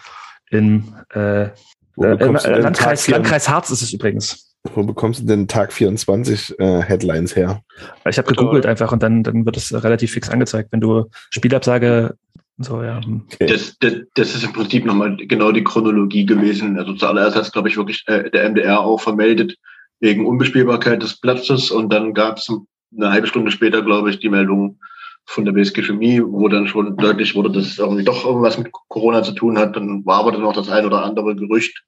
[0.49, 1.51] im äh, äh,
[1.97, 4.48] Landkreis, Landkreis Harz ist es übrigens.
[4.75, 7.61] Wo bekommst du denn Tag 24 äh, Headlines her?
[8.07, 12.15] Ich habe gegoogelt einfach und dann, dann wird es relativ fix angezeigt, wenn du Spielabsage
[12.61, 13.01] so, ja.
[13.01, 13.25] Hm.
[13.33, 13.47] Okay.
[13.47, 16.77] Das, das, das ist im Prinzip nochmal genau die Chronologie gewesen.
[16.77, 19.55] Also zuallererst hat es, glaube ich, wirklich äh, der MDR auch vermeldet
[20.01, 22.49] wegen Unbespielbarkeit des Platzes und dann gab es
[22.95, 24.79] eine halbe Stunde später, glaube ich, die Meldung
[25.25, 28.71] von der BSG Chemie, wo dann schon deutlich wurde, dass es irgendwie doch irgendwas mit
[28.71, 29.75] Corona zu tun hat.
[29.75, 31.83] Dann war aber dann noch das ein oder andere Gerücht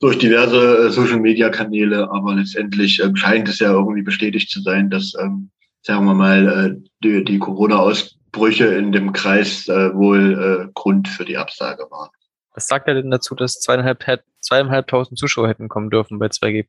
[0.00, 5.12] durch diverse äh, Social-Media-Kanäle, aber letztendlich äh, scheint es ja irgendwie bestätigt zu sein, dass,
[5.20, 5.50] ähm,
[5.82, 11.24] sagen wir mal, äh, die, die Corona-Ausbrüche in dem Kreis äh, wohl äh, Grund für
[11.24, 12.10] die Absage waren.
[12.54, 14.04] Was sagt er denn dazu, dass zweieinhalb,
[14.40, 16.64] zweieinhalbtausend Zuschauer hätten kommen dürfen bei 2G+.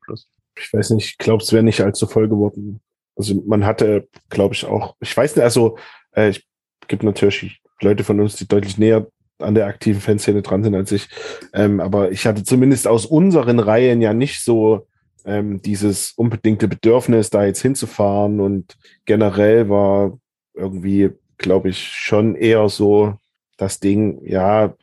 [0.56, 2.80] Ich weiß nicht, ich glaube, es wäre nicht allzu voll geworden.
[3.16, 5.78] Also man hatte, glaube ich, auch, ich weiß nicht, also
[6.12, 6.46] äh, ich
[6.88, 9.06] gibt natürlich Leute von uns, die deutlich näher
[9.42, 11.08] an der aktiven Fanszene dran sind als ich.
[11.52, 14.86] Ähm, aber ich hatte zumindest aus unseren Reihen ja nicht so
[15.24, 18.40] ähm, dieses unbedingte Bedürfnis, da jetzt hinzufahren.
[18.40, 20.18] Und generell war
[20.54, 23.14] irgendwie, glaube ich, schon eher so
[23.56, 24.74] das Ding, ja,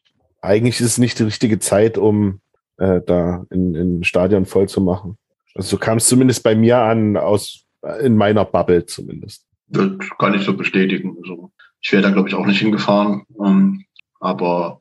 [0.42, 2.40] eigentlich ist es nicht die richtige Zeit, um
[2.78, 5.18] äh, da in, in Stadion voll zu machen.
[5.56, 7.66] Also so kam es zumindest bei mir an, aus
[8.02, 9.46] in meiner Bubble zumindest.
[9.68, 11.18] Das kann ich so bestätigen.
[11.22, 11.52] Also
[11.82, 13.24] ich wäre da, glaube ich, auch nicht hingefahren.
[13.44, 13.86] Ähm,
[14.20, 14.80] aber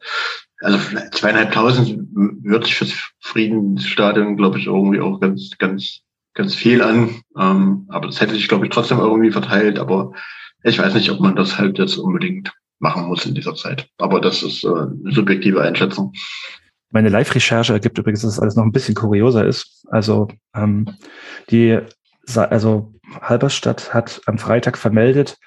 [0.60, 0.78] also
[1.12, 2.08] zweieinhalbtausend
[2.44, 6.00] hört sich fürs Friedensstadion, glaube ich, irgendwie auch ganz, ganz,
[6.34, 7.22] ganz viel an.
[7.38, 9.78] Ähm, aber das hätte sich, glaube ich, trotzdem irgendwie verteilt.
[9.78, 10.12] Aber
[10.64, 13.88] ich weiß nicht, ob man das halt jetzt unbedingt machen muss in dieser Zeit.
[13.98, 16.12] Aber das ist äh, eine subjektive Einschätzung.
[16.90, 19.86] Meine Live-Recherche ergibt übrigens, dass das alles noch ein bisschen kurioser ist.
[19.90, 20.86] Also ähm,
[21.50, 21.78] die,
[22.34, 25.38] also Halberstadt hat am Freitag vermeldet,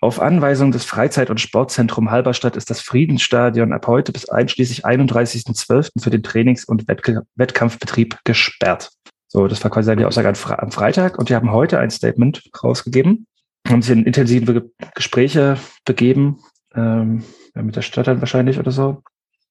[0.00, 6.00] auf Anweisung des Freizeit- und Sportzentrum Halberstadt ist das Friedensstadion ab heute bis einschließlich 31.12.
[6.02, 8.90] für den Trainings- und Wettkampfbetrieb gesperrt.
[9.28, 13.26] So, das war quasi die Aussage am Freitag und die haben heute ein Statement rausgegeben,
[13.68, 16.40] haben sich in intensive Gespräche begeben,
[16.74, 17.22] ähm,
[17.54, 19.02] mit der Stadt dann wahrscheinlich oder so.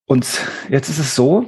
[0.06, 0.28] Und
[0.70, 1.48] jetzt ist es so,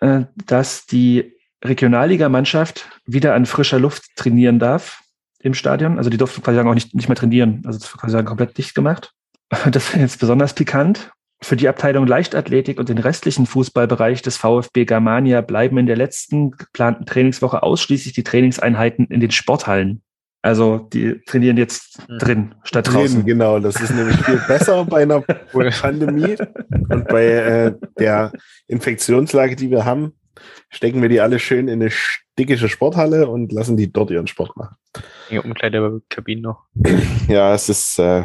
[0.00, 1.34] äh, dass die
[1.64, 5.02] Regionalligamannschaft wieder an frischer Luft trainieren darf
[5.40, 5.98] im Stadion.
[5.98, 7.62] Also die durften quasi auch nicht, nicht mehr trainieren.
[7.64, 9.12] Also das quasi sagen komplett dicht gemacht.
[9.70, 11.10] Das ist jetzt besonders pikant.
[11.40, 16.50] Für die Abteilung Leichtathletik und den restlichen Fußballbereich des VfB Germania bleiben in der letzten
[16.50, 20.02] geplanten Trainingswoche ausschließlich die Trainingseinheiten in den Sporthallen.
[20.42, 22.18] Also die trainieren jetzt hm.
[22.18, 23.24] drin statt drin, draußen.
[23.24, 25.20] Genau, das ist nämlich viel besser bei einer
[25.80, 26.36] Pandemie
[26.88, 28.32] und bei äh, der
[28.66, 30.12] Infektionslage, die wir haben,
[30.68, 31.92] stecken wir die alle schön in eine
[32.38, 34.76] dickische Sporthalle und lassen die dort ihren Sport machen.
[35.30, 36.64] Ja, Umkleidekabinen noch.
[37.28, 38.24] Ja, es ist, äh,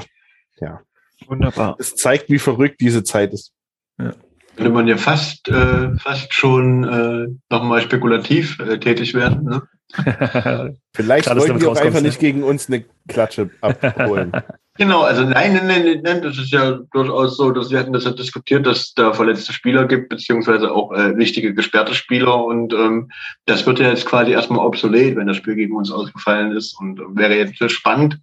[0.62, 0.82] ja.
[1.28, 1.76] Wunderbar.
[1.80, 3.54] Es zeigt, wie verrückt diese Zeit ist.
[4.00, 4.14] Ja.
[4.56, 9.44] Könnte man ja fast, äh, fast schon äh, nochmal spekulativ äh, tätig werden.
[9.46, 9.64] Ne?
[10.96, 14.32] Vielleicht dass wollten die auch einfach nicht gegen uns eine Klatsche abholen.
[14.76, 18.06] Genau, also nein, nein, nein, nein, das ist ja durchaus so, dass wir hatten das
[18.06, 23.12] ja diskutiert, dass da verletzte Spieler gibt, beziehungsweise auch äh, wichtige gesperrte Spieler und ähm,
[23.46, 27.00] das wird ja jetzt quasi erstmal obsolet, wenn das Spiel gegen uns ausgefallen ist und
[27.00, 28.20] äh, wäre jetzt spannend,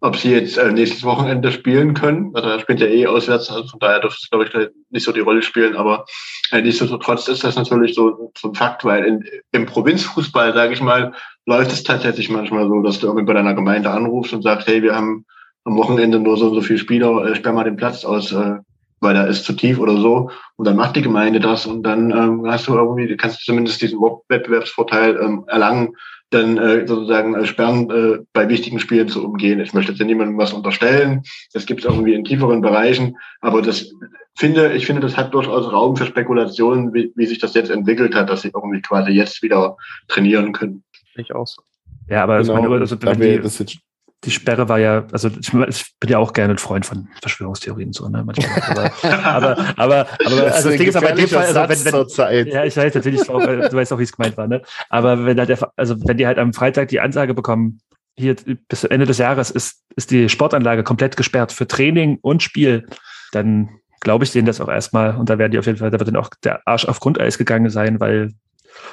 [0.00, 2.30] ob sie jetzt äh, nächstes Wochenende spielen können.
[2.34, 5.12] Also er spielt ja eh auswärts, also von daher dürfte es, glaube ich, nicht so
[5.12, 6.06] die Rolle spielen, aber
[6.50, 10.80] äh, nichtsdestotrotz ist das natürlich so, so ein Fakt, weil in, im Provinzfußball, sage ich
[10.80, 11.12] mal,
[11.46, 14.82] läuft es tatsächlich manchmal so, dass du irgendwie bei deiner Gemeinde anrufst und sagst, hey,
[14.82, 15.26] wir haben
[15.64, 18.56] am Wochenende nur so und so viele Spieler, äh, sperr mal den Platz aus, äh,
[19.00, 20.30] weil da ist zu tief oder so.
[20.56, 23.80] Und dann macht die Gemeinde das und dann ähm, hast du irgendwie, kannst du zumindest
[23.82, 25.94] diesen Wettbewerbsvorteil ähm, erlangen,
[26.30, 29.60] dann äh, sozusagen äh, Sperren äh, bei wichtigen Spielen zu umgehen.
[29.60, 31.22] Ich möchte jetzt ja niemandem was unterstellen.
[31.52, 33.92] Das gibt es irgendwie in tieferen Bereichen, aber das
[34.36, 38.14] finde, ich finde, das hat durchaus Raum für Spekulationen, wie, wie sich das jetzt entwickelt
[38.14, 39.76] hat, dass sie irgendwie quasi jetzt wieder
[40.08, 40.84] trainieren können.
[41.16, 41.62] Ich auch so.
[42.08, 43.78] Ja, aber Genau, also, meine, also, wenn die, das jetzt
[44.24, 48.08] die Sperre war ja, also ich, bin ja auch gerne ein Freund von Verschwörungstheorien so,
[48.08, 48.22] ne?
[48.22, 48.62] Manchmal.
[48.68, 48.92] Aber,
[49.24, 52.46] aber, aber, aber Das also das Ding ist aber in dem Fall, also wenn, wenn.
[52.48, 54.60] Ja, ich weiß natürlich, auch, du weißt auch, wie es gemeint war, ne?
[54.90, 57.80] Aber wenn halt der, also wenn die halt am Freitag die Ansage bekommen,
[58.16, 58.36] hier
[58.68, 62.86] bis Ende des Jahres ist, ist die Sportanlage komplett gesperrt für Training und Spiel,
[63.32, 65.98] dann glaube ich denen das auch erstmal und da werden die auf jeden Fall, da
[65.98, 68.32] wird dann auch der Arsch auf Grundeis gegangen sein, weil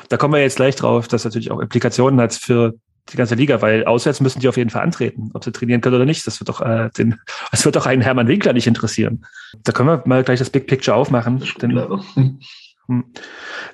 [0.10, 2.74] da kommen wir jetzt gleich drauf, dass natürlich auch Implikationen hat für
[3.12, 5.96] die ganze Liga, weil auswärts müssen die auf jeden Fall antreten, ob sie trainieren können
[5.96, 6.26] oder nicht.
[6.28, 7.20] Das wird doch äh, den,
[7.52, 9.26] das wird doch einen Hermann Winkler nicht interessieren.
[9.64, 11.44] Da können wir mal gleich das Big Picture aufmachen.
[11.62, 11.72] Denn,
[12.88, 13.06] hm.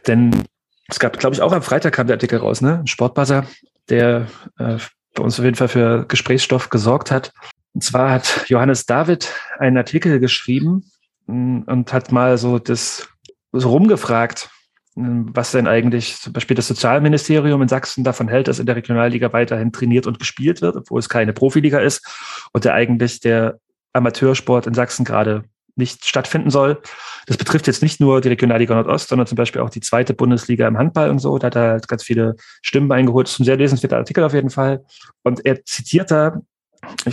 [0.08, 0.44] denn
[0.88, 2.80] es gab, glaube ich, auch am Freitag kam der Artikel raus, ne?
[2.80, 3.46] Ein Sportbuzzer,
[3.90, 4.28] der
[4.58, 4.78] äh,
[5.16, 7.32] bei uns auf jeden Fall für Gesprächsstoff gesorgt hat.
[7.74, 10.92] Und zwar hat Johannes David einen Artikel geschrieben
[11.28, 13.08] mh, und hat mal so das
[13.52, 14.50] so rumgefragt,
[14.96, 19.34] was denn eigentlich zum Beispiel das Sozialministerium in Sachsen davon hält, dass in der Regionalliga
[19.34, 22.06] weiterhin trainiert und gespielt wird, obwohl es keine Profiliga ist
[22.52, 23.60] und der eigentlich der
[23.94, 25.44] Amateursport in Sachsen gerade
[25.76, 26.82] nicht stattfinden soll.
[27.26, 30.68] Das betrifft jetzt nicht nur die Regionalliga Nordost, sondern zum Beispiel auch die zweite Bundesliga
[30.68, 31.38] im Handball und so.
[31.39, 33.28] Da hat er ganz viele Stimmen eingeholt.
[33.28, 34.86] Das ist ein sehr lesenswerter Artikel auf jeden Fall.
[35.24, 36.41] Und er zitiert da,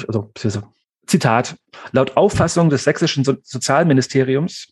[0.07, 0.31] also,
[1.07, 1.57] Zitat,
[1.93, 4.69] laut Auffassung des sächsischen so Sozialministeriums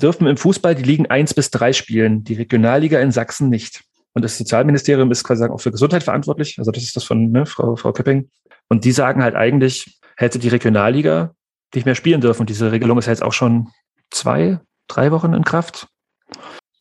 [0.00, 3.82] dürfen im Fußball die Ligen eins bis drei spielen, die Regionalliga in Sachsen nicht.
[4.12, 6.58] Und das Sozialministerium ist quasi auch für Gesundheit verantwortlich.
[6.58, 8.28] Also das ist das von ne, Frau, Frau Köpping.
[8.68, 11.34] Und die sagen halt eigentlich, hätte die Regionalliga
[11.74, 12.40] nicht mehr spielen dürfen.
[12.42, 13.68] Und diese Regelung ist jetzt auch schon
[14.10, 14.58] zwei,
[14.88, 15.88] drei Wochen in Kraft.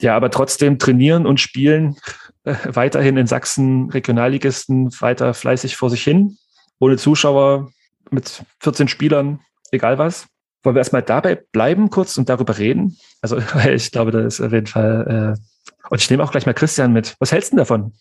[0.02, 1.98] Ja, aber trotzdem trainieren und spielen
[2.46, 6.38] äh, weiterhin in Sachsen Regionalligisten weiter fleißig vor sich hin,
[6.80, 7.70] ohne Zuschauer,
[8.10, 10.28] mit 14 Spielern, egal was.
[10.64, 12.98] Wollen wir erstmal dabei bleiben kurz und darüber reden?
[13.22, 13.38] Also
[13.70, 16.94] ich glaube, da ist auf jeden Fall, äh, und ich nehme auch gleich mal Christian
[16.94, 17.16] mit.
[17.20, 17.94] Was hältst du denn davon?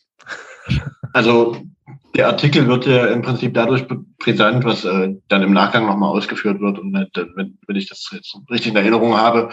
[1.15, 1.57] Also
[2.15, 3.87] der Artikel wird ja im Prinzip dadurch
[4.19, 6.79] brisant, was äh, dann im Nachgang nochmal ausgeführt wird.
[6.79, 9.49] Und äh, wenn, wenn ich das jetzt richtig in Erinnerung habe,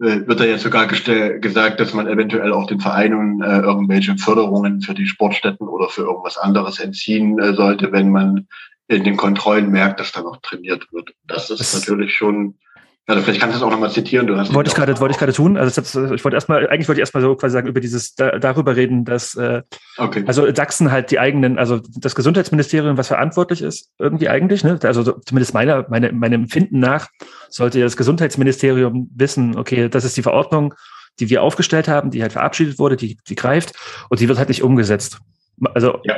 [0.00, 4.80] äh, wird da jetzt sogar gesagt, dass man eventuell auch den Vereinen äh, irgendwelche Förderungen
[4.80, 8.48] für die Sportstätten oder für irgendwas anderes entziehen äh, sollte, wenn man
[8.88, 11.10] in den Kontrollen merkt, dass da noch trainiert wird.
[11.26, 12.56] Das ist Das- natürlich schon,
[13.06, 14.26] also vielleicht kannst du es auch nochmal zitieren.
[14.26, 15.56] Du hast Wollte ich gerade, wollte ich gerade tun.
[15.56, 18.38] Also das, ich wollte erstmal, eigentlich wollte ich erstmal so quasi sagen, über dieses, da,
[18.38, 19.62] darüber reden, dass äh,
[19.96, 20.24] Okay.
[20.26, 24.78] Also Sachsen halt die eigenen, also das Gesundheitsministerium, was verantwortlich ist, irgendwie eigentlich, ne?
[24.82, 27.08] Also so- zumindest meiner, meine, meinem Empfinden nach,
[27.48, 30.74] sollte ja das Gesundheitsministerium wissen, okay, das ist die Verordnung,
[31.20, 33.72] die wir aufgestellt haben, die halt verabschiedet wurde, die, die greift
[34.10, 35.18] und die wird halt nicht umgesetzt.
[35.74, 36.16] Also Ja.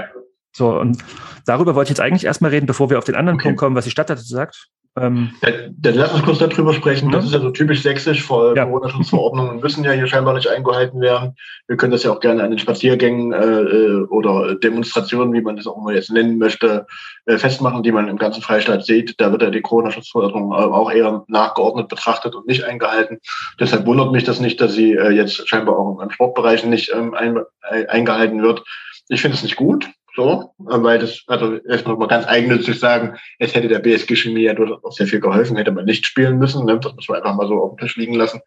[0.57, 0.99] So, und
[1.45, 3.49] darüber wollte ich jetzt eigentlich erstmal reden, bevor wir auf den anderen Okay.
[3.49, 4.69] Punkt kommen, was die Stadt dazu sagt.
[4.99, 7.11] Ähm, Dann, dann lass uns kurz darüber sprechen.
[7.11, 7.29] Das Ja.
[7.29, 8.23] ist ja so typisch sächsisch.
[8.23, 8.65] Vor Ja.
[8.65, 11.35] Corona-Schutzverordnungen müssen ja hier scheinbar nicht eingehalten werden.
[11.69, 15.57] Wir können das ja auch gerne an den Spaziergängen äh, äh, oder Demonstrationen, wie man
[15.57, 16.87] das auch immer jetzt nennen möchte,
[17.27, 19.21] äh, festmachen, die man im ganzen Freistaat sieht.
[19.21, 23.19] Da wird ja die Corona-Schutzverordnung äh, auch eher nachgeordnet betrachtet und nicht eingehalten.
[23.61, 27.13] Deshalb wundert mich das nicht, dass sie äh, jetzt scheinbar auch im Sportbereich nicht ähm,
[27.13, 27.41] ein,
[27.89, 28.63] eingehalten wird.
[29.09, 29.87] Ich finde es nicht gut.
[30.17, 34.55] So, weil das, also erstmal mal ganz eigennützig sagen, es hätte der BSG Chemie ja
[34.55, 36.65] durchaus sehr viel geholfen, hätte man nicht spielen müssen.
[36.65, 36.81] Ne?
[36.81, 38.41] Das muss man einfach mal so auf den Tisch liegen lassen.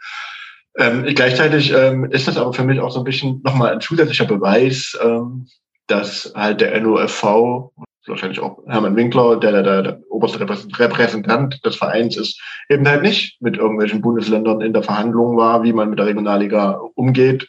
[0.78, 4.26] Ähm, gleichzeitig ähm, ist das aber für mich auch so ein bisschen nochmal ein zusätzlicher
[4.26, 5.48] Beweis, ähm,
[5.86, 7.72] dass halt der NOFV,
[8.08, 12.88] wahrscheinlich auch Hermann Winkler, der der, der, der oberste Repräsent- Repräsentant des Vereins ist, eben
[12.88, 17.48] halt nicht mit irgendwelchen Bundesländern in der Verhandlung war, wie man mit der Regionalliga umgeht.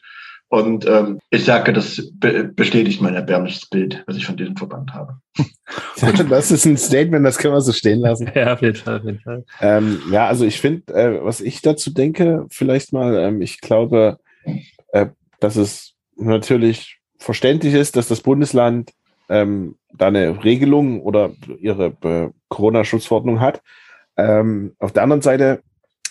[0.50, 4.92] Und ähm, ich sage, das be bestätigt mein erbärmliches Bild, was ich von diesem Verband
[4.92, 5.16] habe.
[6.28, 8.28] Das ist ein Statement, das können wir so stehen lassen.
[8.34, 9.44] ja, auf jeden Fall, auf jeden Fall.
[9.60, 14.18] Ähm, ja, also ich finde, äh, was ich dazu denke, vielleicht mal, ähm, ich glaube,
[14.88, 15.06] äh,
[15.38, 18.90] dass es natürlich verständlich ist, dass das Bundesland
[19.28, 23.62] ähm, da eine Regelung oder ihre äh, Corona-Schutzverordnung hat.
[24.16, 25.62] Ähm, auf der anderen Seite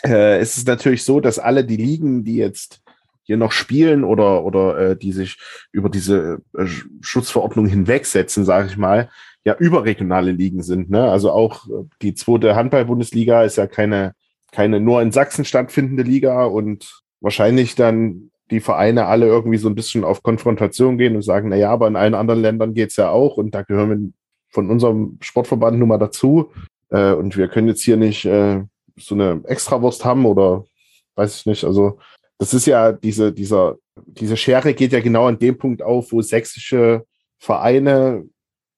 [0.05, 2.81] äh, ist es natürlich so, dass alle die Ligen, die jetzt
[3.29, 5.37] hier noch spielen oder, oder äh, die sich
[5.71, 6.65] über diese äh,
[6.99, 9.11] Schutzverordnung hinwegsetzen, sage ich mal,
[9.45, 10.89] ja überregionale Ligen sind.
[10.89, 11.11] Ne?
[11.11, 14.15] Also auch äh, die zweite Handball-Bundesliga ist ja keine,
[14.51, 19.75] keine nur in Sachsen stattfindende Liga und wahrscheinlich dann die Vereine alle irgendwie so ein
[19.75, 23.11] bisschen auf Konfrontation gehen und sagen, na ja, aber in allen anderen Ländern geht's ja
[23.11, 24.11] auch und da gehören wir
[24.49, 26.51] von unserem Sportverband nun mal dazu.
[26.89, 28.63] Äh, und wir können jetzt hier nicht äh,
[28.97, 30.65] so eine Extrawurst haben oder
[31.13, 31.63] weiß ich nicht.
[31.63, 31.99] Also
[32.39, 33.75] das ist ja diese, dieser,
[34.05, 37.05] diese Schere geht ja genau an dem Punkt auf, wo sächsische
[37.37, 38.25] Vereine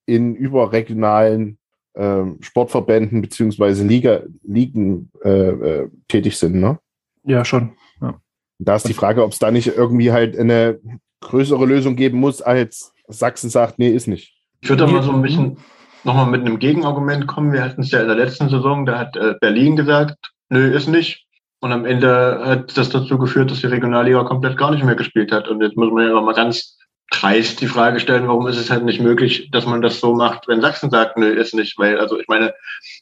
[0.04, 1.58] in überregionalen
[1.94, 6.78] äh, Sportverbänden beziehungsweise Liga, Ligen äh, äh, tätig sind, ne?
[7.24, 7.72] Ja, schon.
[8.00, 8.20] Ja.
[8.58, 10.80] Da ist die Frage, ob es da nicht irgendwie halt eine
[11.20, 14.34] größere Lösung geben muss, als Sachsen sagt, nee, ist nicht.
[14.60, 15.56] Ich würde da mal so ein bisschen
[16.02, 17.52] nochmal mit einem Gegenargument kommen.
[17.52, 20.16] Wir hatten es ja in der letzten Saison, da hat äh, Berlin gesagt,
[20.48, 21.26] nö, ist nicht.
[21.62, 25.30] Und am Ende hat das dazu geführt, dass die Regionalliga komplett gar nicht mehr gespielt
[25.30, 25.46] hat.
[25.46, 26.76] Und jetzt muss man ja mal ganz
[27.12, 30.48] dreist die Frage stellen, warum ist es halt nicht möglich, dass man das so macht,
[30.48, 31.78] wenn Sachsen sagt, nö, ist nicht.
[31.78, 32.52] Weil, also ich meine,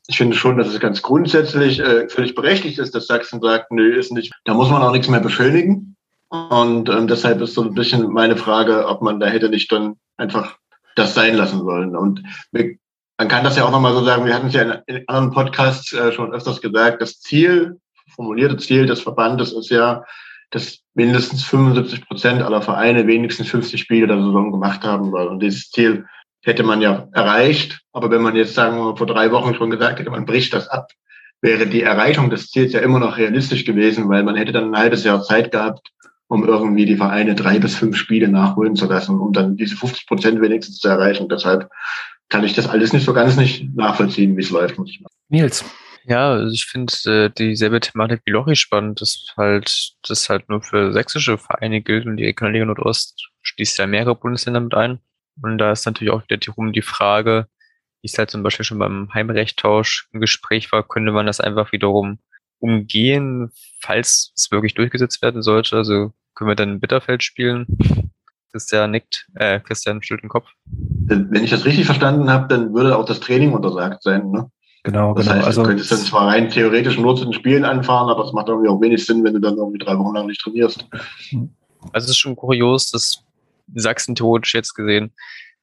[0.09, 3.99] ich finde schon, dass es ganz grundsätzlich äh, völlig berechtigt ist, dass Sachsen sagt, nö,
[3.99, 4.31] ist nicht.
[4.45, 5.97] Da muss man auch nichts mehr beschönigen.
[6.29, 9.97] Und ähm, deshalb ist so ein bisschen meine Frage, ob man da hätte nicht dann
[10.19, 10.59] einfach
[10.97, 11.97] das sein lassen sollen.
[11.97, 12.23] Und
[12.53, 15.31] man kann das ja auch nochmal so sagen, wir hatten es ja in, in anderen
[15.31, 17.81] Podcasts äh, schon öfters gesagt, das Ziel,
[18.21, 20.05] formulierte Ziel des Verbandes ist ja,
[20.51, 25.29] dass mindestens 75 Prozent aller Vereine wenigstens 50 Spiele der Saison gemacht haben sollen.
[25.29, 26.05] Und dieses Ziel
[26.43, 27.81] hätte man ja erreicht.
[27.93, 30.69] Aber wenn man jetzt sagen wir vor drei Wochen schon gesagt hätte, man bricht das
[30.69, 30.89] ab,
[31.41, 34.79] wäre die Erreichung des Ziels ja immer noch realistisch gewesen, weil man hätte dann ein
[34.79, 35.89] halbes Jahr Zeit gehabt,
[36.29, 40.07] um irgendwie die Vereine drei bis fünf Spiele nachholen zu lassen, um dann diese 50
[40.07, 41.27] Prozent wenigstens zu erreichen.
[41.31, 41.71] Deshalb
[42.29, 44.77] kann ich das alles nicht so ganz nicht nachvollziehen, wie es läuft.
[45.31, 45.65] Nils.
[46.05, 50.63] Ja, also ich finde äh, dieselbe Thematik wie Lochi spannend, dass halt das halt nur
[50.63, 55.01] für sächsische Vereine gilt und die Regionalliga Nordost schließt ja mehrere Bundesländer mit ein.
[55.43, 57.47] Und da ist natürlich auch wiederum die Frage,
[58.03, 61.73] wie es halt zum Beispiel schon beim Heimrechttausch im Gespräch war, könnte man das einfach
[61.73, 62.19] wiederum
[62.59, 63.51] umgehen,
[63.81, 65.77] falls es wirklich durchgesetzt werden sollte.
[65.77, 67.67] Also können wir dann in Bitterfeld spielen.
[68.53, 70.49] Christian nickt, äh, Christian schüttelt den Kopf.
[70.65, 74.51] Wenn ich das richtig verstanden habe, dann würde auch das Training untersagt sein, ne?
[74.83, 75.37] Genau, das genau.
[75.37, 78.33] Heißt, also, du könntest dann zwar rein theoretisch nur zu den Spielen anfahren, aber es
[78.33, 80.87] macht irgendwie auch wenig Sinn, wenn du dann irgendwie drei Wochen lang nicht trainierst.
[81.93, 83.23] Also es ist schon kurios, dass
[83.75, 85.13] Sachsen theoretisch jetzt gesehen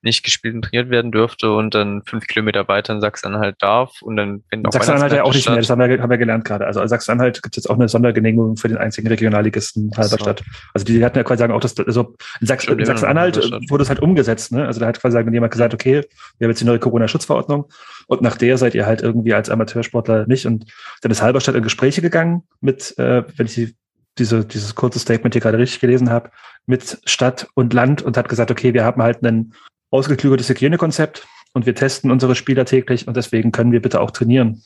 [0.01, 4.15] nicht gespielt und trainiert werden dürfte und dann fünf Kilometer weiter in Sachsen-Anhalt darf und
[4.15, 6.67] dann wenn Sachsen-Anhalt ja auch nicht mehr, das haben wir, haben wir gelernt gerade.
[6.67, 10.39] Also Sachsen-Anhalt gibt es jetzt auch eine Sondergenehmigung für den einzigen Regionalligisten Halberstadt.
[10.39, 10.45] So.
[10.73, 13.37] Also die hatten ja quasi sagen auch, dass also in, Sachs, in Sachsen-Anhalt
[13.69, 14.51] wurde es halt umgesetzt.
[14.51, 14.65] Ne?
[14.65, 16.03] Also da hat quasi sagen, jemand gesagt, okay,
[16.37, 17.65] wir haben jetzt die neue Corona-Schutzverordnung
[18.05, 20.45] und nach der seid ihr halt irgendwie als Amateursportler nicht.
[20.45, 20.65] Und
[21.01, 23.75] dann ist Halberstadt in Gespräche gegangen mit, äh, wenn ich die
[24.19, 26.31] diese, dieses kurze Statement hier gerade richtig gelesen habe,
[26.65, 29.53] mit Stadt und Land und hat gesagt, okay, wir haben halt einen
[29.91, 34.63] ausgeklügeltes Hygienekonzept und wir testen unsere Spieler täglich und deswegen können wir bitte auch trainieren.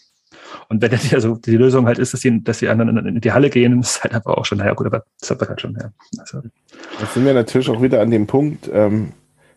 [0.69, 3.31] Und wenn die, also die Lösung halt ist, dass die, dass die anderen in die
[3.31, 5.77] Halle gehen, ist halt einfach auch schon, naja, gut, aber das hat man halt schon,
[5.79, 5.91] ja.
[6.19, 6.41] Also.
[6.99, 9.13] Da sind wir natürlich auch wieder an dem Punkt, ähm,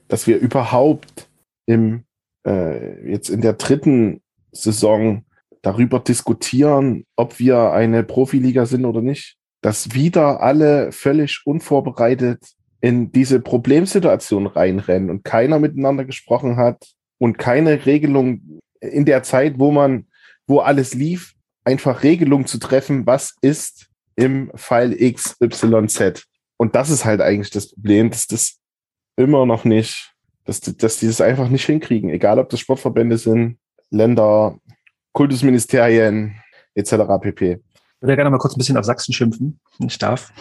[0.08, 1.28] dass wir überhaupt
[1.66, 2.04] im,
[2.46, 4.20] äh, jetzt in der dritten
[4.52, 5.24] Saison
[5.62, 12.40] darüber diskutieren, ob wir eine Profiliga sind oder nicht, dass wieder alle völlig unvorbereitet
[12.84, 16.86] in diese Problemsituation reinrennen und keiner miteinander gesprochen hat
[17.16, 20.06] und keine Regelung in der Zeit, wo man,
[20.46, 21.32] wo alles lief,
[21.64, 26.26] einfach Regelung zu treffen, was ist im Fall XYZ.
[26.58, 28.58] Und das ist halt eigentlich das Problem, dass das
[29.16, 30.12] immer noch nicht,
[30.44, 33.56] dass, dass die das einfach nicht hinkriegen, egal ob das Sportverbände sind,
[33.88, 34.58] Länder,
[35.14, 36.36] Kultusministerien
[36.74, 36.96] etc.
[37.22, 37.60] pp
[38.04, 40.32] würde gerne mal kurz ein bisschen auf Sachsen schimpfen, wenn ich darf.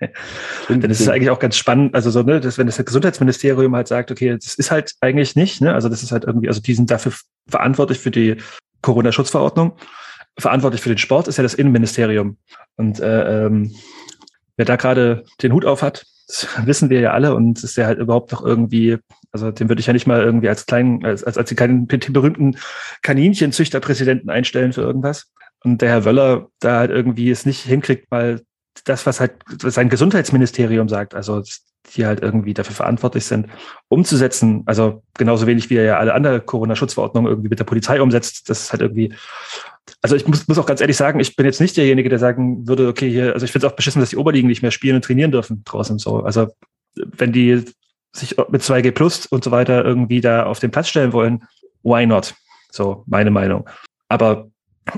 [0.68, 3.88] Denn es ist eigentlich auch ganz spannend, also so, ne, dass, wenn das Gesundheitsministerium halt
[3.88, 6.74] sagt, okay, das ist halt eigentlich nicht, ne, also das ist halt irgendwie, also die
[6.74, 7.12] sind dafür
[7.48, 8.36] verantwortlich für die
[8.82, 9.72] Corona-Schutzverordnung.
[10.38, 12.38] Verantwortlich für den Sport ist ja das Innenministerium.
[12.76, 13.74] Und äh, ähm,
[14.56, 17.86] wer da gerade den Hut auf hat, das wissen wir ja alle und ist ja
[17.86, 18.98] halt überhaupt noch irgendwie,
[19.30, 21.86] also den würde ich ja nicht mal irgendwie als kleinen, als, als, als die kleinen,
[21.86, 22.56] den berühmten
[23.02, 25.30] Kaninchenzüchterpräsidenten einstellen für irgendwas
[25.64, 28.42] und der Herr Wöller da halt irgendwie es nicht hinkriegt, weil
[28.84, 31.42] das, was halt sein Gesundheitsministerium sagt, also
[31.94, 33.48] die halt irgendwie dafür verantwortlich sind,
[33.88, 38.48] umzusetzen, also genauso wenig wie er ja alle andere Corona-Schutzverordnungen irgendwie mit der Polizei umsetzt,
[38.48, 39.14] das ist halt irgendwie,
[40.00, 42.66] also ich muss, muss auch ganz ehrlich sagen, ich bin jetzt nicht derjenige, der sagen
[42.68, 44.96] würde, okay, hier, also ich finde es auch beschissen, dass die Oberligen nicht mehr spielen
[44.96, 46.20] und trainieren dürfen draußen so.
[46.20, 46.48] Also
[46.94, 47.64] wenn die
[48.12, 51.44] sich mit 2G Plus und so weiter irgendwie da auf den Platz stellen wollen,
[51.82, 52.34] why not?
[52.70, 53.68] So meine Meinung.
[54.08, 54.51] Aber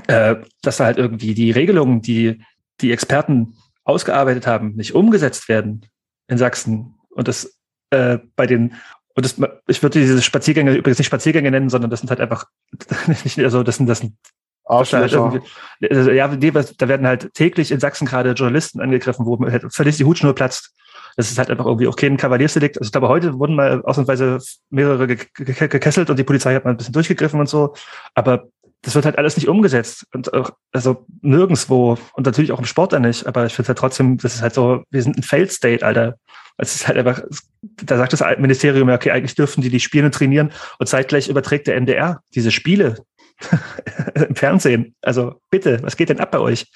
[0.07, 2.43] äh, dass da halt irgendwie die Regelungen, die
[2.81, 5.85] die Experten ausgearbeitet haben, nicht umgesetzt werden
[6.27, 7.57] in Sachsen und das
[7.91, 8.75] äh, bei den
[9.17, 12.45] und das, ich würde diese Spaziergänge übrigens nicht Spaziergänge nennen, sondern das sind halt einfach
[13.07, 14.17] nicht, also das sind das sind
[14.65, 15.41] Arschlöcher.
[15.89, 20.05] Also, ja, da werden halt täglich in Sachsen gerade Journalisten angegriffen, wo halt völlig die
[20.05, 20.73] Hutschnur platzt.
[21.17, 22.77] Das ist halt einfach irgendwie auch kein Kavaliersdelikt.
[22.77, 24.39] Also ich glaube, heute wurden mal ausnahmsweise
[24.69, 27.73] mehrere gekesselt und die Polizei hat mal ein bisschen durchgegriffen und so.
[28.15, 28.47] Aber
[28.85, 30.05] das wird halt alles nicht umgesetzt.
[30.13, 33.25] Und auch, also nirgendswo und natürlich auch im Sport da nicht.
[33.25, 36.19] Aber ich finde halt trotzdem, das ist halt so, wir sind ein Failed State, Alter.
[36.57, 37.23] Es ist halt einfach,
[37.61, 41.27] da sagt das Ministerium ja, okay, eigentlich dürfen die die spielen und trainieren und zeitgleich
[41.27, 43.03] überträgt der NDR diese Spiele
[44.15, 44.95] im Fernsehen.
[45.01, 46.67] Also bitte, was geht denn ab bei euch?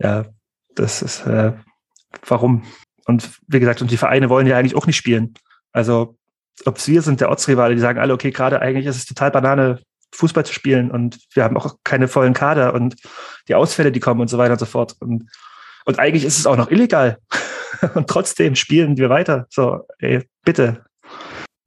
[0.00, 0.24] Ja,
[0.74, 1.52] das ist, äh,
[2.26, 2.64] warum?
[3.06, 5.34] Und wie gesagt, und die Vereine wollen ja eigentlich auch nicht spielen.
[5.72, 6.18] Also,
[6.64, 9.30] ob es wir sind, der Ortsrivale, die sagen alle, okay, gerade eigentlich ist es total
[9.30, 9.80] Banane,
[10.14, 12.96] Fußball zu spielen und wir haben auch keine vollen Kader und
[13.48, 14.94] die Ausfälle, die kommen und so weiter und so fort.
[15.00, 15.30] Und,
[15.84, 17.18] und eigentlich ist es auch noch illegal.
[17.94, 19.46] und trotzdem spielen wir weiter.
[19.50, 20.84] So, ey, bitte.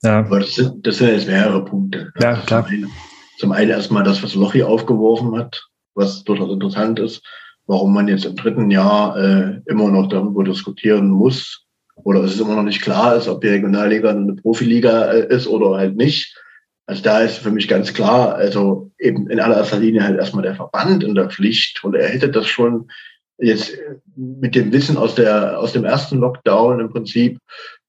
[0.03, 0.19] Ja.
[0.19, 2.11] Aber das sind, das sind jetzt mehrere Punkte.
[2.19, 2.65] Ja, klar.
[2.65, 2.91] Zum einen,
[3.39, 7.22] zum einen erstmal das, was Lochi aufgeworfen hat, was durchaus interessant ist
[7.67, 11.65] warum man jetzt im dritten Jahr äh, immer noch darüber diskutieren muss
[11.95, 15.47] oder es ist immer noch nicht klar ist, ob die Regionalliga eine Profiliga äh, ist
[15.47, 16.35] oder halt nicht.
[16.88, 20.56] Also da ist für mich ganz klar, also eben in allererster Linie halt erstmal der
[20.56, 22.90] Verband in der Pflicht und er hätte das schon
[23.38, 23.78] jetzt
[24.16, 27.40] mit dem Wissen aus der aus dem ersten Lockdown im Prinzip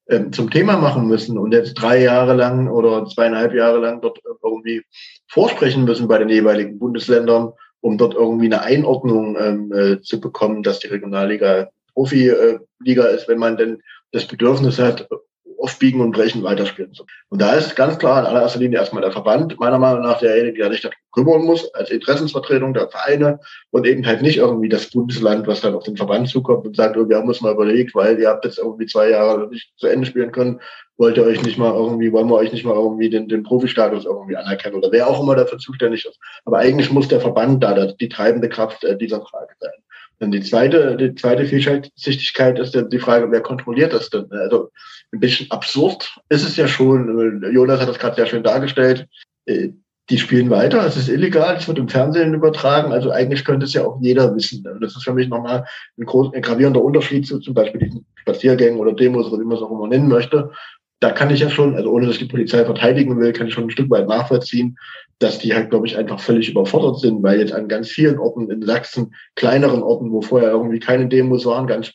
[0.09, 4.19] ähm, zum Thema machen müssen und jetzt drei Jahre lang oder zweieinhalb Jahre lang dort
[4.43, 4.83] irgendwie
[5.29, 7.53] vorsprechen müssen bei den jeweiligen Bundesländern
[7.87, 13.39] um dort irgendwie eine Einordnung ähm, äh, zu bekommen, dass die Regionalliga Profiliga ist, wenn
[13.39, 13.83] man denn
[14.13, 15.09] das Bedürfnis hat,
[15.59, 16.93] auf Biegen und Brechen weiterspielen.
[17.29, 20.59] Und da ist ganz klar in allererster Linie erstmal der Verband, meiner Meinung nach derjenige,
[20.59, 24.91] der sich darum kümmern muss, als Interessensvertretung der Vereine und eben halt nicht irgendwie das
[24.91, 27.95] Bundesland, was dann auf den Verband zukommt und sagt, oh, wir haben uns mal überlegt,
[27.95, 30.61] weil ihr habt jetzt irgendwie zwei Jahre nicht zu Ende spielen können,
[30.99, 34.05] wollt ihr euch nicht mal irgendwie, wollen wir euch nicht mal irgendwie den, den Profistatus
[34.05, 36.19] irgendwie anerkennen oder wer auch immer dafür zuständig ist.
[36.45, 39.73] Aber eigentlich muss der Verband da die treibende Kraft äh, dieser Frage sein.
[40.19, 44.27] Dann die zweite, die zweite Vielschichtigkeit ist dann die Frage, wer kontrolliert das denn?
[44.31, 44.71] Also
[45.13, 47.43] ein bisschen absurd ist es ja schon.
[47.53, 49.07] Jonas hat das gerade sehr schön dargestellt.
[49.47, 49.71] Äh,
[50.09, 53.73] die spielen weiter, es ist illegal, es wird im Fernsehen übertragen, also eigentlich könnte es
[53.73, 54.65] ja auch jeder wissen.
[54.81, 55.65] Das ist für mich nochmal
[55.99, 59.57] ein, groß, ein gravierender Unterschied zu zum Beispiel diesen Spaziergängen oder Demos oder wie man
[59.57, 60.53] es auch immer nennen möchte.
[61.01, 63.65] Da kann ich ja schon, also ohne dass die Polizei verteidigen will, kann ich schon
[63.65, 64.79] ein Stück weit nachvollziehen,
[65.19, 68.51] dass die halt, glaube ich, einfach völlig überfordert sind, weil jetzt an ganz vielen Orten
[68.51, 71.93] in Sachsen, kleineren Orten, wo vorher irgendwie keine Demos waren, ganz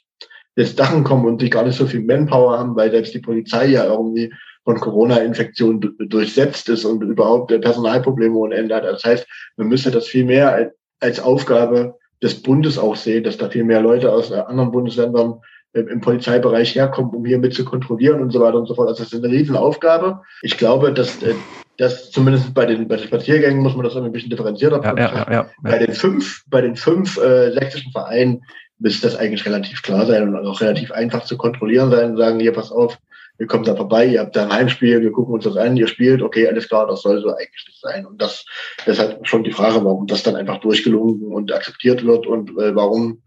[0.55, 3.67] jetzt Dachen kommen und die gar nicht so viel Manpower haben, weil selbst die Polizei
[3.67, 4.33] ja irgendwie
[4.65, 8.83] von Corona-Infektionen durchsetzt ist und überhaupt Personalprobleme ohne Ende hat.
[8.83, 13.49] Das heißt, man müsste das viel mehr als Aufgabe des Bundes auch sehen, dass da
[13.49, 15.39] viel mehr Leute aus anderen Bundesländern
[15.73, 18.89] im Polizeibereich herkommen, um hier mit zu kontrollieren und so weiter und so fort.
[18.89, 20.21] Also das ist eine Riesenaufgabe.
[20.41, 21.33] Ich glaube, dass äh,
[21.77, 25.31] das zumindest bei den, bei den Spaziergängen muss man das ein bisschen differenzierter ja, ja,
[25.31, 28.43] ja, Bei den fünf, bei den fünf äh, sächsischen Vereinen
[28.79, 32.39] müsste das eigentlich relativ klar sein und auch relativ einfach zu kontrollieren sein und sagen,
[32.39, 32.97] hier, pass auf,
[33.39, 35.87] ihr kommt da vorbei, ihr habt da ein Heimspiel, wir gucken uns das an, ihr
[35.87, 38.05] spielt, okay, alles klar, das soll so eigentlich nicht sein.
[38.05, 38.45] Und das,
[38.85, 42.51] das ist halt schon die Frage, warum das dann einfach durchgelungen und akzeptiert wird und
[42.59, 43.21] äh, warum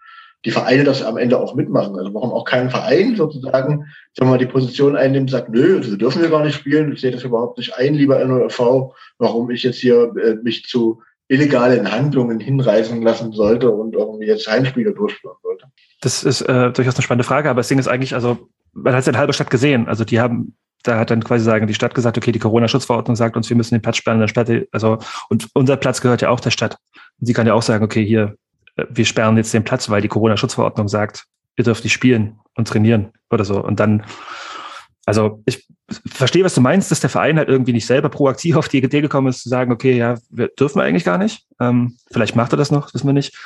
[0.45, 1.97] die Vereine das am Ende auch mitmachen.
[1.97, 5.97] Also warum auch kein Verein sozusagen, sagen wir mal, die Position einnimmt, sagt, nö, so
[5.97, 9.63] dürfen wir gar nicht spielen, ich sehe das überhaupt nicht ein, lieber NOV, warum ich
[9.63, 15.37] jetzt hier äh, mich zu illegalen Handlungen hinreißen lassen sollte und irgendwie jetzt Heimspiele durchführen
[15.43, 15.67] sollte.
[16.03, 19.01] Das ist äh, durchaus eine spannende Frage, aber das Ding ist eigentlich, also man hat
[19.01, 19.89] es ja in halber Stadt gesehen.
[19.89, 23.37] Also die haben, da hat dann quasi sagen, die Stadt gesagt, okay, die Corona-Schutzverordnung sagt
[23.37, 24.99] uns, wir müssen den Platz sperren, der Stadt, also
[25.31, 26.77] und unser Platz gehört ja auch der Stadt.
[27.19, 28.37] Und sie kann ja auch sagen, okay, hier,
[28.77, 31.25] wir sperren jetzt den Platz, weil die Corona-Schutzverordnung sagt,
[31.57, 33.63] ihr dürft nicht spielen und trainieren oder so.
[33.63, 34.05] Und dann,
[35.07, 35.67] also ich
[36.07, 39.01] verstehe, was du meinst, dass der Verein halt irgendwie nicht selber proaktiv auf die Idee
[39.01, 41.47] gekommen ist, zu sagen, okay, ja, wir dürfen eigentlich gar nicht.
[41.61, 43.37] Ähm, vielleicht macht er das noch, wissen wir nicht.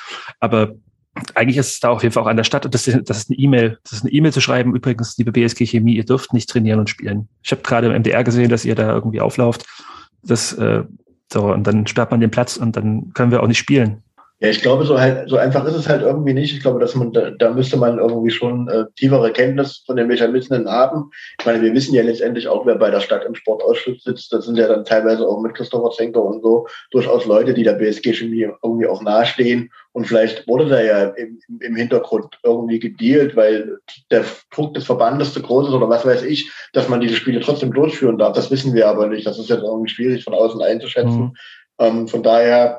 [0.40, 0.74] Aber
[1.34, 3.18] eigentlich ist es da auf jeden Fall auch an der Stadt, und das ist, das
[3.18, 6.32] ist eine E-Mail, das ist eine E-Mail zu schreiben, übrigens, liebe BSG Chemie, ihr dürft
[6.32, 7.28] nicht trainieren und spielen.
[7.42, 9.66] Ich habe gerade im MDR gesehen, dass ihr da irgendwie auflauft.
[10.22, 10.84] Das, äh,
[11.32, 14.02] so, und dann sperrt man den Platz und dann können wir auch nicht spielen.
[14.40, 16.54] Ja, ich glaube, so halt, so einfach ist es halt irgendwie nicht.
[16.54, 20.06] Ich glaube, dass man, da, da müsste man irgendwie schon äh, tiefere Kenntnis von den
[20.06, 21.10] Mechanismen haben.
[21.40, 24.32] Ich meine, wir wissen ja letztendlich auch, wer bei der Stadt im Sportausschuss sitzt.
[24.32, 27.72] Das sind ja dann teilweise auch mit Christopher Zenker und so durchaus Leute, die der
[27.72, 29.72] BSG Chemie irgendwie auch nahestehen.
[29.90, 33.78] Und vielleicht wurde da ja im, im Hintergrund irgendwie gedealt, weil
[34.12, 34.24] der
[34.54, 37.72] Druck des Verbandes zu groß ist oder was weiß ich, dass man diese Spiele trotzdem
[37.72, 38.34] durchführen darf.
[38.34, 39.26] Das wissen wir aber nicht.
[39.26, 41.20] Das ist jetzt irgendwie schwierig von außen einzuschätzen.
[41.20, 41.36] Mhm.
[41.80, 42.78] Ähm, von daher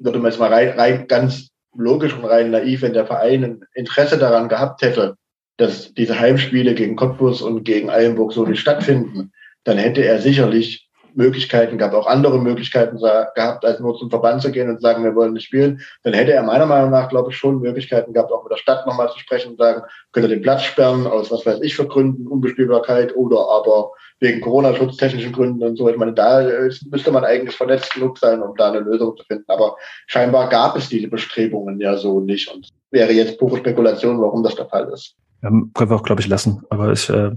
[0.00, 3.64] würde man jetzt mal rein, rein ganz logisch und rein naiv, wenn der Verein ein
[3.74, 5.16] Interesse daran gehabt hätte,
[5.56, 9.32] dass diese Heimspiele gegen Cottbus und gegen Eilenburg so nicht stattfinden,
[9.64, 14.50] dann hätte er sicherlich Möglichkeiten gehabt, auch andere Möglichkeiten gehabt, als nur zum Verband zu
[14.50, 15.80] gehen und sagen, wir wollen nicht spielen.
[16.02, 18.86] Dann hätte er meiner Meinung nach, glaube ich, schon Möglichkeiten gehabt, auch mit der Stadt
[18.86, 19.82] nochmal zu sprechen und sagen,
[20.12, 23.90] könnt ihr den Platz sperren, aus was weiß ich für Gründen, Unbespielbarkeit oder aber
[24.20, 25.88] wegen Corona-schutztechnischen Gründen und so.
[25.88, 26.42] Ich meine, da
[26.90, 29.44] müsste man eigentlich vernetzt genug sein, um da eine Lösung zu finden.
[29.48, 29.76] Aber
[30.06, 34.54] scheinbar gab es diese Bestrebungen ja so nicht und wäre jetzt pure Spekulation, warum das
[34.54, 35.16] der Fall ist.
[35.42, 36.62] Ja, können wir auch, glaube ich, lassen.
[36.68, 37.30] Aber ich, äh,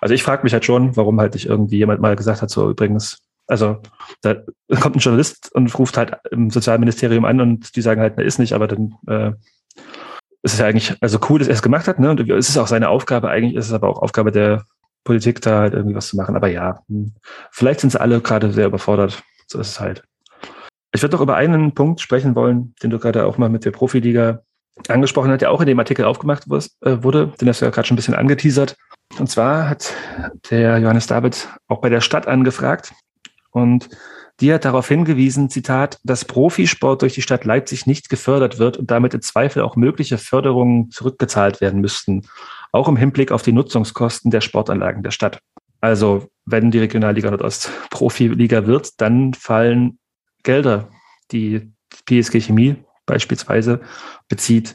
[0.00, 2.68] also ich frage mich halt schon, warum halt nicht irgendwie jemand mal gesagt hat, so
[2.70, 3.78] übrigens, also
[4.20, 4.36] da
[4.80, 8.38] kommt ein Journalist und ruft halt im Sozialministerium an und die sagen halt, na ist
[8.38, 9.32] nicht, aber dann äh,
[10.42, 12.10] ist es ja eigentlich, also cool, dass er es gemacht hat, ne?
[12.10, 14.64] Und es ist auch seine Aufgabe, eigentlich ist es aber auch Aufgabe der
[15.04, 16.36] Politik, da halt irgendwie was zu machen.
[16.36, 17.14] Aber ja, hm,
[17.50, 19.22] vielleicht sind sie alle gerade sehr überfordert.
[19.46, 20.04] So ist es halt.
[20.92, 23.70] Ich würde noch über einen Punkt sprechen wollen, den du gerade auch mal mit der
[23.70, 24.42] Profiliga
[24.88, 27.32] angesprochen hast, der auch in dem Artikel aufgemacht äh, wurde.
[27.40, 28.76] Den hast du ja gerade schon ein bisschen angeteasert.
[29.18, 29.92] Und zwar hat
[30.50, 32.92] der Johannes David auch bei der Stadt angefragt
[33.50, 33.88] und
[34.40, 38.90] die hat darauf hingewiesen, Zitat, dass Profisport durch die Stadt Leipzig nicht gefördert wird und
[38.90, 42.26] damit im Zweifel auch mögliche Förderungen zurückgezahlt werden müssten
[42.72, 45.40] auch im Hinblick auf die Nutzungskosten der Sportanlagen der Stadt.
[45.80, 49.98] Also wenn die Regionalliga Nordost Profiliga wird, dann fallen
[50.42, 50.88] Gelder,
[51.32, 51.72] die
[52.06, 52.76] PSG Chemie
[53.06, 53.80] beispielsweise
[54.28, 54.74] bezieht,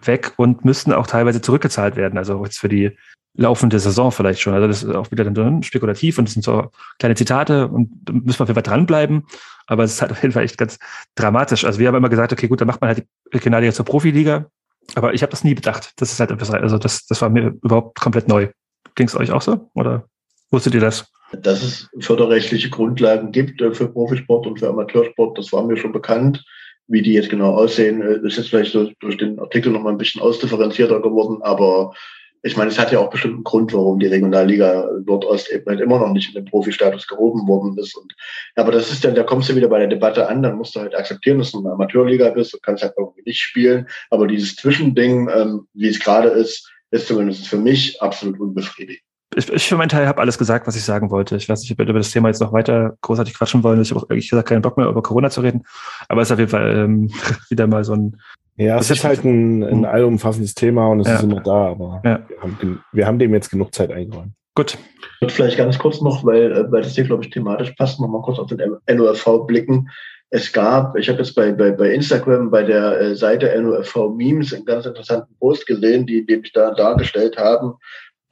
[0.00, 2.18] weg und müssten auch teilweise zurückgezahlt werden.
[2.18, 2.96] Also jetzt für die
[3.34, 4.54] laufende Saison vielleicht schon.
[4.54, 8.12] Also das ist auch wieder dann spekulativ und das sind so kleine Zitate und da
[8.12, 9.26] müssen wir auf jeden Fall dranbleiben.
[9.66, 10.78] Aber es ist halt auf jeden Fall echt ganz
[11.14, 11.64] dramatisch.
[11.64, 14.46] Also wir haben immer gesagt, okay, gut, dann macht man halt die Regionalliga zur Profiliga.
[14.94, 15.92] Aber ich habe das nie bedacht.
[15.96, 18.48] Das ist halt etwas, also das, das war mir überhaupt komplett neu.
[18.94, 19.70] Ging es euch auch so?
[19.74, 20.06] Oder
[20.50, 21.06] wusstet ihr das?
[21.32, 25.92] Dass es förderrechtliche Grundlagen gibt äh, für Profisport und für Amateursport, das war mir schon
[25.92, 26.44] bekannt.
[26.88, 30.20] Wie die jetzt genau aussehen, äh, ist jetzt vielleicht durch den Artikel nochmal ein bisschen
[30.20, 31.94] ausdifferenzierter geworden, aber
[32.42, 35.80] ich meine, es hat ja auch bestimmt einen Grund, warum die Regionalliga Nordost eben halt
[35.80, 37.96] immer noch nicht in den Profi-Status gehoben worden ist.
[37.96, 38.14] Und,
[38.56, 40.80] aber das ist dann, da kommst du wieder bei der Debatte an, dann musst du
[40.80, 43.86] halt akzeptieren, dass du eine Amateurliga bist und kannst halt irgendwie nicht spielen.
[44.10, 49.02] Aber dieses Zwischending, ähm, wie es gerade ist, ist zumindest für mich absolut unbefriedigend.
[49.34, 51.36] Ich, ich für meinen Teil habe alles gesagt, was ich sagen wollte.
[51.36, 53.80] Ich weiß nicht, ob wir über das Thema jetzt noch weiter großartig quatschen wollen.
[53.80, 55.64] Ich habe auch ehrlich gesagt keinen Bock mehr über Corona zu reden.
[56.08, 57.10] Aber es ist auf jeden Fall ähm,
[57.48, 58.16] wieder mal so ein
[58.56, 59.84] ja, es ist halt ein, ein hm.
[59.84, 61.14] allumfassendes Thema und es ja.
[61.14, 62.20] ist immer da, aber ja.
[62.28, 64.32] wir, haben, wir, haben, dem jetzt genug Zeit eingeräumt.
[64.54, 64.76] Gut.
[65.16, 67.98] Ich würde vielleicht ganz kurz noch, weil, äh, weil das hier, glaube ich, thematisch passt,
[67.98, 69.88] noch mal kurz auf den NOFV blicken.
[70.28, 74.52] Es gab, ich habe jetzt bei, bei, bei Instagram bei der äh, Seite NOFV Memes
[74.52, 77.74] einen ganz interessanten Post gesehen, die, die mich da dargestellt haben,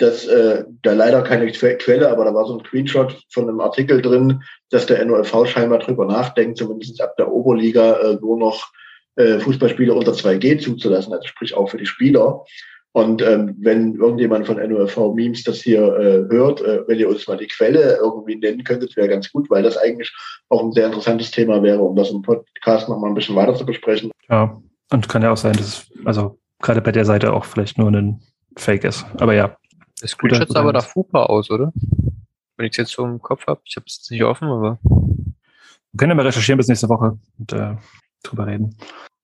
[0.01, 4.01] dass äh, da leider keine Quelle, aber da war so ein Screenshot von einem Artikel
[4.01, 8.73] drin, dass der NOFV scheinbar drüber nachdenkt, zumindest ab der Oberliga äh, nur noch
[9.17, 12.45] äh, Fußballspiele unter 2G zuzulassen, also sprich auch für die Spieler.
[12.93, 17.29] Und ähm, wenn irgendjemand von NOFV Memes das hier äh, hört, äh, wenn ihr uns
[17.29, 20.13] mal die Quelle irgendwie nennen könntet, wäre ganz gut, weil das eigentlich
[20.49, 23.65] auch ein sehr interessantes Thema wäre, um das im Podcast nochmal ein bisschen weiter zu
[23.65, 24.11] besprechen.
[24.29, 24.61] Ja,
[24.91, 27.91] und kann ja auch sein, dass es also gerade bei der Seite auch vielleicht nur
[27.93, 28.21] ein
[28.57, 29.07] Fake ist.
[29.19, 29.57] Aber ja.
[30.01, 31.73] Das Screenshot aber da FUPA aus, oder?
[32.57, 33.61] Wenn ich es jetzt so im Kopf habe.
[33.65, 34.79] Ich habe es nicht offen, aber.
[34.83, 37.77] Wir können ja mal recherchieren bis nächste Woche und äh,
[38.23, 38.77] drüber reden.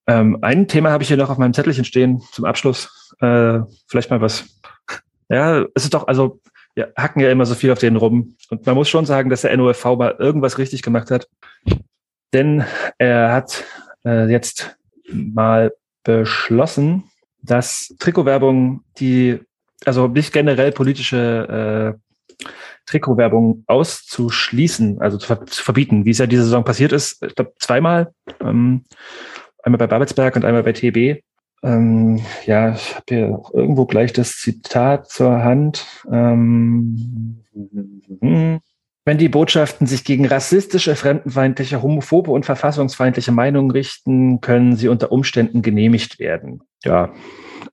[0.08, 3.14] Ähm, ein Thema habe ich hier noch auf meinem Zettelchen stehen zum Abschluss.
[3.20, 4.60] Äh, vielleicht mal was.
[5.28, 6.40] Ja, es ist doch, also
[6.74, 8.36] wir hacken ja immer so viel auf den rum.
[8.50, 11.28] Und man muss schon sagen, dass der NOFV mal irgendwas richtig gemacht hat.
[12.32, 12.64] Denn
[12.98, 13.64] er hat
[14.04, 14.76] äh, jetzt
[15.10, 15.72] mal
[16.04, 17.04] beschlossen,
[17.42, 19.40] dass Trikotwerbung, die,
[19.84, 22.46] also nicht generell politische äh,
[22.86, 27.34] Trikotwerbung auszuschließen, also zu, ver zu, verbieten, wie es ja diese Saison passiert ist, ich
[27.34, 28.12] glaube zweimal.
[28.40, 28.84] Ähm,
[29.62, 31.22] einmal bei Babelsberg und einmal bei TB.
[31.62, 35.84] Ähm, ja, ich habe hier auch irgendwo gleich das Zitat zur Hand.
[36.10, 37.42] Ähm,
[39.04, 45.10] wenn die Botschaften sich gegen rassistische, fremdenfeindliche, homophobe und verfassungsfeindliche Meinungen richten, können sie unter
[45.12, 46.62] Umständen genehmigt werden.
[46.84, 47.12] Ja,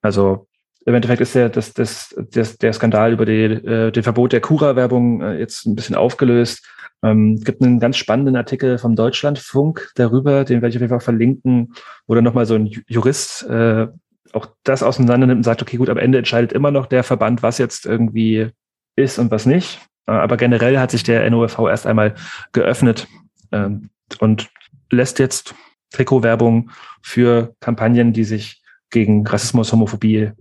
[0.01, 0.47] also
[0.85, 4.41] im Endeffekt ist der, das, das, das, der Skandal über die, äh, den Verbot der
[4.41, 6.65] Cura-Werbung äh, jetzt ein bisschen aufgelöst.
[7.03, 10.99] Ähm, gibt einen ganz spannenden Artikel vom Deutschlandfunk darüber, den werde ich auf jeden Fall
[10.99, 11.73] verlinken,
[12.07, 13.87] wo dann nochmal so ein Jurist äh,
[14.33, 17.43] auch das auseinander nimmt und sagt, okay, gut, am Ende entscheidet immer noch der Verband,
[17.43, 18.49] was jetzt irgendwie
[18.95, 19.79] ist und was nicht.
[20.07, 22.15] Äh, aber generell hat sich der NOFV erst einmal
[22.51, 23.07] geöffnet
[23.51, 23.89] ähm,
[24.19, 24.49] und
[24.91, 25.55] lässt jetzt
[25.91, 30.31] Trikotwerbung für Kampagnen, die sich gegen Rassismus, Homophobie,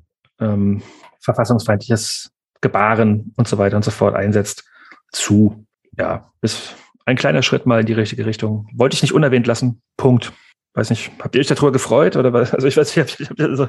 [0.43, 0.83] ähm,
[1.21, 4.65] verfassungsfeindliches Gebaren und so weiter und so fort einsetzt,
[5.13, 5.67] zu.
[5.99, 6.75] Ja, ist
[7.05, 8.69] ein kleiner Schritt mal in die richtige Richtung.
[8.75, 9.83] Wollte ich nicht unerwähnt lassen.
[9.97, 10.33] Punkt.
[10.75, 12.55] Weiß nicht, habt ihr euch darüber gefreut oder was?
[12.55, 13.69] Also ich weiß nicht, ich hab, so,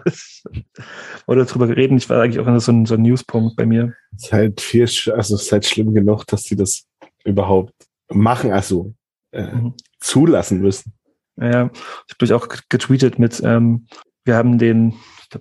[1.27, 1.97] oder darüber geredet.
[1.97, 3.93] Ich war eigentlich auch so ein, so ein Newspunkt bei mir.
[4.15, 6.85] Es ist halt viel, also es ist halt schlimm genug, dass sie das
[7.25, 7.73] überhaupt
[8.09, 8.93] machen, also
[9.31, 9.73] äh, mhm.
[9.99, 10.93] zulassen müssen.
[11.35, 13.87] Ja, ich habe durch auch getweetet mit, ähm,
[14.23, 14.93] wir haben den,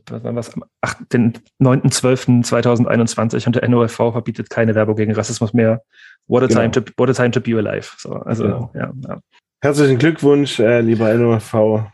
[0.08, 0.52] war was,
[1.12, 5.82] den 9.12.2021 und der NOFV verbietet keine Werbung gegen Rassismus mehr.
[6.26, 6.60] What a, genau.
[6.60, 7.92] time, to, what a time to be alive.
[7.98, 8.70] So, also, genau.
[8.74, 9.20] ja, ja.
[9.60, 11.54] Herzlichen Glückwunsch, äh, lieber NOFV.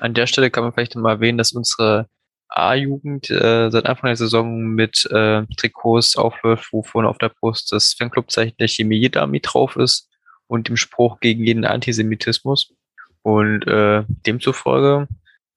[0.00, 2.08] An der Stelle kann man vielleicht mal erwähnen, dass unsere
[2.48, 7.72] A-Jugend äh, seit Anfang der Saison mit äh, Trikots aufläuft, wo vorne auf der Brust
[7.72, 10.08] das Fanclubzeichen der Chemie-Dami drauf ist
[10.46, 12.74] und dem Spruch gegen jeden Antisemitismus.
[13.22, 15.08] Und äh, demzufolge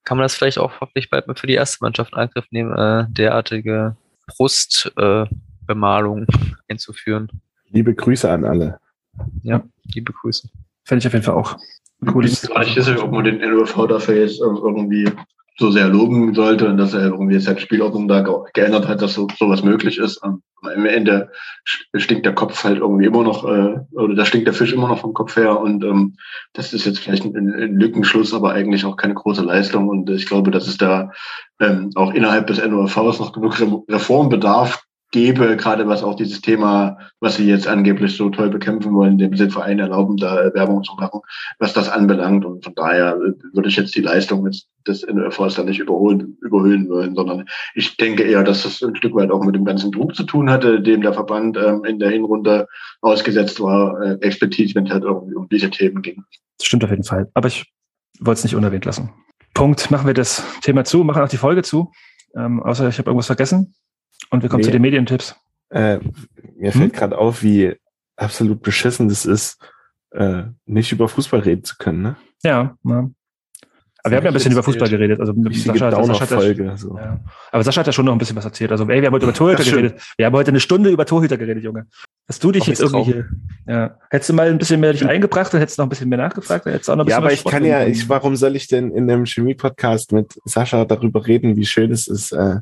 [0.04, 2.76] kann man das vielleicht auch hoffentlich bald mal für die erste Mannschaft in Angriff nehmen,
[2.76, 3.96] äh, derartige
[4.26, 6.26] Brustbemalung äh,
[6.68, 7.28] einzuführen.
[7.70, 8.78] Liebe Grüße an alle.
[9.42, 9.62] Ja,
[9.94, 10.48] liebe Grüße.
[10.84, 11.56] Fände ich auf jeden Fall auch
[12.14, 12.24] cool.
[12.26, 15.10] Ich weiß nicht, ob man den NOV dafür jetzt irgendwie
[15.62, 18.20] so sehr loben sollte und dass er irgendwie jetzt seine Spielordnung da
[18.52, 20.16] geändert hat, dass so sowas möglich ist.
[20.18, 21.30] Und am Ende
[21.64, 24.98] stinkt der Kopf halt irgendwie immer noch, äh, oder da stinkt der Fisch immer noch
[24.98, 26.16] vom Kopf her und ähm,
[26.52, 30.26] das ist jetzt vielleicht ein, ein Lückenschluss, aber eigentlich auch keine große Leistung und ich
[30.26, 31.12] glaube, dass es da
[31.60, 33.56] ähm, auch innerhalb des NOFVs noch genug
[33.88, 39.18] Reformbedarf gäbe, gerade was auch dieses Thema, was sie jetzt angeblich so toll bekämpfen wollen,
[39.18, 41.20] dem Verein erlauben, da Werbung zu machen,
[41.58, 42.44] was das anbelangt.
[42.44, 43.18] Und von daher
[43.52, 48.42] würde ich jetzt die Leistung des da nicht überholen, überhöhen wollen, sondern ich denke eher,
[48.42, 51.12] dass das ein Stück weit auch mit dem ganzen Druck zu tun hatte, dem der
[51.12, 52.66] Verband ähm, in der Hinrunde
[53.00, 56.24] ausgesetzt war, äh, explizit, wenn es halt irgendwie um diese Themen ging.
[56.58, 57.30] Das stimmt auf jeden Fall.
[57.34, 57.72] Aber ich
[58.18, 59.10] wollte es nicht unerwähnt lassen.
[59.54, 59.90] Punkt.
[59.90, 61.92] Machen wir das Thema zu, machen auch die Folge zu.
[62.34, 63.74] Ähm, außer ich habe irgendwas vergessen.
[64.32, 64.66] Und wir kommen nee.
[64.66, 65.36] zu den Medientipps.
[65.68, 65.98] Äh,
[66.56, 66.80] mir hm?
[66.80, 67.76] fällt gerade auf, wie
[68.16, 69.58] absolut beschissen das ist,
[70.12, 72.02] äh, nicht über Fußball reden zu können.
[72.02, 72.16] Ne?
[72.42, 73.10] Ja, ja.
[74.04, 75.20] Aber wir haben ja ein bisschen über Fußball geredet.
[75.20, 76.96] Also Sascha, Sascha hat Folge, so.
[76.96, 77.20] ja.
[77.52, 78.72] Aber Sascha hat ja schon noch ein bisschen was erzählt.
[78.72, 80.02] Also, ey, wir haben heute über Torhüter geredet.
[80.16, 81.86] Wir haben heute eine Stunde über Torhüter geredet, Junge.
[82.26, 83.28] Hast du dich Auch jetzt irgendwie hier,
[83.68, 83.98] ja.
[84.10, 86.66] Hättest du mal ein bisschen mehr dich eingebracht und hättest noch ein bisschen mehr nachgefragt?
[86.66, 89.08] Hättest auch noch ein ja, aber ich kann ja, ich, warum soll ich denn in
[89.08, 92.56] einem Chemie-Podcast mit Sascha darüber reden, wie schön es ist, äh,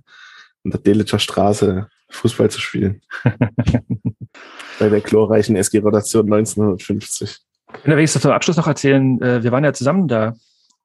[0.65, 3.03] in der Delitscher Straße Fußball zu spielen.
[4.79, 7.39] Bei der glorreichen SG-Rotation 1950.
[7.79, 10.35] Ich will wenigstens zum Abschluss noch erzählen, äh, wir waren ja zusammen da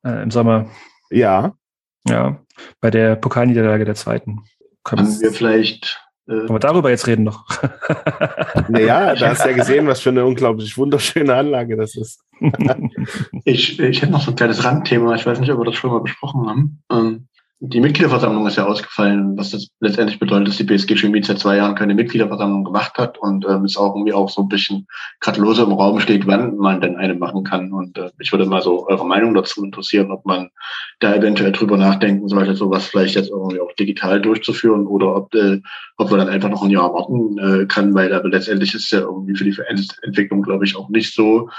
[0.04, 0.70] äh, im Sommer.
[1.10, 1.56] Ja.
[2.08, 2.40] Ja,
[2.80, 4.44] bei der Pokalniederlage der zweiten.
[4.84, 7.46] Können wir vielleicht äh, wollen wir darüber jetzt reden noch?
[8.68, 12.24] naja, da hast du ja gesehen, was für eine unglaublich wunderschöne Anlage das ist.
[13.46, 15.14] ich, ich hätte noch so ein kleines Randthema.
[15.16, 16.84] Ich weiß nicht, ob wir das schon mal besprochen haben.
[16.92, 17.28] Ähm,
[17.68, 21.58] die Mitgliederversammlung ist ja ausgefallen, was das letztendlich bedeutet, dass die BSG Chemie seit zwei
[21.58, 24.88] Jahren keine Mitgliederversammlung gemacht hat und ähm, es auch irgendwie auch so ein bisschen
[25.20, 27.74] gerade lose im Raum steht, wann man denn eine machen kann.
[27.74, 30.50] Und äh, ich würde mal so eure Meinung dazu interessieren, ob man
[31.00, 35.62] da eventuell drüber nachdenken sollte, sowas vielleicht jetzt irgendwie auch digital durchzuführen oder ob, äh,
[35.98, 38.92] ob man dann einfach noch ein Jahr warten äh, kann, weil aber letztendlich ist es
[38.92, 39.56] ja irgendwie für die
[40.04, 41.50] Entwicklung, glaube ich, auch nicht so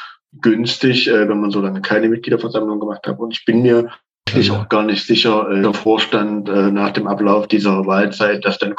[0.40, 3.18] günstig, äh, wenn man so lange keine Mitgliederversammlung gemacht hat.
[3.18, 3.90] Und ich bin mir
[4.34, 8.58] ich auch gar nicht sicher, äh, der Vorstand äh, nach dem Ablauf dieser Wahlzeit das
[8.58, 8.74] dann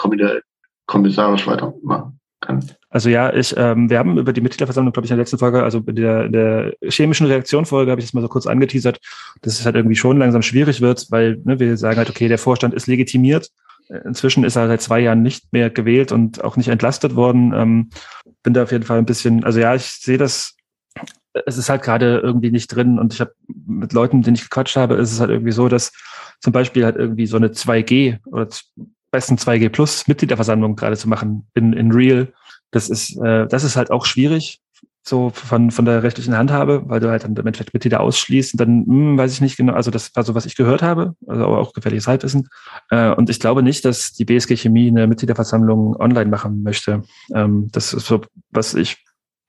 [0.86, 2.64] kommissarisch weitermachen kann.
[2.90, 5.64] Also ja, ich, ähm, wir haben über die Mitgliederversammlung, glaube ich, in der letzten Folge,
[5.64, 9.00] also in der, der chemischen Reaktionfolge habe ich das mal so kurz angeteasert,
[9.42, 12.38] dass es halt irgendwie schon langsam schwierig wird, weil ne, wir sagen halt, okay, der
[12.38, 13.50] Vorstand ist legitimiert.
[14.04, 17.54] Inzwischen ist er seit zwei Jahren nicht mehr gewählt und auch nicht entlastet worden.
[17.56, 17.90] Ähm,
[18.44, 20.57] bin da auf jeden Fall ein bisschen, also ja, ich sehe das
[21.46, 23.34] es ist halt gerade irgendwie nicht drin und ich habe
[23.66, 25.92] mit Leuten, denen ich gequatscht habe, ist es halt irgendwie so, dass
[26.40, 28.48] zum Beispiel halt irgendwie so eine 2G oder
[29.12, 32.34] besten 2G Plus Mitgliederversammlung gerade zu machen in, in Real,
[32.72, 34.62] das ist, äh, das ist halt auch schwierig
[35.08, 38.60] so von, von der rechtlichen Handhabe, weil du halt dann im Endeffekt Mitglieder ausschließt und
[38.60, 41.46] dann, hm, weiß ich nicht genau, also das war so, was ich gehört habe, also
[41.46, 42.50] aber auch gefährliches Halbwissen.
[42.90, 47.04] Äh, und ich glaube nicht, dass die BSG Chemie eine Mitgliederversammlung online machen möchte.
[47.34, 49.06] Ähm, das ist so, was ich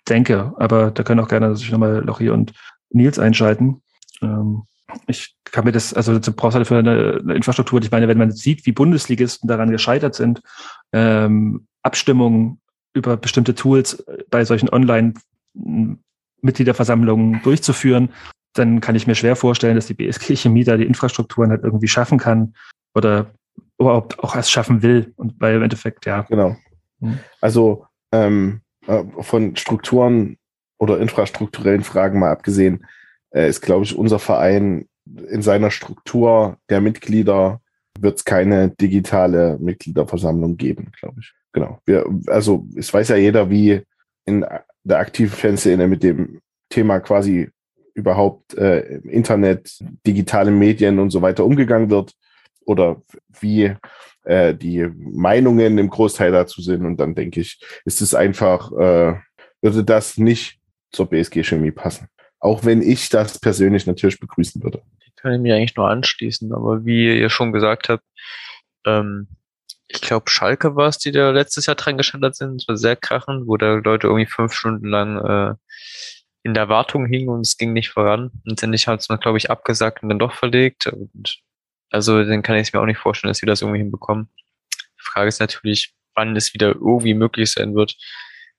[0.08, 0.54] denke.
[0.58, 2.52] Aber da können auch gerne sich nochmal Lochi und
[2.90, 3.82] Nils einschalten.
[4.22, 4.62] Ähm,
[5.06, 8.16] ich kann mir das, also du brauchst halt für eine, eine, Infrastruktur, ich meine, wenn
[8.18, 10.42] man sieht, wie Bundesligisten daran gescheitert sind,
[10.92, 12.60] ähm, Abstimmungen
[12.94, 18.10] über bestimmte Tools bei solchen Online-Mitgliederversammlungen durchzuführen,
[18.54, 21.88] dann kann ich mir schwer vorstellen, dass die BSG Chemie da die Infrastrukturen halt irgendwie
[21.88, 22.54] schaffen kann
[22.94, 23.30] oder
[23.78, 25.12] überhaupt auch erst schaffen will.
[25.16, 26.22] Und weil im Endeffekt, ja.
[26.22, 26.56] Genau.
[27.00, 27.18] Hm.
[27.40, 30.38] Also ähm, äh, von Strukturen
[30.78, 32.86] oder infrastrukturellen Fragen mal abgesehen,
[33.30, 34.88] äh, ist, glaube ich, unser Verein
[35.30, 37.60] in seiner Struktur der Mitglieder
[38.00, 41.32] wird es keine digitale Mitgliederversammlung geben, glaube ich.
[41.52, 41.80] Genau.
[41.84, 43.82] Wir, also es weiß ja jeder, wie
[44.24, 44.46] in
[44.84, 46.40] der aktiven Fanszene mit dem
[46.70, 47.50] Thema quasi
[47.94, 52.14] überhaupt äh, Internet, digitale Medien und so weiter umgegangen wird
[52.64, 53.02] oder
[53.40, 53.74] wie
[54.28, 56.84] äh, die Meinungen im Großteil dazu sind.
[56.84, 59.14] Und dann denke ich, ist es einfach, äh,
[59.62, 60.60] würde das nicht
[60.92, 62.08] zur BSG Chemie passen.
[62.38, 64.82] Auch wenn ich das persönlich natürlich begrüßen würde.
[65.00, 68.04] Ich kann mich eigentlich nur anschließen, aber wie ihr schon gesagt habt,
[68.86, 69.28] ähm,
[69.88, 72.60] ich glaube, Schalke war es, die da letztes Jahr dran gescheitert sind.
[72.60, 75.54] Es war sehr krachend, wo da Leute irgendwie fünf Stunden lang äh,
[76.42, 78.30] in der Wartung hingen und es ging nicht voran.
[78.46, 80.86] Und dann hat es mal, glaube ich, abgesagt und dann doch verlegt.
[80.86, 81.40] Und
[81.90, 84.28] also dann kann ich es mir auch nicht vorstellen, dass wir das irgendwie hinbekommen.
[84.74, 87.96] Die Frage ist natürlich, wann es wieder irgendwie möglich sein wird,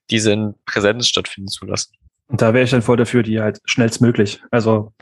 [0.10, 1.94] diese in Präsenz stattfinden zu lassen.
[2.28, 4.42] Und da wäre ich dann voll dafür, die halt schnellstmöglich.
[4.52, 4.94] Also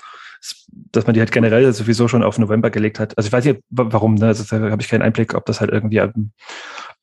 [0.92, 3.18] dass man die halt generell sowieso schon auf November gelegt hat.
[3.18, 4.28] Also ich weiß nicht, warum, ne?
[4.28, 6.02] also da habe ich keinen Einblick, ob das halt irgendwie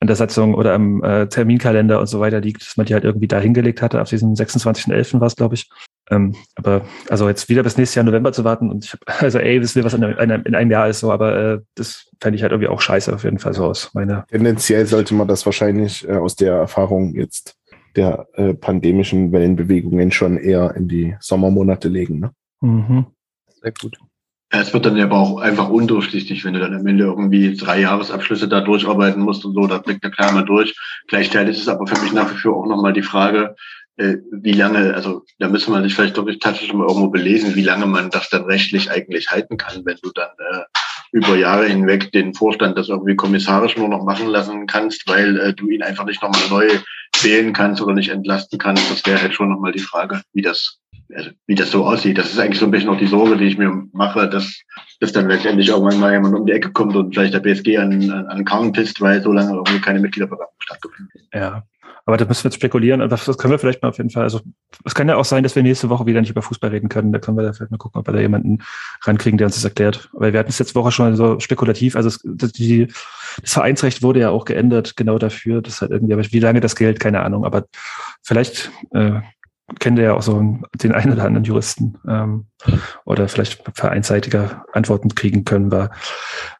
[0.01, 3.05] an der Satzung oder am äh, Terminkalender und so weiter liegt, dass man die halt
[3.05, 4.03] irgendwie da hingelegt hatte.
[4.03, 5.21] Auf diesen 26.11.
[5.21, 5.71] war es, glaube ich.
[6.11, 9.39] Ähm, aber also jetzt wieder bis nächstes Jahr November zu warten und ich hab, also
[9.39, 12.37] ey, wissen wir, was in einem, in einem Jahr ist so, aber äh, das fände
[12.37, 14.27] ich halt irgendwie auch scheiße auf jeden Fall so aus meiner.
[14.27, 17.57] Tendenziell sollte man das wahrscheinlich äh, aus der Erfahrung jetzt
[17.97, 22.19] der äh, pandemischen Wellenbewegungen schon eher in die Sommermonate legen.
[22.19, 22.33] Ne?
[22.61, 23.07] Mhm
[23.65, 23.99] sehr gut.
[24.55, 27.81] Ja, es wird dann aber auch einfach undurchsichtig, wenn du dann am Ende irgendwie drei
[27.81, 30.77] Jahresabschlüsse da durcharbeiten musst und so, da blickt der klar mal durch.
[31.09, 33.57] Gleichzeitig ist es aber für mich nach wie vor auch nochmal die Frage,
[33.97, 37.65] äh, wie lange, also da müssen wir sich vielleicht doch tatsächlich mal irgendwo belesen, wie
[37.65, 40.63] lange man das dann rechtlich eigentlich halten kann, wenn du dann äh,
[41.11, 45.53] über Jahre hinweg den Vorstand das irgendwie kommissarisch nur noch machen lassen kannst, weil äh,
[45.53, 46.69] du ihn einfach nicht nochmal neu
[47.23, 48.89] wählen kannst oder nicht entlasten kannst.
[48.89, 50.79] Das wäre halt schon nochmal die Frage, wie das
[51.47, 52.19] wie das so aussieht.
[52.19, 54.61] Das ist eigentlich so ein bisschen noch die Sorge, die ich mir mache, dass,
[55.01, 58.11] dass dann letztendlich irgendwann mal jemand um die Ecke kommt und vielleicht der BSG an,
[58.11, 61.41] an, an Karren pisst, weil so lange irgendwie keine Mitgliederversammlung stattgefunden hat.
[61.41, 61.63] Ja,
[62.07, 64.25] aber da müssen wir jetzt spekulieren das, können wir vielleicht mal auf jeden Fall.
[64.25, 64.41] Also
[64.85, 67.13] es kann ja auch sein, dass wir nächste Woche wieder nicht über Fußball reden können.
[67.13, 68.59] Da können wir da vielleicht mal gucken, ob wir da jemanden
[69.03, 70.11] rankriegen, der uns das erklärt.
[70.13, 71.97] Weil wir hatten es letzte Woche schon so spekulativ.
[71.97, 72.21] Also es,
[72.53, 72.89] die,
[73.41, 75.63] das Vereinsrecht wurde ja auch geändert, genau dafür.
[75.63, 77.47] Das hat irgendwie, aber wie lange das gilt, keine Ahnung.
[77.47, 77.65] Aber
[78.23, 79.21] vielleicht äh,
[79.81, 80.41] kennt ihr ja auch so
[80.75, 82.47] den einen oder anderen Juristen ähm,
[83.05, 85.91] oder vielleicht vereinseitiger Antworten kriegen können wir.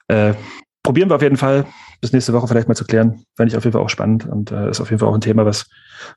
[0.09, 0.35] Äh,
[0.83, 1.67] probieren wir auf jeden Fall
[2.01, 3.25] bis nächste Woche vielleicht mal zu klären.
[3.35, 5.21] Fände ich auf jeden Fall auch spannend und äh, ist auf jeden Fall auch ein
[5.21, 5.67] Thema, was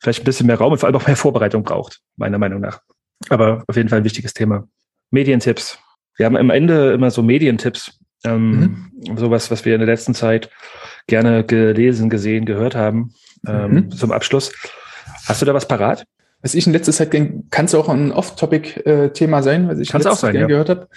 [0.02, 2.82] vielleicht ein bisschen mehr Raum und vor allem auch mehr Vorbereitung braucht, meiner Meinung nach.
[3.30, 4.68] Aber auf jeden Fall ein wichtiges Thema.
[5.12, 5.80] Medientipps.
[6.18, 9.18] Wir haben am Ende immer so Medientipps, ähm, mhm.
[9.18, 10.50] sowas, was wir in der letzten Zeit
[11.08, 13.14] gerne gelesen, gesehen, gehört haben,
[13.48, 13.92] ähm, mhm.
[13.92, 14.52] zum Abschluss.
[15.26, 16.06] Hast du da was parat?
[16.48, 20.16] Was ich in letzter Zeit kann es auch ein Off-Topic-Thema sein, was ich Kann's auch
[20.16, 20.48] sein, ja.
[20.48, 20.88] gehört habe.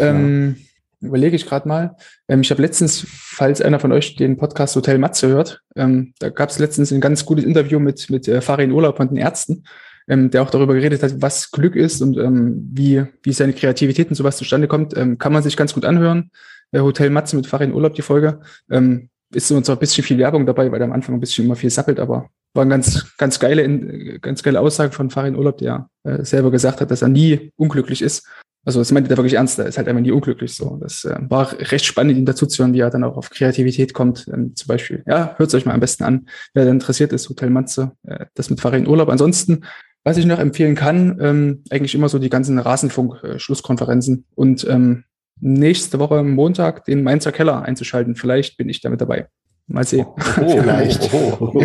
[0.00, 1.08] Ähm, ja.
[1.08, 1.96] Überlege ich gerade mal.
[2.26, 6.28] Ähm, ich habe letztens, falls einer von euch den Podcast Hotel Matze hört, ähm, da
[6.30, 9.62] gab es letztens ein ganz gutes Interview mit, mit äh, Farin Urlaub und den Ärzten,
[10.08, 14.08] ähm, der auch darüber geredet hat, was Glück ist und ähm, wie, wie seine Kreativität
[14.08, 14.96] und sowas zustande kommt.
[14.96, 16.32] Ähm, kann man sich ganz gut anhören.
[16.72, 18.40] Äh, Hotel Matze mit Farin Urlaub, die Folge.
[18.72, 21.56] Ähm, ist so ein bisschen viel Werbung dabei, weil er am Anfang ein bisschen immer
[21.56, 25.88] viel sappelt, aber war eine ganz, ganz geile, ganz geile Aussage von Farin Urlaub, der
[26.04, 28.26] äh, selber gesagt hat, dass er nie unglücklich ist.
[28.64, 30.78] Also das meinte er wirklich ernst, er ist halt einfach nie unglücklich so.
[30.82, 33.94] Das äh, war recht spannend, ihn dazu zu hören, wie er dann auch auf Kreativität
[33.94, 34.26] kommt.
[34.32, 37.28] Ähm, zum Beispiel, ja, hört es euch mal am besten an, wer da interessiert ist,
[37.28, 39.08] Hotel Matze, äh, das mit Farin Urlaub.
[39.08, 39.64] Ansonsten,
[40.02, 45.04] was ich noch empfehlen kann, ähm, eigentlich immer so die ganzen Rasenfunk-Schlusskonferenzen und ähm,
[45.40, 48.16] nächste Woche Montag den Mainzer Keller einzuschalten.
[48.16, 49.28] Vielleicht bin ich damit dabei.
[49.68, 50.06] Mal sehen.
[50.06, 51.12] Oh, oh Vielleicht.
[51.12, 51.64] Oh, oh,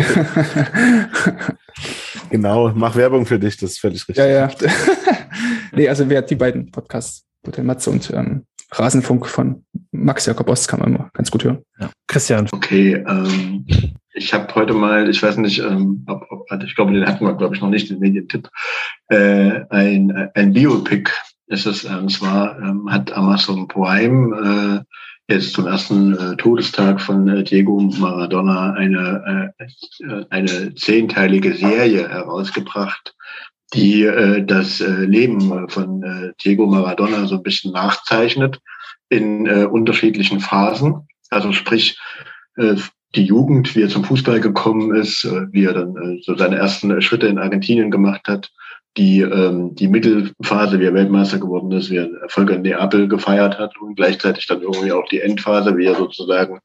[2.30, 4.16] genau, mach Werbung für dich, das ist völlig richtig.
[4.16, 4.50] Ja, ja.
[5.72, 10.66] nee, also wer die beiden Podcasts, Hotel Matze und ähm, Rasenfunk von Max Jakob Ost
[10.66, 11.62] kann man immer ganz gut hören.
[11.78, 11.90] Ja.
[12.08, 12.48] Christian.
[12.50, 13.66] Okay, ähm,
[14.14, 17.34] ich habe heute mal, ich weiß nicht, ähm, ob, ob, ich glaube, den hatten wir,
[17.34, 18.48] glaube ich, noch nicht, den Medientipp,
[19.08, 21.10] äh, ein, ein Biopic
[21.52, 21.84] ist es.
[21.84, 24.84] Und zwar ähm, hat Amazon Prime
[25.28, 31.54] äh, jetzt zum ersten äh, Todestag von äh, Diego Maradona eine, äh, äh, eine zehnteilige
[31.54, 33.14] Serie herausgebracht,
[33.74, 38.60] die äh, das äh, Leben von äh, Diego Maradona so ein bisschen nachzeichnet
[39.08, 41.06] in äh, unterschiedlichen Phasen.
[41.30, 41.98] Also sprich,
[42.56, 42.76] äh,
[43.14, 46.56] die Jugend, wie er zum Fußball gekommen ist, äh, wie er dann äh, so seine
[46.56, 48.50] ersten Schritte in Argentinien gemacht hat,
[48.96, 53.58] die, ähm, die Mittelphase, wie er Weltmeister geworden ist, wie er Erfolge in Neapel gefeiert
[53.58, 56.60] hat und gleichzeitig dann irgendwie auch die Endphase, wie er sozusagen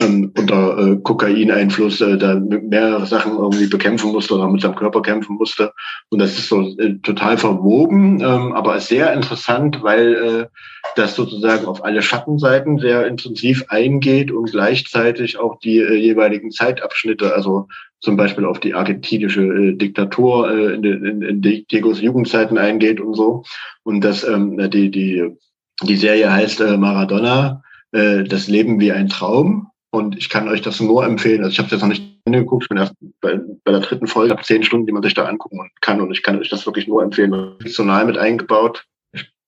[0.00, 5.02] ähm, unter äh, Kokaineinfluss äh, da mehrere Sachen irgendwie bekämpfen musste oder mit seinem Körper
[5.02, 5.72] kämpfen musste.
[6.08, 10.46] Und das ist so äh, total verwoben, ähm, aber sehr interessant, weil äh,
[10.94, 17.34] das sozusagen auf alle Schattenseiten sehr intensiv eingeht und gleichzeitig auch die äh, jeweiligen Zeitabschnitte,
[17.34, 17.66] also
[18.00, 23.14] zum Beispiel auf die argentinische äh, Diktatur äh, in, in, in Diegos Jugendzeiten eingeht und
[23.14, 23.42] so.
[23.82, 25.36] Und das ähm, die die
[25.82, 27.62] die Serie heißt äh, Maradona,
[27.92, 29.70] äh, das Leben wie ein Traum.
[29.90, 31.42] Und ich kann euch das nur empfehlen.
[31.42, 34.06] Also ich habe es jetzt noch nicht angeguckt, ich bin erst bei, bei der dritten
[34.06, 36.00] Folge, habe zehn Stunden, die man sich da angucken kann.
[36.00, 37.54] Und ich kann euch das wirklich nur empfehlen.
[37.60, 38.84] Fiktional mit eingebaut,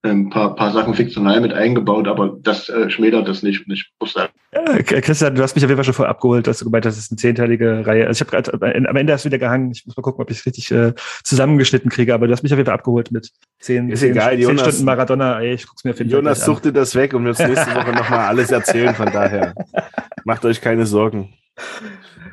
[0.03, 3.67] ein paar, paar Sachen fiktional mit eingebaut, aber das äh, schmälert das nicht.
[3.67, 4.33] Und ich muss sagen.
[4.53, 6.97] Ja, Christian, du hast mich auf jeden Fall schon voll abgeholt, dass du gemeint hast,
[6.97, 8.07] es ist eine zehnteilige Reihe.
[8.07, 9.71] Also ich habe gerade am Ende hast du wieder gehangen.
[9.73, 12.53] Ich muss mal gucken, ob ich es richtig äh, zusammengeschnitten kriege, aber du hast mich
[12.53, 15.41] auf jeden Fall abgeholt mit zehn, Ist zehn, egal, zehn Jonas- Stunden Maradona.
[15.41, 17.75] Ey, ich guck's mir auf jeden Jonas Fall suchte das weg und wird uns nächste
[17.75, 18.95] Woche nochmal alles erzählen.
[18.95, 19.55] Von daher
[20.25, 21.35] macht euch keine Sorgen.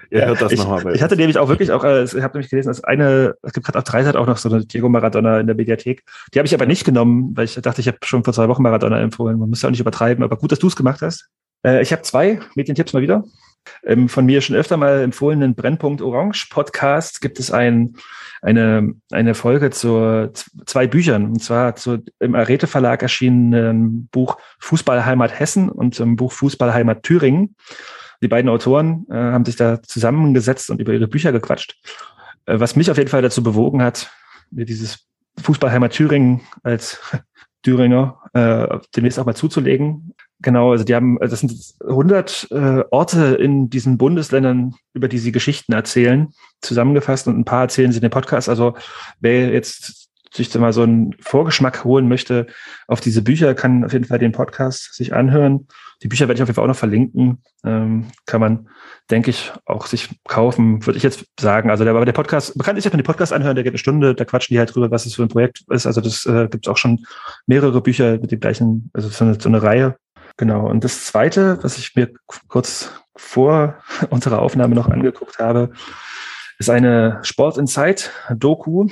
[0.09, 2.49] Ihr hört das ich, nochmal Ich hatte nämlich auch wirklich auch, äh, ich habe nämlich
[2.49, 5.47] gelesen, dass eine, es gibt gerade auf Dreisat auch noch so eine Diego Maradona in
[5.47, 6.03] der Mediathek.
[6.33, 8.63] Die habe ich aber nicht genommen, weil ich dachte, ich habe schon vor zwei Wochen
[8.63, 9.37] Maradona empfohlen.
[9.39, 11.29] Man muss ja auch nicht übertreiben, aber gut, dass du es gemacht hast.
[11.65, 13.23] Äh, ich habe zwei Medientipps mal wieder.
[13.83, 17.95] Im von mir schon öfter mal empfohlenen Brennpunkt Orange Podcast gibt es ein,
[18.41, 20.31] eine, eine Folge zu
[20.65, 21.25] zwei Büchern.
[21.25, 27.55] Und zwar zu im Arete Verlag erschienenen Buch Fußballheimat Hessen und zum Buch Fußballheimat Thüringen.
[28.21, 31.75] Die beiden Autoren äh, haben sich da zusammengesetzt und über ihre Bücher gequatscht.
[32.45, 34.11] Äh, was mich auf jeden Fall dazu bewogen hat,
[34.51, 35.07] mir dieses
[35.39, 36.99] Fußballheimat Thüringen als
[37.63, 40.13] Thüringer äh, demnächst auch mal zuzulegen.
[40.39, 45.17] Genau, also die haben, also das sind 100 äh, Orte in diesen Bundesländern, über die
[45.17, 46.29] sie Geschichten erzählen,
[46.61, 48.47] zusammengefasst und ein paar erzählen sie in dem Podcast.
[48.47, 48.75] Also
[49.19, 52.47] wer jetzt sich mal so einen Vorgeschmack holen möchte
[52.87, 55.67] auf diese Bücher, kann auf jeden Fall den Podcast sich anhören.
[56.03, 57.41] Die Bücher werde ich auf jeden Fall auch noch verlinken.
[57.63, 58.69] Ähm, kann man,
[59.09, 61.69] denke ich, auch sich kaufen, würde ich jetzt sagen.
[61.69, 63.79] Also der, aber der Podcast, man kann sich einfach den Podcast anhören, der geht eine
[63.79, 65.87] Stunde, da quatschen die halt drüber, was es für ein Projekt ist.
[65.87, 67.05] Also das äh, gibt es auch schon
[67.47, 69.97] mehrere Bücher mit dem gleichen, also so eine, so eine Reihe.
[70.37, 70.69] Genau.
[70.69, 72.11] Und das zweite, was ich mir
[72.47, 73.75] kurz vor
[74.11, 75.71] unserer Aufnahme noch angeguckt habe,
[76.59, 78.87] ist eine Sport Insight Doku.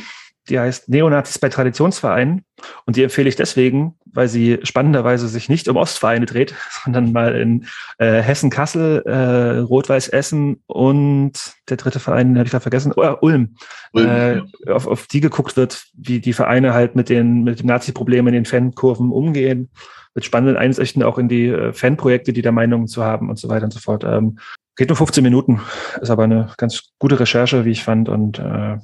[0.49, 2.45] Die heißt Neonazis bei Traditionsvereinen.
[2.85, 6.53] Und die empfehle ich deswegen, weil sie spannenderweise sich nicht um Ostvereine dreht,
[6.84, 7.65] sondern mal in
[7.97, 11.34] äh, Hessen-Kassel, äh, Rot-Weiß Essen und
[11.69, 13.55] der dritte Verein, den habe ich gerade vergessen, oh, Ulm,
[13.91, 14.45] Ulm, äh, ja.
[14.69, 18.34] auf, auf die geguckt wird, wie die Vereine halt mit den mit dem Nazi-Problem in
[18.34, 19.69] den Fankurven umgehen,
[20.13, 23.49] mit spannenden Einsichten auch in die äh, Fanprojekte, die da Meinungen zu haben und so
[23.49, 24.03] weiter und so fort.
[24.05, 24.38] Ähm,
[24.77, 25.61] geht nur 15 Minuten,
[26.01, 28.77] ist aber eine ganz gute Recherche, wie ich fand und äh,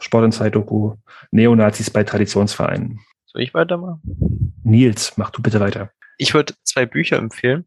[0.00, 0.96] Sport Insight Doku
[1.30, 3.00] Neonazis bei Traditionsvereinen.
[3.26, 4.00] Soll ich weitermachen?
[4.64, 5.90] Nils, mach du bitte weiter.
[6.18, 7.64] Ich würde zwei Bücher empfehlen.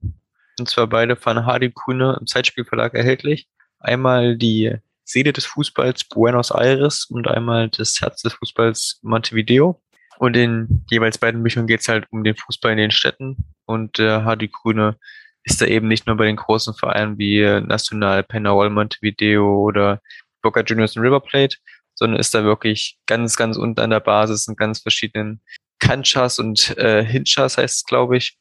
[0.59, 3.47] Und zwar beide von Hardy Kuhne im Zeitspielverlag erhältlich.
[3.79, 9.81] Einmal die Seele des Fußballs Buenos Aires und einmal das Herz des Fußballs Montevideo.
[10.19, 13.37] Und in jeweils beiden Büchern geht es halt um den Fußball in den Städten.
[13.65, 14.97] Und äh, Hardy Kuhne
[15.43, 20.01] ist da eben nicht nur bei den großen Vereinen wie äh, Nacional, Penarol, Montevideo oder
[20.41, 21.57] Boca Juniors und River Plate,
[22.03, 25.41] sondern ist da wirklich ganz, ganz unten an der Basis in ganz verschiedenen
[25.79, 28.37] Canchas und äh, Hinchas heißt es, glaube ich.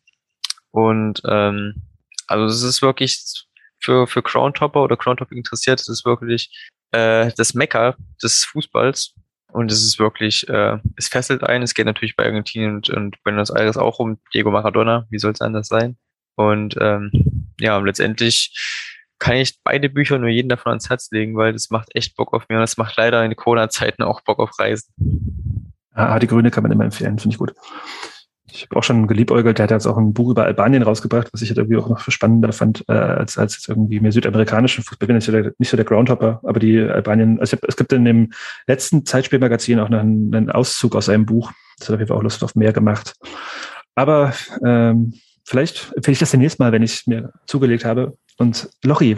[0.73, 1.75] Und ähm,
[2.27, 3.47] also es ist wirklich
[3.79, 6.51] für, für Crowntopper oder Crowntopping interessiert, es ist wirklich
[6.91, 9.15] äh, das Mecker des Fußballs.
[9.53, 11.63] Und es ist wirklich, äh, es fesselt ein.
[11.63, 15.07] Es geht natürlich bei Argentinien und, und Buenos Aires auch um Diego Maradona.
[15.11, 15.99] Wie soll es anders sein?
[16.37, 18.57] Und ähm, ja, letztendlich
[19.23, 22.35] kann ich beide Bücher nur jeden davon ans Herz legen, weil das macht echt Bock
[22.35, 25.73] auf mir und das macht leider in Corona-Zeiten auch Bock auf Reisen.
[25.95, 27.55] Ah, die Grüne kann man immer empfehlen, finde ich gut.
[28.51, 31.41] Ich habe auch schon geliebäugelt, der hat jetzt auch ein Buch über Albanien rausgebracht, was
[31.41, 35.09] ich halt irgendwie auch noch spannender fand, äh, als, als jetzt irgendwie mehr südamerikanischen Fußball.
[35.09, 38.05] Ich bin der, nicht so der Groundhopper, aber die Albanien, also hab, es gibt in
[38.05, 38.33] dem
[38.67, 41.53] letzten Zeitspielmagazin auch noch einen, einen Auszug aus einem Buch.
[41.79, 43.15] Das hat auf jeden Fall auch Lust auf mehr gemacht.
[43.95, 44.33] Aber
[44.67, 48.19] ähm, vielleicht empfehle ich das demnächst mal, wenn ich es mir zugelegt habe.
[48.39, 49.17] Und Lochi,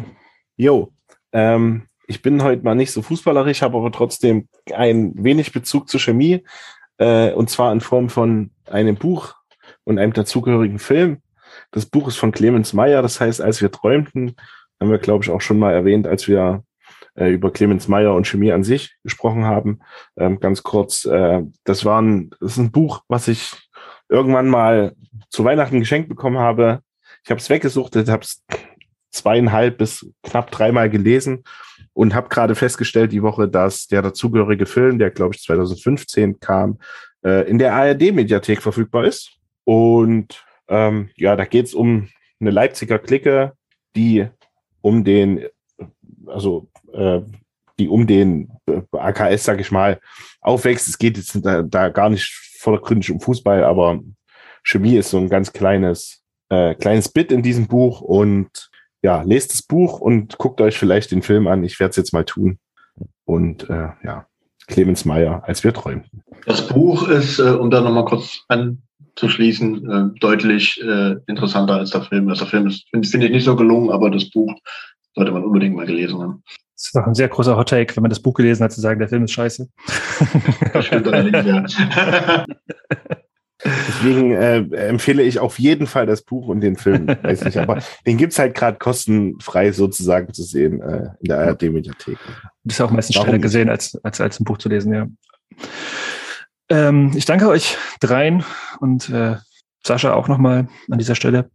[0.57, 0.93] Jo,
[1.33, 6.01] ähm, ich bin heute mal nicht so fußballerisch, habe aber trotzdem ein wenig Bezug zur
[6.01, 6.45] Chemie.
[6.99, 9.35] Äh, und zwar in Form von einem Buch
[9.85, 11.23] und einem dazugehörigen Film.
[11.71, 14.37] Das Buch ist von Clemens Meyer, das heißt, als wir träumten,
[14.81, 16.63] haben wir, glaube ich, auch schon mal erwähnt, als wir
[17.17, 19.81] äh, über Clemens Meyer und Chemie an sich gesprochen haben.
[20.17, 23.53] Ähm, ganz kurz, äh, das, war ein, das ist ein Buch, was ich
[24.09, 24.95] irgendwann mal
[25.31, 26.81] zu Weihnachten geschenkt bekommen habe.
[27.25, 28.45] Ich habe es weggesuchtet, habe es
[29.15, 31.45] zweieinhalb bis knapp dreimal gelesen
[31.93, 36.79] und habe gerade festgestellt die Woche, dass der dazugehörige Film, der glaube ich 2015 kam,
[37.25, 39.39] äh, in der ARD-Mediathek verfügbar ist.
[39.65, 42.09] Und ähm, ja, da geht es um
[42.41, 43.53] eine Leipziger Clique,
[43.97, 44.27] die
[44.81, 45.47] um den,
[46.27, 47.21] also äh,
[47.79, 48.51] die um den
[48.93, 50.01] AKS, sag ich mal,
[50.41, 50.89] aufwächst.
[50.89, 54.01] Es geht jetzt da, da gar nicht vordergründig um Fußball, aber
[54.63, 58.71] Chemie ist so ein ganz kleines, äh, kleines Bit in diesem Buch und
[59.05, 61.63] ja, lest das Buch und guckt euch vielleicht den Film an.
[61.63, 62.59] Ich werde es jetzt mal tun.
[63.27, 64.27] Und äh, ja,
[64.67, 66.23] Clemens Meyer, als wir träumten.
[66.47, 72.01] Das Buch ist, äh, um da nochmal kurz anzuschließen, äh, deutlich äh, interessanter als der
[72.01, 72.31] Film.
[72.31, 74.55] Also der Film ist, finde find ich nicht so gelungen, aber das Buch
[75.15, 76.43] sollte man unbedingt mal gelesen haben.
[76.75, 78.81] Das ist doch ein sehr großer Hot Take, wenn man das Buch gelesen hat, zu
[78.81, 79.69] sagen, der Film ist scheiße.
[80.73, 82.47] Das stimmt allerdings, ja.
[83.65, 84.59] Deswegen äh,
[84.89, 88.39] empfehle ich auf jeden Fall das Buch und den Film, weiß nicht, aber den gibt's
[88.39, 92.19] halt gerade kostenfrei sozusagen zu sehen äh, in der ARD-Mediathek.
[92.65, 95.07] Das ist auch meistens schneller gesehen, als, als, als ein Buch zu lesen, ja.
[96.69, 98.45] Ähm, ich danke euch dreien
[98.81, 99.37] und äh,
[99.83, 101.51] Sascha auch nochmal an dieser Stelle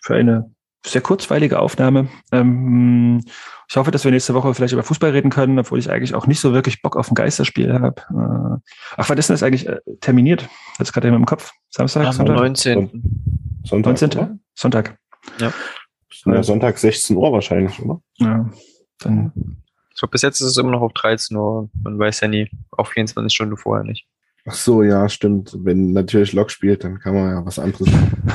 [0.00, 0.50] für eine
[0.84, 2.08] sehr kurzweilige Aufnahme.
[2.32, 3.22] Ähm,
[3.68, 6.26] ich hoffe, dass wir nächste Woche vielleicht über Fußball reden können, obwohl ich eigentlich auch
[6.26, 8.00] nicht so wirklich Bock auf ein Geisterspiel habe.
[8.10, 10.48] Äh, ach, wann ist denn das eigentlich äh, terminiert?
[10.78, 11.52] Das ist gerade im Kopf.
[11.70, 12.06] Samstag?
[12.06, 12.36] Am Sonntag?
[12.36, 13.02] 19.
[13.64, 13.90] Sonntag.
[13.90, 14.10] 19.
[14.12, 14.38] Oder?
[14.54, 14.98] Sonntag.
[15.40, 15.52] Ja.
[16.26, 16.42] ja.
[16.42, 18.00] Sonntag 16 Uhr wahrscheinlich, oder?
[18.18, 18.48] Ja.
[19.00, 19.32] Dann.
[19.90, 21.68] Ich glaube, bis jetzt ist es immer noch auf 13 Uhr.
[21.82, 22.50] Man weiß ja nie.
[22.70, 24.06] Auch 24 Stunden vorher nicht.
[24.48, 25.56] Ach so, ja, stimmt.
[25.58, 27.88] Wenn natürlich Lok spielt, dann kann man ja was anderes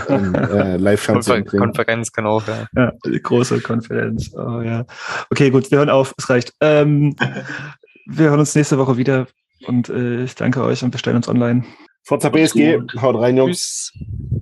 [0.10, 2.68] in, äh, Live-Fernsehen Konfer Konferenz kann auch, ja.
[2.76, 4.30] Ja, die große Konferenz.
[4.34, 4.84] Oh, ja.
[5.30, 6.14] Okay, gut, wir hören auf.
[6.18, 6.54] Es reicht.
[6.60, 7.16] Ähm,
[8.06, 9.28] wir hören uns nächste Woche wieder
[9.68, 11.64] und äh, ich danke euch und wir stellen uns online.
[12.04, 13.94] Forza BSG, haut rein, Jungs.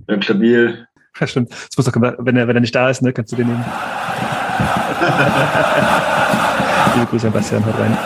[0.08, 0.88] Ja, stabil.
[1.20, 1.52] Ja, stimmt.
[1.52, 3.64] Das muss doch, wenn er, wenn er nicht da ist, ne, kannst du den nehmen.
[6.94, 7.96] Liebe Grüße an Bastian, haut rein.